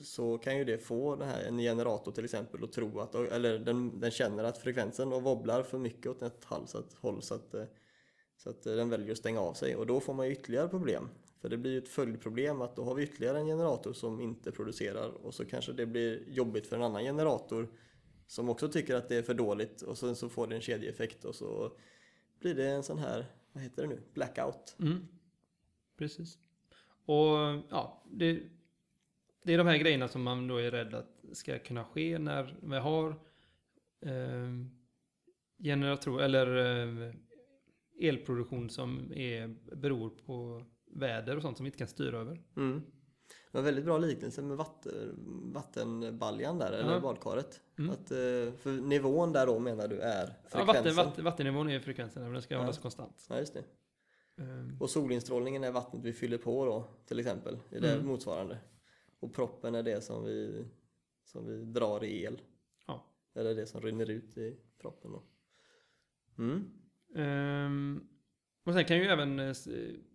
så 0.00 0.38
kan 0.38 0.58
ju 0.58 0.64
det 0.64 0.78
få 0.78 1.16
den 1.16 1.28
här, 1.28 1.42
en 1.42 1.58
generator 1.58 2.12
till 2.12 2.24
exempel 2.24 2.64
att 2.64 2.72
tro 2.72 3.00
att, 3.00 3.14
eller 3.14 3.58
den, 3.58 4.00
den 4.00 4.10
känner 4.10 4.44
att 4.44 4.58
frekvensen 4.58 5.12
och 5.12 5.22
wobblar 5.22 5.62
för 5.62 5.78
mycket 5.78 6.06
åt 6.06 6.22
ett 6.22 6.44
håll 6.44 6.66
så 6.66 6.78
att, 6.78 6.94
håll 6.94 7.22
så 7.22 7.34
att, 7.34 7.54
eh, 7.54 7.64
så 8.38 8.50
att 8.50 8.66
eh, 8.66 8.74
den 8.74 8.90
väljer 8.90 9.12
att 9.12 9.18
stänga 9.18 9.40
av 9.40 9.54
sig 9.54 9.76
och 9.76 9.86
då 9.86 10.00
får 10.00 10.14
man 10.14 10.26
ju 10.26 10.32
ytterligare 10.32 10.68
problem. 10.68 11.08
För 11.40 11.48
det 11.48 11.56
blir 11.56 11.72
ju 11.72 11.78
ett 11.78 11.88
följdproblem 11.88 12.60
att 12.60 12.76
då 12.76 12.84
har 12.84 12.94
vi 12.94 13.02
ytterligare 13.02 13.38
en 13.38 13.46
generator 13.46 13.92
som 13.92 14.20
inte 14.20 14.52
producerar 14.52 15.08
och 15.08 15.34
så 15.34 15.44
kanske 15.44 15.72
det 15.72 15.86
blir 15.86 16.24
jobbigt 16.28 16.66
för 16.66 16.76
en 16.76 16.82
annan 16.82 17.02
generator 17.02 17.68
som 18.26 18.48
också 18.48 18.68
tycker 18.68 18.94
att 18.94 19.08
det 19.08 19.16
är 19.16 19.22
för 19.22 19.34
dåligt 19.34 19.82
och 19.82 19.98
sen 19.98 20.16
så 20.16 20.28
får 20.28 20.46
det 20.46 20.54
en 20.54 20.60
kedjeeffekt 20.60 21.24
och 21.24 21.34
så 21.34 21.72
blir 22.40 22.54
det 22.54 22.68
en 22.68 22.82
sån 22.82 22.98
här, 22.98 23.26
vad 23.52 23.62
heter 23.62 23.82
det 23.82 23.88
nu, 23.88 24.00
blackout. 24.14 24.76
Mm. 24.80 25.08
Precis. 25.98 26.38
Och 27.04 27.36
ja, 27.70 28.04
det, 28.10 28.42
det 29.44 29.54
är 29.54 29.58
de 29.58 29.66
här 29.66 29.76
grejerna 29.78 30.08
som 30.08 30.22
man 30.22 30.48
då 30.48 30.56
är 30.56 30.70
rädd 30.70 30.94
att 30.94 31.24
ska 31.32 31.58
kunna 31.58 31.84
ske 31.84 32.18
när 32.18 32.58
vi 32.62 32.76
har 32.76 33.08
eh, 34.00 34.50
generator 35.58 36.22
eller 36.22 36.56
eh, 36.56 37.14
elproduktion 38.00 38.70
som 38.70 39.12
är, 39.12 39.48
beror 39.76 40.10
på 40.10 40.64
väder 40.90 41.36
och 41.36 41.42
sånt 41.42 41.56
som 41.56 41.64
vi 41.64 41.68
inte 41.68 41.78
kan 41.78 41.88
styra 41.88 42.18
över. 42.18 42.42
Mm. 42.56 42.82
Det 43.52 43.58
var 43.58 43.62
väldigt 43.62 43.84
bra 43.84 43.98
liknelse 43.98 44.42
med 44.42 44.56
vatten, 44.56 45.52
vattenbaljan 45.54 46.58
där, 46.58 46.72
eller 46.72 46.92
Ja. 46.92 47.00
badkaret. 47.00 47.60
Mm. 47.78 47.90
Att, 47.90 48.10
eh, 48.10 48.52
för 48.58 48.82
nivån 48.82 49.32
där 49.32 49.46
då 49.46 49.58
menar 49.58 49.88
du 49.88 50.00
är 50.00 50.26
Ja, 50.26 50.34
frekvensen? 50.50 50.66
vatten, 50.66 50.94
vatten, 50.96 51.24
vattennivån 51.24 51.70
är 51.70 51.80
frekvensen, 51.80 52.22
men 52.22 52.32
den 52.32 52.42
ska 52.42 52.54
Ja. 52.54 52.60
hållas 52.60 52.78
konstant. 52.78 53.26
Ja, 53.28 53.38
just 53.38 53.54
det. 53.54 53.64
Eh, 54.42 54.80
Och 54.80 54.90
solinstrålningen 54.90 55.64
är 55.64 55.72
vattnet 55.72 56.04
vi 56.04 56.12
fyller 56.12 56.38
på 56.38 56.64
då, 56.64 56.84
till 57.06 57.18
exempel. 57.18 57.58
Är 57.70 57.80
det 57.80 57.92
Mm. 57.94 58.06
motsvarande? 58.06 58.58
Och 59.20 59.34
proppen 59.34 59.74
är 59.74 59.82
det 59.82 60.00
som 60.04 60.24
vi, 60.24 60.64
som 61.24 61.46
vi 61.46 61.64
drar 61.64 62.04
i 62.04 62.22
el. 62.24 62.40
Ja. 62.86 63.06
Eller 63.34 63.54
det 63.54 63.66
som 63.66 63.80
rinner 63.80 64.10
ut 64.10 64.38
i 64.38 64.56
proppen 64.80 65.12
då. 65.12 65.22
Mm. 66.38 66.64
Ehm, 67.14 68.00
och 68.64 68.74
sen 68.74 68.84
kan 68.84 68.96
ju 68.96 69.04
även, 69.04 69.38
eh, 69.38 69.54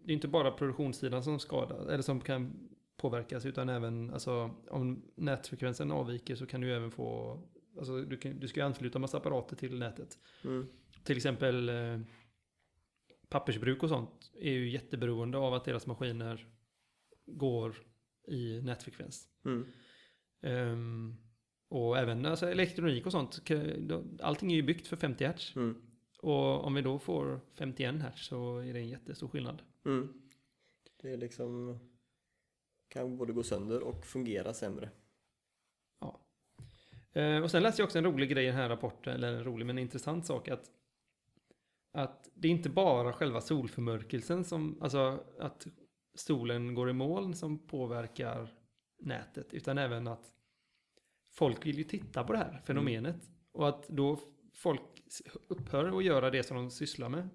det 0.03 0.11
är 0.11 0.13
inte 0.13 0.27
bara 0.27 0.51
produktionssidan 0.51 1.23
som 1.23 1.39
skadar, 1.39 1.87
eller 1.87 2.03
som 2.03 2.21
kan 2.21 2.69
påverkas, 2.97 3.45
utan 3.45 3.69
även, 3.69 4.13
alltså 4.13 4.51
om 4.69 5.11
nätfrekvensen 5.15 5.91
avviker 5.91 6.35
så 6.35 6.45
kan 6.45 6.61
du 6.61 6.75
även 6.75 6.91
få, 6.91 7.39
alltså 7.77 8.01
du, 8.01 8.17
kan, 8.17 8.39
du 8.39 8.47
ska 8.47 8.59
ju 8.59 8.65
ansluta 8.65 8.99
massa 8.99 9.17
apparater 9.17 9.55
till 9.55 9.79
nätet. 9.79 10.17
Mm. 10.43 10.67
Till 11.03 11.17
exempel 11.17 11.69
eh, 11.69 11.99
pappersbruk 13.29 13.83
och 13.83 13.89
sånt 13.89 14.31
är 14.39 14.51
ju 14.51 14.69
jätteberoende 14.69 15.37
av 15.37 15.53
att 15.53 15.65
deras 15.65 15.87
maskiner 15.87 16.47
går 17.25 17.75
i 18.27 18.61
nätfrekvens. 18.61 19.27
Mm. 19.45 19.65
Ehm, 20.41 21.15
och 21.69 21.97
även 21.97 22.25
alltså, 22.25 22.49
elektronik 22.49 23.05
och 23.05 23.11
sånt, 23.11 23.51
allting 24.21 24.51
är 24.51 24.55
ju 24.55 24.63
byggt 24.63 24.87
för 24.87 24.95
50 24.95 25.25
Hz. 25.25 25.55
Mm. 25.55 25.92
Och 26.23 26.65
om 26.65 26.73
vi 26.73 26.81
då 26.81 26.99
får 26.99 27.39
51 27.53 27.95
Hz 27.95 28.25
så 28.25 28.57
är 28.57 28.73
det 28.73 28.79
en 28.79 28.89
jättestor 28.89 29.27
skillnad. 29.27 29.61
Mm. 29.85 30.13
Det 31.01 31.13
är 31.13 31.17
liksom 31.17 31.79
kan 32.87 33.17
både 33.17 33.33
gå 33.33 33.43
sönder 33.43 33.83
och 33.83 34.05
fungera 34.05 34.53
sämre. 34.53 34.89
Eh, 37.13 37.43
och 37.43 37.51
sen 37.51 37.63
läste 37.63 37.81
jag 37.81 37.87
också 37.87 37.97
en 37.97 38.03
rolig 38.03 38.29
grej 38.29 38.43
i 38.43 38.47
den 38.47 38.55
här 38.55 38.69
rapporten, 38.69 39.13
eller 39.13 39.33
en 39.33 39.43
rolig 39.43 39.65
men 39.65 39.77
intressant 39.77 40.25
sak 40.25 40.47
att 40.47 40.71
att 41.91 42.29
det 42.33 42.47
är 42.47 42.51
inte 42.51 42.69
bara 42.69 43.13
själva 43.13 43.41
solförmörkelsen 43.41 44.43
som, 44.43 44.77
alltså 44.81 45.23
att 45.39 45.67
solen 46.15 46.75
går 46.75 46.89
i 46.89 46.93
moln 46.93 47.35
som 47.35 47.67
påverkar 47.67 48.49
nätet, 48.99 49.53
utan 49.53 49.77
även 49.77 50.07
att 50.07 50.31
folk 51.31 51.65
vill 51.65 51.77
ju 51.77 51.83
titta 51.83 52.23
på 52.23 52.33
det 52.33 52.39
här 52.39 52.61
fenomenet. 52.65 53.29
Och 53.51 53.69
att 53.69 53.87
då 53.87 54.19
folk 54.53 54.92
upphör 55.47 55.97
att 55.97 56.03
göra 56.03 56.29
det 56.29 56.43
som 56.43 56.57
de 56.57 56.69
sysslar 56.71 57.09
med, 57.09 57.29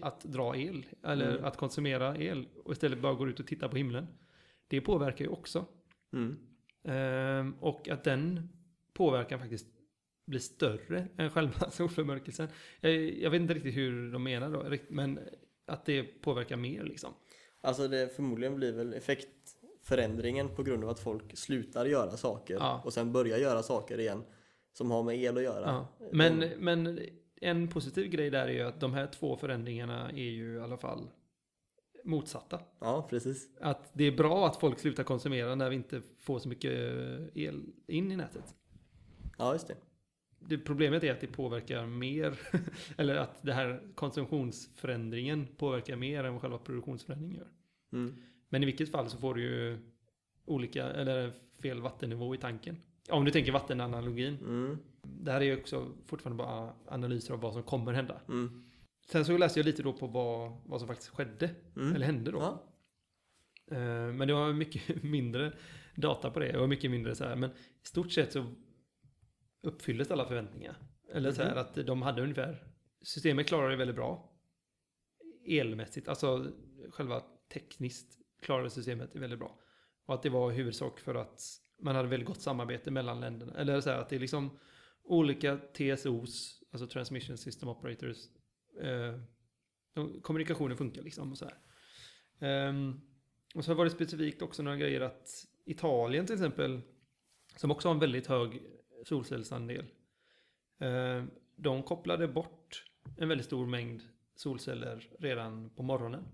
att 0.00 0.24
dra 0.24 0.56
el, 0.56 0.86
eller 1.02 1.30
Mm. 1.32 1.44
att 1.44 1.56
konsumera 1.56 2.16
el, 2.16 2.48
och 2.64 2.72
istället 2.72 2.98
bara 3.00 3.14
går 3.14 3.28
ut 3.28 3.40
och 3.40 3.46
tittar 3.46 3.68
på 3.68 3.76
himlen. 3.76 4.06
Det 4.68 4.80
påverkar 4.80 5.24
ju 5.24 5.30
också. 5.30 5.66
Mm. 6.12 6.36
Ehm, 6.84 7.54
och 7.60 7.88
att 7.88 8.04
den 8.04 8.48
påverkan 8.92 9.38
faktiskt 9.40 9.66
blir 10.26 10.40
större 10.40 11.08
än 11.16 11.30
själva 11.30 11.70
solförmörkelsen. 11.70 12.48
Jag, 12.80 12.92
jag 12.94 13.30
vet 13.30 13.40
inte 13.40 13.54
riktigt 13.54 13.76
hur 13.76 14.12
de 14.12 14.22
menar 14.22 14.50
då, 14.50 14.76
men 14.88 15.20
att 15.66 15.84
det 15.84 16.02
påverkar 16.02 16.56
mer 16.56 16.84
liksom. 16.84 17.12
Alltså 17.60 17.88
det 17.88 18.16
förmodligen 18.16 18.56
blir 18.56 18.72
väl 18.72 18.94
effektförändringen 18.94 20.48
på 20.56 20.62
grund 20.62 20.84
av 20.84 20.90
att 20.90 21.00
folk 21.00 21.36
slutar 21.38 21.86
göra 21.86 22.16
saker 22.16 22.54
Ja. 22.54 22.82
och 22.84 22.92
sen 22.92 23.12
börjar 23.12 23.38
göra 23.38 23.62
saker 23.62 24.00
igen 24.00 24.24
som 24.76 24.90
har 24.90 25.02
med 25.02 25.16
el 25.16 25.36
att 25.36 25.42
göra. 25.42 25.66
Ja. 25.66 26.08
Men, 26.12 26.40
Den- 26.40 26.50
men 26.58 26.98
en 27.40 27.68
positiv 27.68 28.10
grej 28.10 28.30
där 28.30 28.46
är 28.48 28.52
ju 28.52 28.62
att 28.62 28.80
de 28.80 28.92
här 28.94 29.06
två 29.06 29.36
förändringarna 29.36 30.10
är 30.10 30.30
ju 30.30 30.54
i 30.56 30.60
alla 30.60 30.76
fall 30.76 31.08
motsatta. 32.04 32.60
Ja, 32.80 33.06
precis. 33.10 33.48
Att 33.60 33.90
det 33.92 34.04
är 34.04 34.12
bra 34.16 34.46
att 34.46 34.56
folk 34.56 34.78
slutar 34.78 35.04
konsumera 35.04 35.54
när 35.54 35.70
vi 35.70 35.76
inte 35.76 36.02
får 36.18 36.38
så 36.38 36.48
mycket 36.48 36.72
eh, 36.72 37.42
el 37.44 37.62
in 37.86 38.12
i 38.12 38.16
nätet. 38.16 38.54
Ja, 39.38 39.52
just 39.52 39.68
det. 39.68 39.76
Det 40.38 40.58
problemet 40.58 41.04
är 41.04 41.12
att 41.12 41.20
det 41.20 41.26
påverkar 41.26 41.86
mer, 41.86 42.38
eller 42.96 43.16
att 43.16 43.42
det 43.42 43.52
här 43.52 43.80
konsumtionsförändringen 43.94 45.46
påverkar 45.56 45.96
mer 45.96 46.24
än 46.24 46.32
vad 46.32 46.42
själva 46.42 46.58
produktionsförändringen 46.58 47.36
gör. 47.36 47.48
Mm. 47.92 48.14
Men 48.48 48.62
i 48.62 48.66
vilket 48.66 48.90
fall 48.90 49.10
så 49.10 49.18
får 49.18 49.34
du 49.34 49.42
ju 49.42 49.78
olika, 50.44 50.84
eller 50.84 51.32
fel 51.62 51.80
vattennivå 51.80 52.34
i 52.34 52.38
tanken. 52.38 52.76
Om 53.10 53.24
du 53.24 53.30
tänker 53.30 53.52
vattenanalogin. 53.52 54.36
Mm. 54.40 54.78
Det 55.02 55.32
här 55.32 55.40
är 55.40 55.44
ju 55.44 55.58
också 55.60 55.92
fortfarande 56.06 56.44
bara 56.44 56.74
analyser 56.88 57.34
av 57.34 57.40
vad 57.40 57.52
som 57.52 57.62
kommer 57.62 57.92
hända. 57.92 58.20
Mm. 58.28 58.64
Sen 59.08 59.24
så 59.24 59.38
läste 59.38 59.58
jag 59.58 59.64
lite 59.66 59.82
då 59.82 59.92
på 59.92 60.06
vad, 60.06 60.52
vad 60.66 60.80
som 60.80 60.88
faktiskt 60.88 61.10
skedde, 61.10 61.50
Mm. 61.76 61.94
eller 61.94 62.06
hände 62.06 62.30
då. 62.30 62.38
Ja. 62.38 62.62
Eh, 63.76 64.12
Men 64.12 64.28
det 64.28 64.34
var 64.34 64.52
mycket 64.52 65.02
mindre 65.02 65.52
data 65.96 66.30
på 66.30 66.40
det 66.40 66.58
och 66.58 66.68
mycket 66.68 66.90
mindre 66.90 67.14
så 67.14 67.24
här. 67.24 67.36
Men 67.36 67.50
i 67.50 67.86
stort 67.86 68.12
sett 68.12 68.32
så 68.32 68.46
uppfylldes 69.62 70.10
alla 70.10 70.26
förväntningar. 70.28 70.76
Eller 71.12 71.32
så 71.32 71.42
här 71.42 71.50
Mhm. 71.50 71.58
att 71.58 71.74
de 71.86 72.02
hade 72.02 72.22
ungefär, 72.22 72.66
systemet 73.02 73.46
klarade 73.46 73.70
det 73.70 73.76
väldigt 73.76 73.96
bra. 73.96 74.32
Elmässigt, 75.48 76.08
alltså 76.08 76.52
själva 76.90 77.22
tekniskt 77.52 78.18
klarade 78.42 78.70
systemet 78.70 79.12
det 79.12 79.18
väldigt 79.18 79.38
bra. 79.38 79.58
Och 80.06 80.14
att 80.14 80.22
det 80.22 80.30
var 80.30 80.52
i 80.52 80.54
huvudsak 80.54 81.00
för 81.00 81.14
att 81.14 81.40
man 81.78 81.96
hade 81.96 82.08
väldigt 82.08 82.28
gott 82.28 82.40
samarbete 82.40 82.90
mellan 82.90 83.20
länderna. 83.20 83.54
Eller 83.54 83.80
så 83.80 83.90
här 83.90 83.98
att 83.98 84.08
det 84.08 84.16
är 84.16 84.20
liksom 84.20 84.58
olika 85.04 85.56
TSOs, 85.56 86.62
alltså 86.70 86.86
Transmission 86.86 87.36
System 87.36 87.68
Operators, 87.68 88.16
eh, 88.80 89.20
de, 89.94 90.20
kommunikationen 90.20 90.76
funkar 90.76 91.02
liksom 91.02 91.32
och 91.32 91.38
så 91.38 91.44
här. 91.44 91.58
Ehm, 92.38 93.00
och 93.54 93.64
så 93.64 93.74
var 93.74 93.84
det 93.84 93.90
specifikt 93.90 94.42
också 94.42 94.62
några 94.62 94.76
grejer 94.76 95.00
att 95.00 95.46
Italien 95.64 96.26
till 96.26 96.34
exempel, 96.34 96.80
som 97.56 97.70
också 97.70 97.88
har 97.88 97.94
en 97.94 98.00
väldigt 98.00 98.26
hög 98.26 98.62
solcellsandel, 99.04 99.84
eh, 100.78 101.24
de 101.56 101.82
kopplade 101.82 102.28
bort 102.28 102.84
en 103.18 103.28
väldigt 103.28 103.46
stor 103.46 103.66
mängd 103.66 104.02
solceller 104.36 105.10
redan 105.18 105.70
på 105.70 105.82
morgonen. 105.82 106.24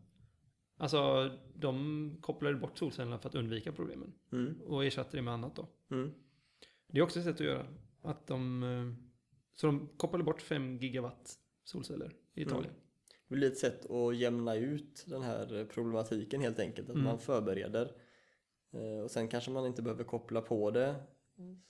Alltså, 0.77 1.31
de 1.55 2.17
kopplade 2.21 2.57
bort 2.57 2.79
solcellerna 2.79 3.19
för 3.19 3.29
att 3.29 3.35
undvika 3.35 3.73
problemen 3.73 4.13
Mm. 4.33 4.61
och 4.67 4.85
ersatte 4.85 5.17
det 5.17 5.23
med 5.23 5.35
annat 5.35 5.57
då. 5.57 5.69
Mm. 5.91 6.11
Det 6.89 6.99
är 6.99 7.03
också 7.03 7.19
ett 7.19 7.25
sätt 7.25 7.35
att 7.35 7.47
göra. 7.47 7.67
Att 8.03 8.27
de, 8.27 8.63
eh, 8.63 9.07
så 9.55 9.67
de 9.67 9.89
kopplade 9.97 10.25
bort 10.25 10.43
5 10.43 10.77
gigawatt 10.79 11.39
solceller 11.65 12.07
i 12.35 12.43
Mm. 12.43 12.49
Italien. 12.49 12.75
Det 13.29 13.35
blir 13.35 13.49
ett 13.49 13.59
sätt 13.59 13.91
att 13.91 14.17
jämna 14.17 14.55
ut 14.55 15.05
den 15.09 15.23
här 15.23 15.65
problematiken 15.65 16.41
helt 16.41 16.59
enkelt. 16.59 16.89
Att 16.89 16.95
Mm. 16.95 17.05
man 17.07 17.19
förbereder. 17.19 17.93
Eh, 18.73 19.05
Och 19.05 19.11
sen 19.11 19.29
kanske 19.29 19.51
man 19.51 19.67
inte 19.67 19.83
behöver 19.83 20.05
koppla 20.05 20.41
på 20.41 20.71
det 20.71 20.95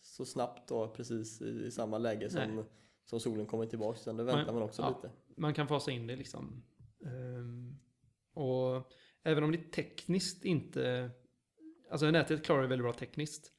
så 0.00 0.24
snabbt 0.24 0.68
då 0.68 0.88
precis 0.88 1.42
i, 1.42 1.64
i 1.66 1.70
samma 1.70 1.98
läge 1.98 2.30
som, 2.30 2.64
som 3.04 3.20
solen 3.20 3.46
kommer 3.46 3.66
tillbaka. 3.66 3.98
Utan 4.00 4.16
då 4.16 4.24
väntar 4.24 4.44
Man- 4.44 4.54
man 4.54 4.62
också 4.62 4.82
ja. 4.82 4.88
lite. 4.88 5.10
Man 5.36 5.54
kan 5.54 5.68
fasa 5.68 5.90
in 5.90 6.06
det 6.06 6.16
liksom. 6.16 6.62
Och 8.32 8.92
även 9.22 9.44
om 9.44 9.52
det 9.52 9.72
tekniskt 9.72 10.44
inte... 10.44 11.10
Alltså 11.90 12.10
nätet 12.10 12.44
klarar 12.44 12.62
det 12.62 12.68
väldigt 12.68 12.84
bra 12.84 12.92
tekniskt. 12.92 13.52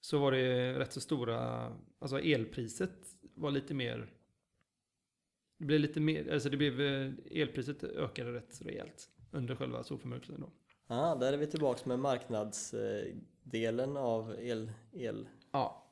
Så 0.00 0.18
var 0.18 0.32
det 0.32 0.78
rätt 0.78 0.92
så 0.92 1.00
stora... 1.00 1.72
Alltså 1.98 2.20
elpriset 2.20 2.98
var 3.34 3.50
lite 3.50 3.74
mer... 3.74 4.12
Det 5.58 5.64
blev 5.64 5.80
lite 5.80 6.00
mer... 6.00 6.32
Alltså 6.32 6.50
det 6.50 6.56
blev... 6.56 6.80
eh, 6.80 7.12
Elpriset 7.30 7.84
ökade 7.84 8.32
rätt 8.32 8.62
rejält 8.62 9.08
under 9.30 9.56
själva 9.56 9.84
solförmörkelsen 9.84 10.40
då. 10.40 10.52
Ja, 10.86 11.14
där 11.20 11.32
är 11.32 11.36
vi 11.36 11.46
tillbaka 11.46 11.80
med 11.88 11.98
marknadsdelen 11.98 13.96
av 13.96 14.34
el, 14.40 14.72
eltänket 14.92 15.48
Ja. 15.52 15.83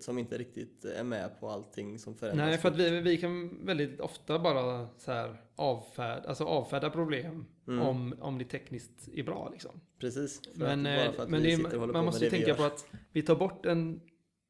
Som 0.00 0.18
inte 0.18 0.38
riktigt 0.38 0.84
är 0.84 1.04
med 1.04 1.40
på 1.40 1.48
allting 1.48 1.98
som 1.98 2.14
förändras. 2.14 2.46
Nej, 2.46 2.58
för 2.58 2.68
att 2.68 2.76
vi, 2.76 3.00
vi 3.00 3.16
kan 3.18 3.66
väldigt 3.66 4.00
ofta 4.00 4.38
bara 4.38 4.88
så 4.98 5.12
här 5.12 5.42
avfärda, 5.56 6.28
alltså 6.28 6.44
avfärda 6.44 6.90
problem 6.90 7.46
Mm. 7.68 7.86
om, 7.86 8.14
om 8.20 8.38
det 8.38 8.44
tekniskt 8.44 9.08
är 9.14 9.22
bra 9.22 9.48
liksom. 9.52 9.80
Precis, 9.98 10.40
Men, 10.54 10.82
men 11.28 11.42
det 11.42 11.92
man 11.92 12.04
måste 12.04 12.24
ju 12.24 12.30
tänka 12.30 12.54
på 12.54 12.62
att 12.62 12.86
vi 13.12 13.22
tar 13.22 13.36
bort 13.36 13.66
en, 13.66 14.00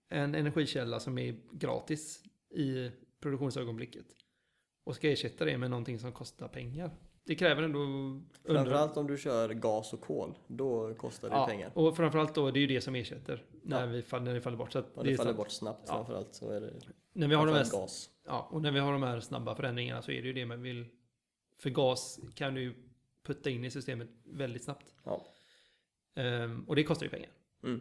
en 0.08 0.34
energikälla 0.34 1.00
som 1.00 1.18
är 1.18 1.36
gratis 1.52 2.24
i 2.54 2.90
produktionsögonblicket 3.20 4.06
och 4.84 4.96
ska 4.96 5.10
ersätta 5.10 5.44
det 5.44 5.58
med 5.58 5.70
någonting 5.70 5.98
som 5.98 6.12
kostar 6.12 6.48
pengar. 6.48 6.90
Det 7.24 7.34
kräver 7.34 7.62
ändå... 7.62 7.78
under- 7.78 8.22
Framförallt 8.54 8.96
om 8.96 9.06
du 9.06 9.18
kör 9.18 9.48
gas 9.48 9.92
och 9.92 10.00
kol, 10.00 10.34
då 10.46 10.94
kostar 10.94 11.28
det 11.30 11.34
ja, 11.36 11.46
pengar. 11.46 11.70
och 11.74 11.96
framförallt 11.96 12.34
då, 12.34 12.50
det 12.50 12.58
är 12.58 12.60
ju 12.60 12.66
det 12.66 12.80
som 12.80 12.94
ersätter 12.94 13.44
när, 13.62 13.80
Ja. 13.80 13.86
vi, 13.86 14.02
fall- 14.02 14.22
när 14.22 14.34
det 14.34 14.40
faller 14.40 14.56
bort. 14.56 14.72
Så 14.72 14.80
det 14.80 14.86
det 15.02 15.16
faller 15.16 15.32
bort 15.32 15.50
snabbt 15.50 15.82
Ja. 15.86 15.94
framförallt 15.94 16.34
så 16.34 16.50
är 16.50 16.60
det 16.60 16.72
När 17.12 17.28
vi 17.28 17.34
har 17.34 17.46
de 17.46 17.52
här 17.52 17.70
gas. 17.72 18.10
Ja, 18.26 18.48
och 18.50 18.62
när 18.62 18.70
vi 18.72 18.78
har 18.78 18.92
de 18.92 19.02
här 19.02 19.20
snabba 19.20 19.54
förändringarna 19.54 20.02
så 20.02 20.10
är 20.10 20.22
det 20.22 20.26
ju 20.28 20.32
det 20.32 20.46
man 20.46 20.62
vill. 20.62 20.86
För 21.58 21.70
gas 21.70 22.20
kan 22.34 22.54
du 22.54 22.74
putta 23.26 23.50
in 23.50 23.64
i 23.64 23.70
systemet 23.70 24.08
väldigt 24.24 24.64
snabbt. 24.64 24.94
Ja. 25.04 25.22
Ehm, 26.14 26.64
och 26.68 26.76
det 26.76 26.84
kostar 26.84 27.06
ju 27.06 27.10
pengar. 27.10 27.30
Mm. 27.64 27.80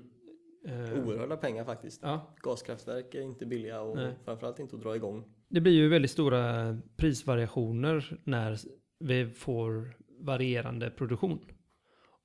Ehm, 0.67 1.07
Oerhörda 1.07 1.37
pengar 1.37 1.65
faktiskt. 1.65 2.01
ja, 2.03 2.35
Gaskraftverk 2.41 3.15
är 3.15 3.21
inte 3.21 3.45
billiga 3.45 3.81
och 3.81 3.95
Nej. 3.95 4.13
framförallt 4.25 4.59
inte 4.59 4.75
att 4.75 4.81
dra 4.81 4.95
igång. 4.95 5.23
det 5.49 5.61
blir 5.61 5.73
ju 5.73 5.89
väldigt 5.89 6.11
stora 6.11 6.77
prisvariationer 6.97 8.19
när 8.23 8.57
vi 9.01 9.29
får 9.29 9.95
varierande 10.19 10.89
produktion. 10.89 11.45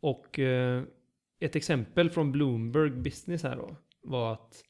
Och 0.01 0.39
eh, 0.39 0.83
ett 1.39 1.57
exempel 1.57 2.11
från 2.11 2.33
Bloomberg 2.33 2.91
Business 2.91 3.43
här 3.43 3.57
då 3.57 3.77
var 4.03 4.33
att 4.33 4.65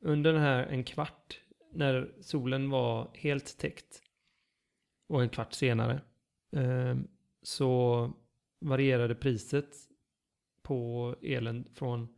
under 0.00 0.32
den 0.32 0.42
här 0.42 0.66
en 0.66 0.84
kvart 0.84 1.40
när 1.72 2.14
solen 2.20 2.70
var 2.70 3.10
helt 3.14 3.58
täckt 3.58 4.02
och 5.06 5.22
en 5.22 5.28
kvart 5.28 5.52
senare 5.52 6.00
eh, 6.52 6.96
så 7.42 8.12
varierade 8.60 9.14
priset 9.14 9.74
på 10.62 11.16
elen 11.22 11.68
från 11.74 12.08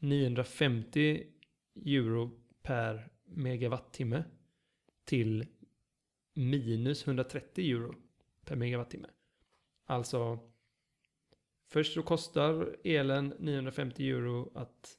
950 0.00 1.22
euro 1.86 2.30
per 2.62 3.08
megawattimme 3.24 4.24
till 5.04 5.46
minus 6.34 7.06
130 7.06 7.70
euro 7.70 7.94
per 8.46 8.56
megawattimme. 8.56 9.08
Alltså 9.86 10.38
först 11.68 11.94
så 11.94 12.02
kostar 12.02 12.76
elen 12.84 13.34
950 13.38 14.10
euro 14.10 14.50
att 14.54 14.98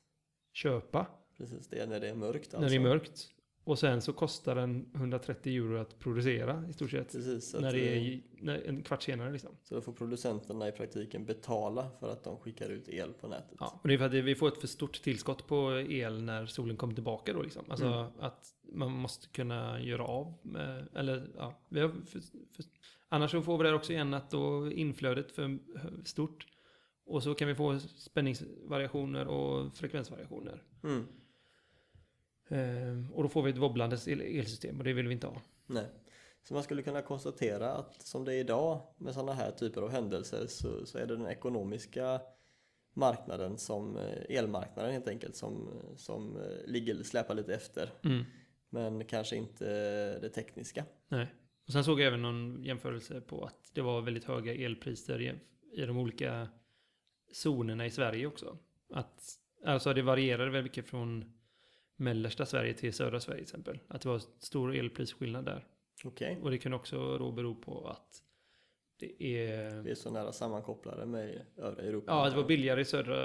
köpa 0.54 1.08
Precis, 1.38 1.68
det 1.68 1.80
är 1.80 1.88
när 1.88 2.00
det 2.00 2.10
är 2.10 2.16
mörkt 2.16 2.46
alltså. 2.54 2.60
när 2.60 2.70
det 2.70 2.76
är 2.76 2.80
mörkt. 2.80 3.30
Och 3.64 3.80
sen 3.80 4.02
så 4.02 4.14
kostar 4.14 4.56
den 4.56 4.92
130 4.96 5.54
euro 5.56 5.78
att 5.82 6.00
producera 6.00 6.64
i 6.70 6.74
stort 6.74 6.92
sett. 6.92 7.12
Precis, 7.12 7.54
När 7.60 7.72
det 7.74 7.98
är 7.98 8.22
när, 8.42 8.62
en 8.68 8.84
kvart 8.84 9.04
senare 9.04 9.32
liksom. 9.32 9.52
så 9.64 9.76
då 9.76 9.82
får 9.82 9.94
producenterna 9.94 10.68
i 10.68 10.72
praktiken 10.72 11.26
betala 11.26 11.90
för 12.00 12.12
att 12.12 12.24
de 12.24 12.38
skickar 12.40 12.70
ut 12.70 12.90
el 12.90 13.14
på 13.14 13.28
nätet. 13.28 13.58
Ja, 13.60 13.80
och 13.82 13.88
det 13.88 13.94
är 13.94 13.98
för 13.98 14.06
att 14.06 14.14
vi 14.14 14.36
får 14.36 14.48
ett 14.48 14.58
för 14.58 14.68
stort 14.68 15.02
tillskott 15.02 15.48
på 15.48 15.72
el 15.90 16.22
när 16.24 16.46
solen 16.46 16.78
kommer 16.78 16.94
tillbaka 16.94 17.34
då 17.34 17.42
liksom. 17.42 17.66
Alltså 17.70 17.86
Mm. 17.88 18.12
att 18.20 18.54
man 18.64 18.92
måste 18.92 19.28
kunna 19.28 19.82
göra 19.82 20.04
av 20.06 20.34
med, 20.42 20.88
eller 20.96 21.32
ja, 21.38 21.60
vi 21.70 21.80
har 21.80 21.90
för, 21.90 22.20
för, 22.56 22.64
annars 23.10 23.32
så 23.32 23.42
får 23.42 23.58
vi 23.58 23.64
där 23.64 23.74
också 23.74 23.94
igen 23.94 24.14
att 24.14 24.32
då 24.32 24.72
inflödet 24.72 25.32
för 25.32 25.58
stort. 26.06 26.48
Och 27.06 27.24
så 27.24 27.36
kan 27.36 27.48
vi 27.48 27.56
få 27.56 27.80
spänningsvariationer 27.80 29.28
och 29.28 29.78
frekvensvariationer. 29.78 30.64
Mm. 30.84 31.08
Ehm, 32.50 33.14
och 33.14 33.24
då 33.24 33.30
får 33.30 33.42
vi 33.44 33.52
ett 33.52 33.58
wobblande 33.58 33.98
el- 34.08 34.22
elsystem 34.22 34.78
och 34.78 34.84
det 34.84 34.94
vill 34.94 35.08
vi 35.08 35.14
inte 35.14 35.28
ha. 35.28 35.42
Nej. 35.66 35.86
Så 36.44 36.54
man 36.54 36.64
skulle 36.64 36.82
kunna 36.82 37.02
konstatera 37.02 37.74
att 37.74 38.02
som 38.02 38.26
det 38.26 38.34
är 38.34 38.40
idag 38.40 38.82
med 38.98 39.14
sådana 39.14 39.34
här 39.34 39.52
typer 39.52 39.82
av 39.82 39.90
händelser 39.90 40.46
så, 40.48 40.86
så 40.86 40.98
är 40.98 41.06
det 41.06 41.16
den 41.16 41.28
ekonomiska 41.28 42.22
marknaden 42.94 43.58
som 43.58 43.98
eh, 43.98 44.38
elmarknaden 44.38 44.92
helt 44.92 45.08
enkelt 45.08 45.36
som, 45.36 45.70
som 45.96 46.38
eh, 46.38 46.66
ligger, 46.66 47.04
släpar 47.04 47.36
lite 47.36 47.54
efter. 47.54 47.90
Mm. 48.04 48.24
Men 48.70 49.06
kanske 49.06 49.36
inte 49.36 49.66
det 50.20 50.30
tekniska. 50.30 50.86
Nej. 51.08 51.28
Och 51.68 51.74
sen 51.74 51.84
såg 51.84 52.00
jag 52.00 52.08
även 52.08 52.22
någon 52.22 52.64
jämförelse 52.64 53.22
på 53.22 53.46
att 53.46 53.72
det 53.74 53.82
var 53.82 54.02
väldigt 54.02 54.24
höga 54.24 54.54
elpriser 54.54 55.22
i, 55.22 55.34
i 55.82 55.86
de 55.86 55.98
olika 55.98 56.48
zonerna 57.32 57.86
i 57.86 57.92
Sverige 57.92 58.28
också. 58.28 58.58
Att, 58.94 59.24
alltså 59.66 59.94
det 59.94 60.02
varierade 60.02 60.52
väldigt 60.52 60.72
mycket 60.72 60.90
från 60.90 61.34
mellersta 61.96 62.46
Sverige 62.46 62.74
till 62.74 62.94
södra 62.94 63.20
Sverige 63.20 63.38
till 63.38 63.44
exempel. 63.44 63.80
Att 63.88 64.02
det 64.02 64.10
var 64.10 64.22
stor 64.40 64.76
elprisskillnad 64.76 65.46
där. 65.46 65.66
Okej. 66.04 66.40
Och 66.42 66.52
det 66.52 66.58
kan 66.58 66.74
också 66.74 67.18
då 67.18 67.32
bero 67.32 67.56
på 67.56 67.88
att 67.88 68.24
det 69.00 69.24
är... 69.24 69.82
Vi 69.82 69.92
är 69.92 69.96
så 69.96 70.12
nära 70.12 70.32
sammankopplade 70.32 71.06
med 71.06 71.46
övriga 71.58 71.90
Europa. 71.90 72.12
Ja, 72.12 72.30
det 72.30 72.36
var 72.36 72.48
billigare 72.48 72.82
i 72.82 72.86
södra... 72.86 73.18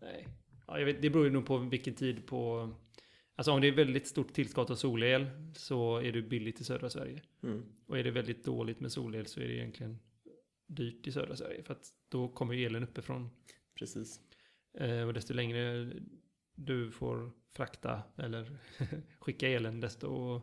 Nej. 0.00 0.28
Ja, 0.66 0.78
jag 0.78 0.86
vet, 0.86 1.02
det 1.02 1.10
beror 1.10 1.24
ju 1.24 1.30
nog 1.30 1.46
på 1.46 1.58
vilken 1.58 1.94
tid 1.94 2.26
på... 2.26 2.70
Alltså 3.38 3.52
om 3.52 3.60
det 3.60 3.68
är 3.68 3.72
väldigt 3.72 4.06
stort 4.06 4.32
tillskott 4.32 4.70
av 4.70 4.74
solel 4.74 5.26
så 5.54 5.96
är 5.96 6.12
det 6.12 6.22
billigt 6.22 6.60
i 6.60 6.64
södra 6.64 6.90
Sverige. 6.90 7.22
Mm. 7.42 7.64
Och 7.86 7.98
är 7.98 8.04
det 8.04 8.10
väldigt 8.10 8.44
dåligt 8.44 8.80
med 8.80 8.92
solel 8.92 9.26
så 9.26 9.40
är 9.40 9.48
det 9.48 9.54
egentligen 9.54 9.98
dyrt 10.66 11.06
i 11.06 11.12
södra 11.12 11.36
Sverige. 11.36 11.62
För 11.62 11.72
att 11.72 11.86
då 12.08 12.28
kommer 12.28 12.54
ju 12.54 12.66
elen 12.66 12.82
uppifrån. 12.82 13.30
Precis. 13.74 14.20
Eh, 14.74 15.02
och 15.02 15.14
desto 15.14 15.34
längre 15.34 15.92
du 16.54 16.90
får 16.90 17.30
frakta 17.52 18.02
eller 18.16 18.58
skicka 19.18 19.48
elen, 19.48 19.80
desto, 19.80 20.42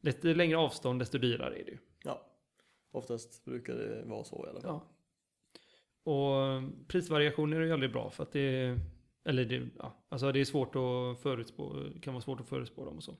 desto 0.00 0.32
längre 0.32 0.58
avstånd, 0.58 1.00
desto 1.00 1.18
dyrare 1.18 1.54
är 1.60 1.64
det 1.64 1.70
ju. 1.70 1.78
Ja, 2.04 2.26
oftast 2.90 3.44
brukar 3.44 3.74
det 3.74 4.02
vara 4.04 4.24
så 4.24 4.46
i 4.46 4.50
alla 4.50 4.60
fall. 4.60 4.80
Ja. 6.04 6.12
Och 6.12 6.62
prisvariationer 6.88 7.60
är 7.60 7.64
ju 7.66 7.72
aldrig 7.72 7.92
bra 7.92 8.10
för 8.10 8.22
att 8.22 8.32
det 8.32 8.78
eller 9.30 9.44
det, 9.44 9.68
ja, 9.78 10.04
alltså 10.08 10.32
det 10.32 10.40
är 10.40 10.44
svårt 10.44 10.68
att 10.76 11.22
förutspå, 11.22 11.84
kan 12.02 12.14
vara 12.14 12.22
svårt 12.22 12.40
att 12.40 12.48
förutspå 12.48 12.84
dem 12.84 12.96
och 12.96 13.02
så. 13.04 13.16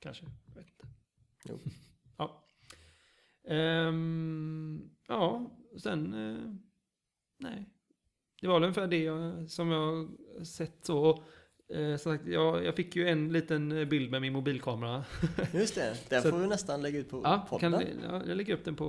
Kanske, 0.00 0.24
jag 0.46 0.54
vet 0.54 0.66
inte. 0.70 0.86
Jo. 1.44 1.58
ja. 2.18 2.44
Ehm, 3.44 4.90
ja, 5.08 5.50
sen, 5.82 6.14
eh, 6.14 6.54
nej. 7.38 7.68
Det 8.40 8.48
var 8.48 8.54
väl 8.54 8.62
ungefär 8.62 8.86
det 8.86 9.02
jag, 9.02 9.50
som 9.50 9.70
jag 9.70 10.08
sett 10.46 10.84
så. 10.84 11.24
Eh, 11.68 11.96
som 11.96 12.12
sagt, 12.12 12.26
jag, 12.26 12.64
jag 12.64 12.76
fick 12.76 12.96
ju 12.96 13.08
en 13.08 13.32
liten 13.32 13.88
bild 13.88 14.10
med 14.10 14.20
min 14.20 14.32
mobilkamera. 14.32 15.04
Just 15.54 15.74
det, 15.74 15.96
den 16.08 16.22
Så- 16.22 16.30
får 16.30 16.38
vi 16.38 16.46
nästan 16.46 16.82
lägga 16.82 16.98
ut 16.98 17.10
på 17.10 17.20
ja, 17.24 17.46
podden. 17.50 17.72
kan, 17.72 17.82
ja, 18.02 18.22
jag 18.26 18.36
lägger 18.36 18.54
upp 18.54 18.64
den 18.64 18.76
på, 18.76 18.86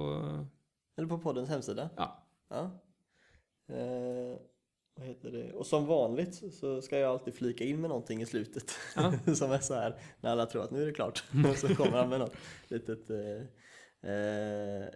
Eller 0.97 1.07
på 1.07 1.19
poddens 1.19 1.49
hemsida. 1.49 1.89
ja. 1.97 2.19
Ja. 2.49 2.63
Eh, 3.75 4.37
vad 4.95 5.07
heter 5.07 5.31
det? 5.31 5.53
Och 5.53 5.65
som 5.65 5.85
vanligt 5.85 6.43
så 6.53 6.81
ska 6.81 6.97
jag 6.97 7.11
alltid 7.11 7.33
flika 7.33 7.63
in 7.63 7.81
med 7.81 7.89
någonting 7.89 8.21
i 8.21 8.25
slutet. 8.25 8.71
Ja. 8.95 9.13
som 9.35 9.51
är 9.51 9.59
så 9.59 9.73
här, 9.73 9.95
när 10.21 10.31
alla 10.31 10.45
tror 10.45 10.63
att 10.63 10.71
nu 10.71 10.81
är 10.81 10.85
det 10.85 10.93
klart. 10.93 11.23
och 11.51 11.57
så 11.57 11.75
kommer 11.75 11.97
han 11.97 12.09
med 12.09 12.19
något 12.19 12.35
litet... 12.67 13.09
Eh, 13.09 13.45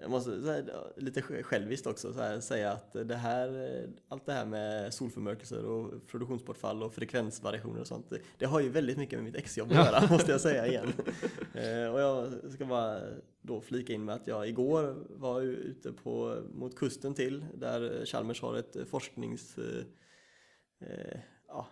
jag 0.02 0.10
måste 0.10 0.32
här, 0.32 0.64
lite 0.96 1.22
själviskt 1.22 1.88
också 1.88 2.14
så 2.14 2.22
här, 2.22 2.40
säga 2.40 2.72
att 2.72 2.94
det 2.94 3.16
här, 3.16 3.48
eh, 3.48 3.90
allt 4.08 4.26
det 4.26 4.34
här 4.34 4.46
med 4.46 4.94
solförmörkelser 4.94 5.66
och 5.66 6.08
produktionsbortfall 6.08 6.84
och 6.84 6.94
frekvensvariationer 6.94 7.82
och 7.82 7.88
sånt. 7.88 8.14
Det, 8.38 8.46
har 8.46 8.60
ju 8.60 8.70
väldigt 8.70 8.98
mycket 8.98 9.20
med 9.20 9.24
mitt 9.24 9.36
exjobb 9.36 9.72
att 9.72 9.76
göra 9.76 10.08
måste 10.12 10.32
jag 10.32 10.42
säga 10.42 10.68
igen. 10.68 10.94
Eh, 11.54 11.88
och 11.94 12.00
jag 12.00 12.34
ska 12.54 12.66
bara 12.66 13.00
då 13.42 13.62
flika 13.62 13.94
in 13.94 14.06
med 14.06 14.16
att 14.16 14.28
jag 14.28 14.48
igår 14.48 14.96
var 15.10 15.42
ute 15.42 15.92
på, 15.92 16.44
mot 16.54 16.76
kusten 16.76 17.14
till 17.14 17.46
där 17.54 18.06
Chalmers 18.06 18.42
har 18.42 18.58
ett 18.58 18.78
forsknings, 18.90 19.58
eh, 19.58 19.84
eh, 20.90 21.20
ja, 21.48 21.68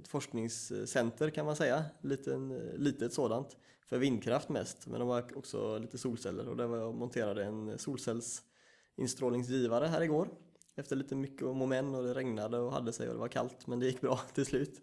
ett 0.00 0.08
forskningscenter 0.08 1.30
kan 1.30 1.46
man 1.46 1.56
säga, 1.56 1.84
Liten, 2.00 2.48
litet 2.76 3.12
sådant 3.12 3.56
för 3.86 3.98
vindkraft 3.98 4.48
mest 4.48 4.86
men 4.86 5.00
de 5.00 5.08
har 5.08 5.38
också 5.38 5.78
lite 5.78 5.98
solceller 5.98 6.48
och 6.48 6.56
där 6.56 6.66
var 6.66 6.78
jag 6.78 6.94
monterade 6.94 7.44
en 7.44 7.78
solcellsinstrålningsgivare 7.78 9.86
här 9.86 10.00
igår 10.02 10.28
efter 10.76 10.96
lite 10.96 11.14
mycket 11.16 11.42
om 11.42 11.62
och 11.62 11.68
men 11.68 11.94
och 11.94 12.04
det 12.04 12.14
regnade 12.14 12.58
och 12.58 12.72
hade 12.72 12.92
sig 12.92 13.08
och 13.08 13.14
det 13.14 13.20
var 13.20 13.28
kallt 13.28 13.66
men 13.66 13.80
det 13.80 13.86
gick 13.86 14.00
bra 14.00 14.20
till 14.34 14.46
slut. 14.46 14.80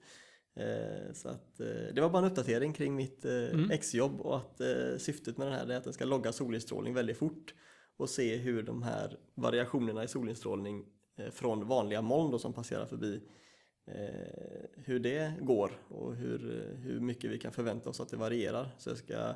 Eh, 0.55 1.13
Så 1.13 1.29
att, 1.29 1.59
eh, 1.59 1.93
det 1.93 2.01
var 2.01 2.09
bara 2.09 2.25
en 2.25 2.31
uppdatering 2.31 2.73
kring 2.73 2.95
mitt 2.95 3.25
eh, 3.25 3.31
Mm. 3.33 3.71
exjobb 3.71 4.21
och 4.21 4.37
att 4.37 4.61
syftet 4.97 5.37
med 5.37 5.47
den 5.47 5.55
här 5.55 5.67
är 5.67 5.77
att 5.77 5.83
den 5.83 5.93
ska 5.93 6.05
logga 6.05 6.31
solinstrålning 6.31 6.93
väldigt 6.93 7.17
fort 7.17 7.53
och 7.97 8.09
se 8.09 8.35
hur 8.37 8.63
de 8.63 8.83
här 8.83 9.17
variationerna 9.35 10.03
i 10.03 10.07
solinstrålning 10.07 10.85
från 11.31 11.67
vanliga 11.67 12.01
moln 12.01 12.31
då 12.31 12.39
som 12.39 12.53
passerar 12.53 12.85
förbi 12.85 13.21
hur 14.75 14.99
det 14.99 15.33
går 15.41 15.71
och 15.89 16.15
hur, 16.15 16.59
eh, 16.59 16.77
hur 16.77 16.99
mycket 16.99 17.31
vi 17.31 17.39
kan 17.39 17.51
förvänta 17.51 17.89
oss 17.89 17.99
att 17.99 18.09
det 18.09 18.17
varierar. 18.17 18.67
Så 18.77 18.89
jag 18.89 18.97
ska 18.97 19.33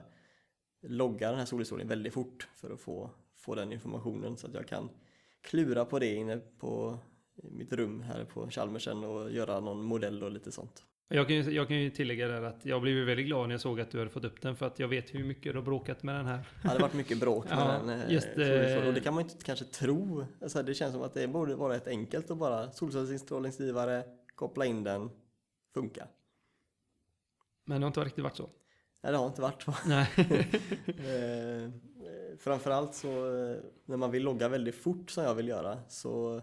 logga 0.81 1.29
den 1.29 1.39
här 1.39 1.45
solinstrålningen 1.45 1.89
väldigt 1.89 2.13
fort 2.13 2.47
för 2.55 2.69
att 2.73 2.79
få, 2.81 3.09
få 3.35 3.55
den 3.55 3.73
informationen 3.73 4.37
så 4.37 4.47
att 4.47 4.53
jag 4.53 4.67
kan 4.67 4.89
klura 5.41 5.85
på 5.85 5.99
det 5.99 6.15
inne 6.15 6.37
på 6.59 6.97
mitt 7.43 7.73
rum 7.73 8.01
här 8.01 8.25
på 8.25 8.49
Chalmersen 8.49 9.03
och 9.03 9.31
göra 9.31 9.59
någon 9.59 9.83
modell 9.83 10.23
och 10.23 10.31
lite 10.31 10.51
sånt. 10.51 10.83
Jag 11.09 11.27
kan, 11.27 11.35
ju, 11.35 11.51
jag 11.51 11.67
kan 11.67 11.77
ju 11.77 11.89
tillägga 11.89 12.27
där 12.27 12.41
att 12.41 12.65
jag 12.65 12.81
blev 12.81 13.05
väldigt 13.05 13.25
glad 13.25 13.47
när 13.47 13.53
jag 13.53 13.61
såg 13.61 13.81
att 13.81 13.91
du 13.91 13.97
hade 13.97 14.09
fått 14.09 14.25
upp 14.25 14.41
den 14.41 14.55
för 14.55 14.65
att 14.65 14.79
jag 14.79 14.87
vet 14.87 15.13
hur 15.15 15.23
mycket 15.23 15.43
du 15.53 15.57
har 15.57 15.65
bråkat 15.65 16.03
med 16.03 16.15
den 16.15 16.25
här. 16.25 16.37
Ja, 16.37 16.43
det 16.63 16.69
har 16.69 16.79
varit 16.79 16.93
mycket 16.93 17.19
bråk 17.19 17.45
med 17.49 17.57
Ja, 17.57 17.79
den. 17.85 17.89
eh, 17.89 18.11
just, 18.11 18.27
eh, 18.27 18.87
och 18.87 18.93
det 18.93 19.01
kan 19.03 19.13
man 19.13 19.23
ju 19.23 19.29
inte 19.31 19.45
kanske 19.45 19.65
tro. 19.65 20.25
Alltså, 20.41 20.63
det 20.63 20.73
känns 20.73 20.93
som 20.93 21.01
att 21.01 21.13
det 21.13 21.27
borde 21.27 21.55
vara 21.55 21.75
ett 21.75 21.87
enkelt 21.87 22.31
att 22.31 22.37
bara 22.37 22.71
solcellsinstrålningsgivare, 22.71 24.03
koppla 24.38 24.65
in 24.65 24.83
den, 24.83 25.09
funka. 25.73 26.07
Men 27.65 27.81
det 27.81 27.85
har 27.85 27.88
inte 27.88 27.99
riktigt 28.03 28.23
varit 28.23 28.35
så. 28.38 28.49
Nej, 29.03 29.11
det 29.11 29.17
har 29.17 29.27
inte 29.27 29.41
varit 29.41 29.61
så. 29.63 29.73
Nej. 29.85 30.09
Eh, 30.88 31.71
framförallt 32.39 32.95
så 32.95 33.07
eh, 33.07 33.57
när 33.85 33.97
man 33.97 34.11
vill 34.11 34.23
logga 34.23 34.47
väldigt 34.49 34.75
fort 34.75 35.09
som 35.11 35.23
jag 35.23 35.35
vill 35.35 35.47
göra 35.47 35.79
så 35.89 36.41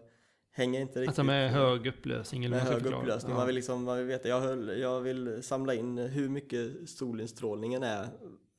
hänger 0.50 0.80
inte 0.80 1.00
riktigt 1.00 1.08
Alltså 1.08 1.22
med 1.24 1.50
hög 1.50 1.86
upplösning 1.86 2.44
eller 2.44 2.56
med 2.56 2.66
hög 2.66 2.82
förklara. 2.82 3.00
upplösning. 3.00 3.30
Ja. 3.32 3.36
Man 3.38 3.46
vill 3.46 3.54
liksom, 3.56 3.84
man 3.84 3.96
vill 3.98 4.06
veta, 4.06 4.28
jag, 4.28 4.40
höll, 4.40 4.80
jag 4.80 5.00
vill 5.00 5.42
samla 5.42 5.74
in 5.74 5.98
hur 5.98 6.28
mycket 6.28 6.88
solinstrålningen 6.88 7.82
är 7.82 8.08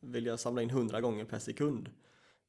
vill 0.01 0.25
jag 0.25 0.39
samla 0.39 0.61
in 0.61 0.69
100 0.69 1.01
gånger 1.01 1.25
per 1.25 1.39
sekund. 1.39 1.89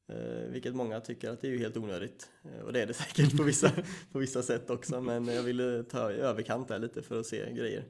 Eh, 0.09 0.49
vilket 0.49 0.75
många 0.75 0.99
tycker 0.99 1.29
att 1.29 1.41
det 1.41 1.47
är 1.47 1.51
ju 1.51 1.59
helt 1.59 1.77
onödigt. 1.77 2.29
Eh, 2.43 2.65
och 2.65 2.73
det 2.73 2.81
är 2.81 2.87
det 2.87 2.93
säkert 3.03 3.37
på 3.37 3.43
vissa, 3.43 3.71
på 4.11 4.19
vissa 4.19 4.43
sätt 4.43 4.69
också. 4.69 5.01
Men 5.01 5.27
jag 5.27 5.43
ville 5.43 5.83
ta 5.83 6.11
i 6.11 6.15
överkant 6.15 6.67
där 6.67 6.79
lite 6.79 7.01
för 7.01 7.19
att 7.19 7.25
se 7.25 7.53
grejer. 7.53 7.83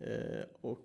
Eh, 0.00 0.44
och, 0.60 0.84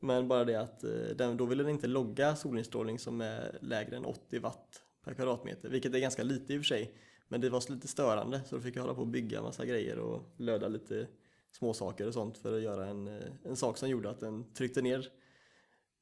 men 0.00 0.28
bara 0.28 0.44
det 0.44 0.54
att 0.54 0.84
den, 1.16 1.36
då 1.36 1.44
ville 1.44 1.62
den 1.62 1.72
inte 1.72 1.86
logga 1.86 2.36
solinstrålning 2.36 2.98
som 2.98 3.20
är 3.20 3.58
lägre 3.60 3.96
än 3.96 4.04
80 4.04 4.38
watt 4.38 4.82
per 5.04 5.14
kvadratmeter. 5.14 5.68
Vilket 5.68 5.94
är 5.94 5.98
ganska 5.98 6.22
lite 6.22 6.54
i 6.54 6.56
och 6.56 6.60
för 6.60 6.66
sig. 6.66 6.94
Men 7.28 7.40
det 7.40 7.50
var 7.50 7.60
så 7.60 7.72
lite 7.72 7.88
störande 7.88 8.40
så 8.46 8.56
då 8.56 8.62
fick 8.62 8.76
jag 8.76 8.82
hålla 8.82 8.94
på 8.94 9.00
och 9.00 9.06
bygga 9.06 9.42
massa 9.42 9.64
grejer 9.64 9.98
och 9.98 10.22
löda 10.36 10.68
lite 10.68 11.06
småsaker 11.52 12.06
och 12.06 12.14
sånt 12.14 12.38
för 12.38 12.56
att 12.56 12.62
göra 12.62 12.86
en, 12.86 13.22
en 13.44 13.56
sak 13.56 13.78
som 13.78 13.88
gjorde 13.88 14.10
att 14.10 14.20
den 14.20 14.54
tryckte 14.54 14.82
ner. 14.82 15.08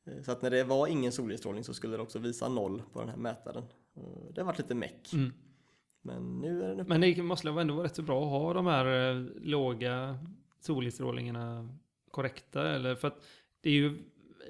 Eh, 0.07 0.23
Så 0.23 0.33
att 0.33 0.43
när 0.43 0.51
det 0.51 0.65
var 0.65 0.87
ingen 0.87 1.13
solinstrålning 1.13 1.65
så 1.65 1.75
skulle 1.75 1.97
det 1.97 2.03
också 2.03 2.19
visa 2.19 2.49
noll 2.49 2.83
på 2.93 3.01
den 3.01 3.09
här 3.09 3.17
mätaren. 3.17 3.65
Och 3.95 4.33
Det 4.35 4.41
har 4.41 4.47
varit 4.47 4.59
lite 4.59 4.75
meck. 4.75 5.13
Mm. 5.13 5.33
Men 6.03 6.39
nu 6.41 6.63
är 6.65 6.69
den 6.69 6.81
uppe. 6.81 6.89
Men 6.89 7.01
det 7.01 7.23
måste 7.23 7.49
ändå 7.49 7.75
vara 7.75 7.85
rätt 7.85 7.97
så 7.97 8.03
bra 8.03 8.23
att 8.25 8.31
ha 8.31 8.53
de 8.55 8.67
här 8.67 9.11
eh, 9.11 9.25
låga 9.43 10.19
solinstrålningarna 10.61 11.69
korrekta 12.11 12.69
eller 12.71 12.95
för 12.95 13.09
att 13.09 13.25
det 13.61 13.69
är 13.71 13.75
ju 13.75 13.99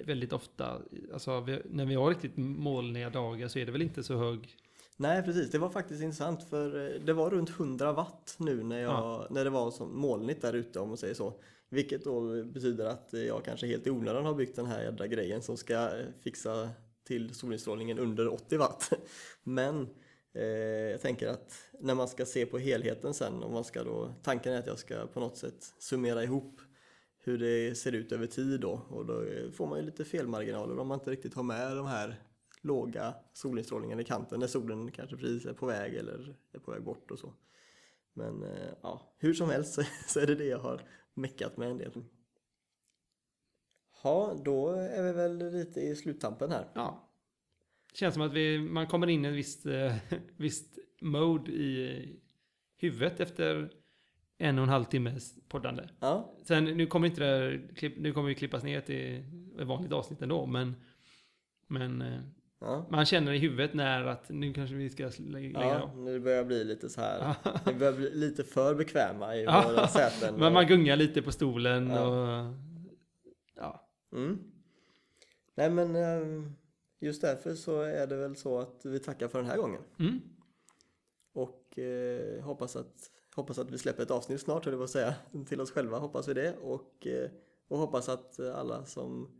väldigt 0.04 0.32
ofta, 0.32 0.80
alltså 1.12 1.40
vi, 1.40 1.62
när 1.70 1.84
vi 1.86 1.94
har 1.94 2.08
riktigt 2.08 2.36
molniga 2.36 3.10
dagar 3.10 3.48
så 3.48 3.58
är 3.58 3.66
det 3.66 3.72
väl 3.72 3.82
inte 3.82 4.02
så 4.02 4.16
hög 4.16 4.56
Nej 4.96 5.22
precis, 5.22 5.50
det 5.50 5.58
var 5.58 5.70
faktiskt 5.70 6.02
intressant 6.02 6.42
för 6.42 6.94
eh, 6.94 7.00
det 7.00 7.12
var 7.12 7.30
runt 7.30 7.50
100 7.50 7.92
watt 7.92 8.36
nu 8.38 8.62
när, 8.62 8.78
jag, 8.78 8.92
Ja. 8.92 9.26
när 9.30 9.44
det 9.44 9.50
var 9.50 9.70
som 9.70 9.98
molnigt 10.00 10.42
där 10.42 10.52
ute 10.52 10.80
om 10.80 10.88
man 10.88 10.96
säger 10.96 11.14
så. 11.14 11.32
Vilket 11.74 12.04
då 12.04 12.44
betyder 12.44 12.86
att 12.86 13.12
jag 13.12 13.44
kanske 13.44 13.66
helt 13.66 13.86
i 13.86 13.90
onödan 13.90 14.24
har 14.24 14.34
byggt 14.34 14.56
den 14.56 14.66
här 14.66 14.82
jädra 14.82 15.06
grejen 15.06 15.42
som 15.42 15.56
ska 15.56 15.90
fixa 16.22 16.70
till 17.04 17.34
solinstrålningen 17.34 17.98
under 17.98 18.28
80 18.28 18.56
watt. 18.56 18.92
Men 19.42 19.88
eh, 20.34 20.44
jag 20.90 21.00
tänker 21.00 21.28
att 21.28 21.58
när 21.80 21.94
man 21.94 22.08
ska 22.08 22.26
se 22.26 22.46
på 22.46 22.58
helheten 22.58 23.14
sen 23.14 23.42
om 23.42 23.52
man 23.52 23.64
ska 23.64 23.84
då, 23.84 24.14
tanken 24.22 24.52
är 24.52 24.58
att 24.58 24.66
jag 24.66 24.78
ska 24.78 25.06
på 25.06 25.20
något 25.20 25.36
sätt 25.36 25.74
summera 25.78 26.24
ihop 26.24 26.60
hur 27.18 27.38
det 27.38 27.74
ser 27.74 27.92
ut 27.92 28.12
över 28.12 28.26
tid 28.26 28.60
då 28.60 28.80
och 28.88 29.06
då 29.06 29.24
får 29.52 29.66
man 29.66 29.78
ju 29.78 29.84
lite 29.84 30.04
felmarginaler 30.04 30.78
om 30.78 30.88
man 30.88 30.98
inte 30.98 31.10
riktigt 31.10 31.34
har 31.34 31.42
med 31.42 31.76
de 31.76 31.86
här 31.86 32.22
låga 32.60 33.14
solinstrålningen 33.32 34.00
i 34.00 34.04
kanten 34.04 34.40
när 34.40 34.46
solen 34.46 34.90
kanske 34.90 35.16
precis 35.16 35.46
är 35.46 35.52
på 35.52 35.66
väg 35.66 35.94
eller 35.94 36.36
är 36.52 36.58
på 36.58 36.70
väg 36.70 36.82
bort 36.82 37.10
och 37.10 37.18
så. 37.18 37.34
Men 38.12 38.42
eh, 38.42 38.72
ja, 38.82 39.14
hur 39.18 39.34
som 39.34 39.50
helst 39.50 39.78
så 40.08 40.20
är 40.20 40.26
det 40.26 40.34
det 40.34 40.44
jag 40.44 40.58
har 40.58 40.80
meckat 41.14 41.56
med 41.56 41.70
en 41.70 41.78
del. 41.78 42.04
Ja, 44.02 44.40
då 44.44 44.70
är 44.70 45.02
vi 45.02 45.12
väl 45.12 45.52
lite 45.52 45.80
i 45.80 45.96
sluttampen 45.96 46.50
här. 46.50 46.68
Ja. 46.74 47.10
Det 47.92 47.98
känns 47.98 48.14
som 48.14 48.22
att 48.22 48.32
vi, 48.32 48.58
man 48.58 48.86
kommer 48.86 49.06
in 49.06 49.24
i 49.24 49.28
ett 49.28 49.34
visst, 49.34 49.66
eh, 49.66 49.96
visst 50.36 50.78
mode 51.00 51.52
i 51.52 52.08
huvudet 52.76 53.20
efter 53.20 53.70
en 54.38 54.58
och 54.58 54.62
en 54.62 54.68
halv 54.68 54.84
timmes 54.84 55.48
poddande. 55.48 55.88
Ja, 56.00 56.34
Sen, 56.42 56.64
nu 56.64 56.86
kommer 56.86 57.06
inte 57.06 57.20
det 57.20 57.96
nu 57.96 58.12
kommer 58.12 58.28
vi 58.28 58.34
klippas 58.34 58.62
ner 58.62 58.80
till 58.80 59.24
ett 59.60 59.66
vanligt 59.66 59.92
avsnitt 59.92 60.22
ändå, 60.22 60.46
men, 60.46 60.74
men 61.66 62.02
eh, 62.02 62.20
ja. 62.60 62.86
man 62.90 63.06
känner 63.06 63.32
i 63.32 63.38
huvudet 63.38 63.74
när 63.74 64.04
att 64.04 64.28
nu 64.28 64.52
kanske 64.52 64.76
vi 64.76 64.90
ska 64.90 65.10
lägga 65.18 65.60
Ja, 65.60 65.92
nu 65.96 66.20
börjar 66.20 66.44
bli 66.44 66.64
lite 66.64 66.88
så 66.88 67.00
här. 67.00 67.34
Vi 67.66 67.74
börjar 67.74 67.92
bli 67.92 68.10
lite 68.14 68.44
för 68.44 68.74
bekväma 68.74 69.36
i 69.36 69.46
våra 69.46 69.88
säten. 69.88 70.34
Men 70.34 70.52
man 70.52 70.66
gungar 70.66 70.96
lite 70.96 71.22
på 71.22 71.32
stolen 71.32 71.90
Ja. 71.90 72.06
och... 72.06 72.54
Ja. 73.56 73.88
Mm. 74.12 74.38
Nej 75.54 75.70
men 75.70 75.96
eh, 75.96 76.50
just 77.00 77.22
därför 77.22 77.54
så 77.54 77.80
är 77.80 78.06
det 78.06 78.16
väl 78.16 78.36
så 78.36 78.58
att 78.58 78.80
vi 78.84 78.98
tackar 78.98 79.28
för 79.28 79.38
den 79.38 79.50
här 79.50 79.56
gången. 79.56 79.82
Mm. 79.98 80.20
Och 81.32 81.78
eh, 81.78 82.42
hoppas, 82.42 82.76
att, 82.76 83.10
hoppas 83.34 83.58
att 83.58 83.70
vi 83.70 83.78
släpper 83.78 84.02
ett 84.02 84.10
avsnitt 84.10 84.40
snart, 84.40 84.64
höll 84.64 84.72
jag 84.74 84.80
på 84.80 84.84
att 84.84 84.90
säga, 84.90 85.14
till 85.48 85.60
oss 85.60 85.70
själva. 85.70 85.98
Hoppas 85.98 86.28
vi 86.28 86.34
det. 86.34 86.56
Och, 86.56 87.06
eh, 87.06 87.30
och 87.68 87.78
hoppas 87.78 88.08
att 88.08 88.40
alla 88.40 88.84
som 88.84 89.30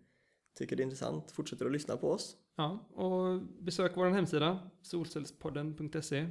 tycker 0.54 0.76
det 0.76 0.82
är 0.82 0.84
intressant 0.84 1.30
fortsätter 1.32 1.66
att 1.66 1.72
lyssna 1.72 1.96
på 1.96 2.10
oss. 2.10 2.36
Ja, 2.56 2.78
och 2.94 3.42
besök 3.60 3.92
vår 3.96 4.06
hemsida 4.06 4.70
solcellspodden.se 4.82 6.28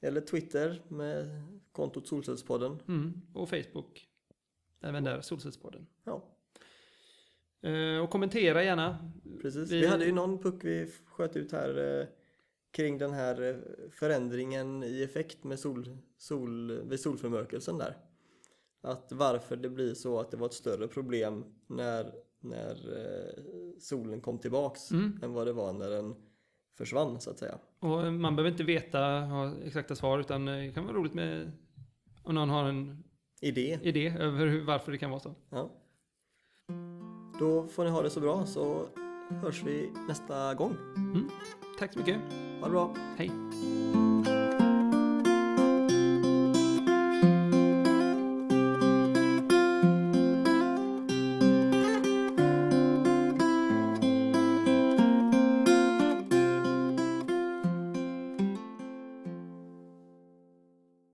Eller 0.00 0.20
Twitter 0.20 0.82
med 0.88 1.42
kontot 1.72 2.08
Solcellspodden. 2.08 2.78
mm, 2.88 3.20
och 3.34 3.48
Facebook. 3.48 4.08
Även 4.80 5.04
där, 5.04 5.20
Solcellspodden. 5.20 5.86
Ja, 6.04 6.30
Eh, 7.62 7.98
och 7.98 8.10
kommentera 8.10 8.64
gärna. 8.64 9.12
precis. 9.42 9.70
Vi- 9.70 9.80
Vi 9.80 9.86
hade 9.86 10.04
ju 10.04 10.12
någon 10.12 10.38
puck 10.38 10.64
vi 10.64 10.90
sköt 11.06 11.36
ut 11.36 11.52
här 11.52 12.00
eh, 12.00 12.06
kring 12.70 12.98
den 12.98 13.12
här 13.12 13.42
eh, 13.42 13.56
förändringen 13.90 14.82
i 14.84 15.02
effekt 15.02 15.44
med 15.44 15.58
sol, 15.60 15.98
sol, 16.18 16.80
vid 16.88 17.00
solförmörkelsen 17.00 17.78
där. 17.78 17.96
Att 18.80 19.12
varför 19.12 19.56
det 19.56 19.68
blir 19.68 19.94
så 19.94 20.20
att 20.20 20.30
det 20.30 20.36
var 20.36 20.46
ett 20.46 20.52
större 20.52 20.88
problem 20.88 21.44
när, 21.66 22.12
när 22.44 22.70
eh, 22.96 23.42
solen 23.80 24.20
kom 24.20 24.38
tillbaks 24.38 24.90
Mm. 24.90 25.18
än 25.22 25.32
vad 25.32 25.46
det 25.46 25.52
var 25.52 25.72
när 25.72 25.90
den 25.90 26.14
försvann 26.76 27.20
så 27.20 27.30
att 27.30 27.38
säga. 27.38 27.58
Och 27.80 28.12
man 28.12 28.36
behöver 28.36 28.50
inte 28.50 28.64
veta, 28.64 28.98
ha 29.20 29.52
exakta 29.64 29.94
svar, 29.94 30.18
utan 30.18 30.48
eh, 30.48 30.54
det 30.56 30.72
kan 30.72 30.84
vara 30.86 30.96
roligt 30.96 31.14
med 31.14 31.52
om 32.22 32.34
någon 32.34 32.48
har 32.48 32.64
en 32.68 33.04
Idé. 33.40 33.78
idé 33.82 34.08
över 34.18 34.46
hur, 34.46 34.64
varför 34.64 34.92
det 34.92 34.98
kan 34.98 35.10
vara 35.10 35.20
så. 35.20 35.34
Ja. 35.50 35.70
Då 37.38 37.66
får 37.66 37.84
ni 37.84 37.90
ha 37.90 38.02
det 38.02 38.10
så 38.10 38.20
bra 38.20 38.46
så 38.46 38.86
hörs 39.42 39.62
vi 39.64 39.90
nästa 40.08 40.54
gång. 40.54 40.76
Tack 41.78 41.92
så 41.92 41.98
mycket. 41.98 42.16
Ha 42.60 42.66
det 42.66 42.70
bra! 42.72 42.94
Hej! 43.16 43.30